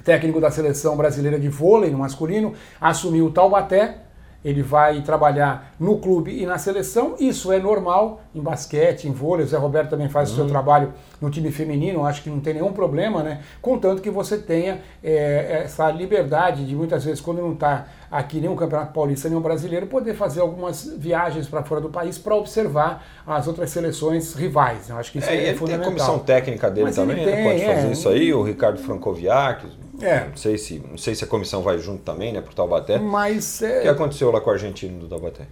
técnico 0.03 0.41
da 0.41 0.51
seleção 0.51 0.97
brasileira 0.97 1.39
de 1.39 1.49
vôlei 1.49 1.89
no 1.89 1.99
masculino, 1.99 2.53
assumiu 2.81 3.27
o 3.27 3.31
Taubaté. 3.31 3.99
Ele 4.45 4.63
vai 4.63 5.01
trabalhar 5.03 5.75
no 5.79 5.99
clube 5.99 6.43
e 6.43 6.45
na 6.45 6.59
seleção. 6.59 7.15
Isso 7.19 7.53
é 7.53 7.59
normal 7.59 8.23
em 8.35 8.41
basquete, 8.41 9.07
em 9.07 9.13
vôlei. 9.13 9.45
O 9.45 9.49
Zé 9.49 9.57
Roberto 9.57 9.91
também 9.91 10.09
faz 10.09 10.29
uhum. 10.29 10.33
o 10.33 10.37
seu 10.37 10.45
uhum. 10.45 10.51
trabalho 10.51 10.93
no 11.21 11.31
time 11.31 11.51
feminino. 11.51 12.05
Acho 12.05 12.23
que 12.23 12.31
não 12.31 12.41
tem 12.41 12.55
nenhum 12.55 12.73
problema, 12.73 13.23
né? 13.23 13.41
Contanto 13.61 14.03
que 14.03 14.11
você 14.11 14.37
tenha 14.39 14.81
é, 15.03 15.63
essa 15.65 15.91
liberdade 15.91 16.67
de 16.67 16.75
muitas 16.75 17.05
vezes, 17.05 17.21
quando 17.21 17.41
não 17.41 17.53
está 17.53 17.87
aqui 18.11 18.41
nem 18.41 18.51
o 18.51 18.57
Campeonato 18.57 18.93
Paulista 18.93 19.29
nem 19.29 19.39
o 19.39 19.41
brasileiro, 19.41 19.87
poder 19.87 20.15
fazer 20.15 20.41
algumas 20.41 20.85
viagens 20.99 21.49
para 21.49 21.63
fora 21.63 21.81
do 21.81 21.89
país 21.89 22.19
para 22.19 22.35
observar 22.35 23.05
as 23.27 23.47
outras 23.47 23.71
seleções 23.71 24.35
rivais. 24.35 24.91
Acho 24.91 25.13
que 25.13 25.19
isso 25.19 25.31
é, 25.31 25.37
é, 25.37 25.49
é 25.49 25.55
fundamental. 25.55 25.93
Tem 25.93 26.03
a 26.03 26.07
comissão 26.07 26.19
técnica 26.19 26.71
dele 26.71 26.87
Mas 26.87 26.97
também, 26.97 27.17
tem, 27.17 27.27
né? 27.27 27.45
pode 27.45 27.65
fazer 27.65 27.89
é. 27.89 27.93
isso 27.93 28.09
aí, 28.09 28.35
o 28.35 28.43
Ricardo 28.43 28.79
Francoviac. 28.79 29.67
É. 30.03 30.27
Não 30.29 30.37
sei 30.37 30.59
se, 30.59 30.83
não 30.91 30.99
sei 30.99 31.15
se 31.15 31.25
a 31.25 31.27
comissão 31.27 31.63
vai 31.63 31.79
junto 31.79 32.03
também, 32.03 32.33
né, 32.33 32.41
para 32.41 32.51
o 32.51 32.55
Taubaté. 32.55 32.99
Mas 32.99 33.63
é... 33.63 33.79
O 33.79 33.83
que 33.83 33.89
aconteceu 33.89 34.31
lá 34.31 34.41
com 34.41 34.51
o 34.51 34.53
argentino 34.53 34.99
do 34.99 35.07
Taubaté? 35.07 35.47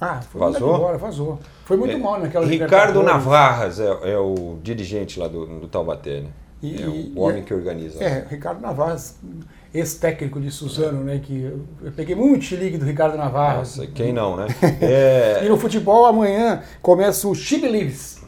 Ah, 0.00 0.20
foi 0.22 0.40
vazou? 0.40 0.76
Embora, 0.76 0.96
vazou. 0.96 1.38
Foi 1.66 1.76
muito 1.76 1.94
é, 1.94 1.98
mal 1.98 2.18
naquela 2.18 2.46
Ricardo 2.46 3.02
Navarras 3.02 3.78
é, 3.78 4.12
é, 4.12 4.18
o 4.18 4.58
dirigente 4.62 5.20
lá 5.20 5.28
do, 5.28 5.44
do 5.46 5.68
Taubaté, 5.68 6.22
né? 6.22 6.30
E, 6.62 6.82
é 6.82 6.86
o 6.86 7.20
homem 7.20 7.42
que 7.42 7.52
organiza. 7.52 8.02
É, 8.02 8.26
Ricardo 8.28 8.60
Navarras, 8.60 9.18
ex-técnico 9.74 10.40
de 10.40 10.50
Suzano, 10.50 11.04
né? 11.04 11.20
Que 11.22 11.42
eu, 11.82 11.92
peguei 11.92 12.14
muito 12.14 12.44
chilique 12.44 12.78
do 12.78 12.84
Ricardo 12.86 13.16
Navarras. 13.16 13.76
Nossa, 13.76 13.90
quem 13.90 14.12
não, 14.12 14.36
né? 14.36 14.46
É... 14.80 15.44
e 15.44 15.48
no 15.48 15.58
futebol 15.58 16.06
amanhã 16.06 16.62
começa 16.80 17.28
o 17.28 17.34
Chile 17.34 17.68
Lives 17.68 18.20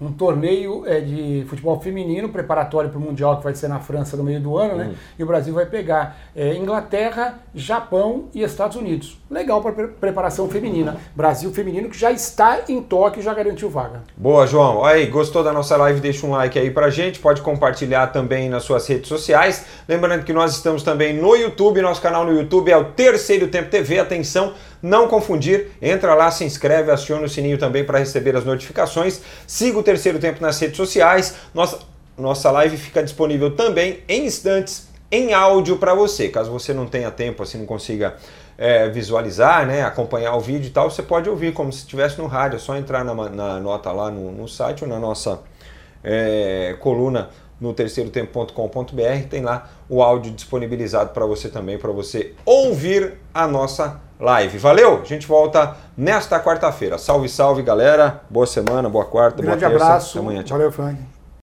um 0.00 0.12
torneio 0.12 0.84
é, 0.86 1.00
de 1.00 1.44
futebol 1.48 1.78
feminino 1.80 2.28
preparatório 2.28 2.90
para 2.90 2.98
o 2.98 3.02
Mundial 3.02 3.38
que 3.38 3.44
vai 3.44 3.54
ser 3.54 3.68
na 3.68 3.80
França 3.80 4.16
no 4.16 4.22
meio 4.22 4.40
do 4.40 4.56
ano, 4.56 4.76
né? 4.76 4.84
uhum. 4.84 4.90
né? 4.90 4.96
E 5.18 5.22
o 5.22 5.26
Brasil 5.26 5.52
vai 5.52 5.66
pegar 5.66 6.16
é, 6.34 6.54
Inglaterra, 6.54 7.38
Japão 7.54 8.26
e 8.34 8.42
Estados 8.42 8.76
Unidos. 8.76 9.18
Legal 9.30 9.60
para 9.60 9.72
pre 9.72 9.88
preparação 9.88 10.48
feminina. 10.48 10.96
Brasil 11.14 11.50
feminino 11.52 11.88
que 11.88 11.98
já 11.98 12.10
está 12.10 12.60
em 12.68 12.80
Tóquio 12.80 13.20
e 13.20 13.22
já 13.22 13.34
garantiu 13.34 13.68
vaga. 13.68 14.02
Boa, 14.16 14.46
João. 14.46 14.84
Aí, 14.84 15.06
gostou 15.06 15.44
da 15.44 15.52
nossa 15.52 15.76
live? 15.76 16.00
Deixa 16.00 16.26
um 16.26 16.30
like 16.30 16.58
aí 16.58 16.70
pra 16.70 16.88
gente. 16.88 17.18
Pode 17.18 17.42
compartilhar 17.42 18.08
também 18.08 18.48
nas 18.48 18.62
suas 18.62 18.86
redes 18.86 19.08
sociais. 19.08 19.66
Lembrando 19.86 20.24
que 20.24 20.32
nós 20.32 20.54
estamos 20.54 20.82
também 20.82 21.14
no 21.14 21.34
YouTube. 21.34 21.82
Nosso 21.82 22.00
canal 22.00 22.24
no 22.24 22.32
YouTube 22.32 22.70
é 22.70 22.76
o 22.76 22.84
Terceiro 22.84 23.48
Tempo 23.48 23.68
TV. 23.68 23.98
Atenção! 23.98 24.54
Não 24.82 25.08
confundir, 25.08 25.70
entra 25.82 26.14
lá, 26.14 26.30
se 26.30 26.44
inscreve, 26.44 26.90
aciona 26.90 27.24
o 27.24 27.28
sininho 27.28 27.58
também 27.58 27.84
para 27.84 27.98
receber 27.98 28.36
as 28.36 28.44
notificações. 28.44 29.20
Siga 29.46 29.78
o 29.78 29.82
Terceiro 29.82 30.18
Tempo 30.18 30.40
nas 30.40 30.58
redes 30.60 30.76
sociais. 30.76 31.34
Nossa, 31.52 31.80
nossa 32.16 32.50
live 32.50 32.76
fica 32.76 33.02
disponível 33.02 33.54
também 33.54 34.00
em 34.08 34.26
instantes 34.26 34.88
em 35.10 35.32
áudio 35.32 35.78
para 35.78 35.94
você. 35.94 36.28
Caso 36.28 36.50
você 36.50 36.72
não 36.72 36.86
tenha 36.86 37.10
tempo, 37.10 37.42
assim, 37.42 37.58
não 37.58 37.66
consiga 37.66 38.16
é, 38.56 38.88
visualizar, 38.88 39.66
né, 39.66 39.82
acompanhar 39.82 40.34
o 40.34 40.40
vídeo 40.40 40.66
e 40.66 40.70
tal, 40.70 40.90
você 40.90 41.02
pode 41.02 41.30
ouvir 41.30 41.52
como 41.52 41.72
se 41.72 41.80
estivesse 41.80 42.18
no 42.18 42.26
rádio. 42.26 42.56
É 42.56 42.58
só 42.58 42.76
entrar 42.76 43.04
na, 43.04 43.14
na 43.14 43.60
nota 43.60 43.92
lá 43.92 44.10
no, 44.10 44.32
no, 44.32 44.48
site 44.48 44.84
ou 44.84 44.90
na 44.90 44.98
nossa 44.98 45.40
é, 46.02 46.76
coluna 46.80 47.30
no 47.60 47.72
terceirotempo.com.br. 47.72 49.28
Tem 49.30 49.42
lá 49.42 49.70
o 49.88 50.02
áudio 50.02 50.32
disponibilizado 50.32 51.10
para 51.10 51.24
você 51.26 51.48
também, 51.48 51.78
para 51.78 51.90
você 51.90 52.34
ouvir 52.44 53.14
a 53.32 53.46
nossa 53.46 54.00
live. 54.20 54.58
Valeu? 54.58 55.00
A 55.00 55.04
gente 55.04 55.26
volta 55.26 55.76
nesta 55.96 56.38
quarta-feira. 56.40 56.98
Salve, 56.98 57.28
salve, 57.28 57.62
galera. 57.62 58.22
Boa 58.28 58.46
semana, 58.46 58.88
boa 58.88 59.04
quarta, 59.04 59.42
Grande 59.42 59.60
boa 59.60 59.70
terça. 59.70 59.84
abraço. 59.84 60.18
Até 60.18 60.26
amanhã. 60.26 60.42
Tchau. 60.42 60.56
Valeu, 60.58 60.72
Frank. 60.72 61.17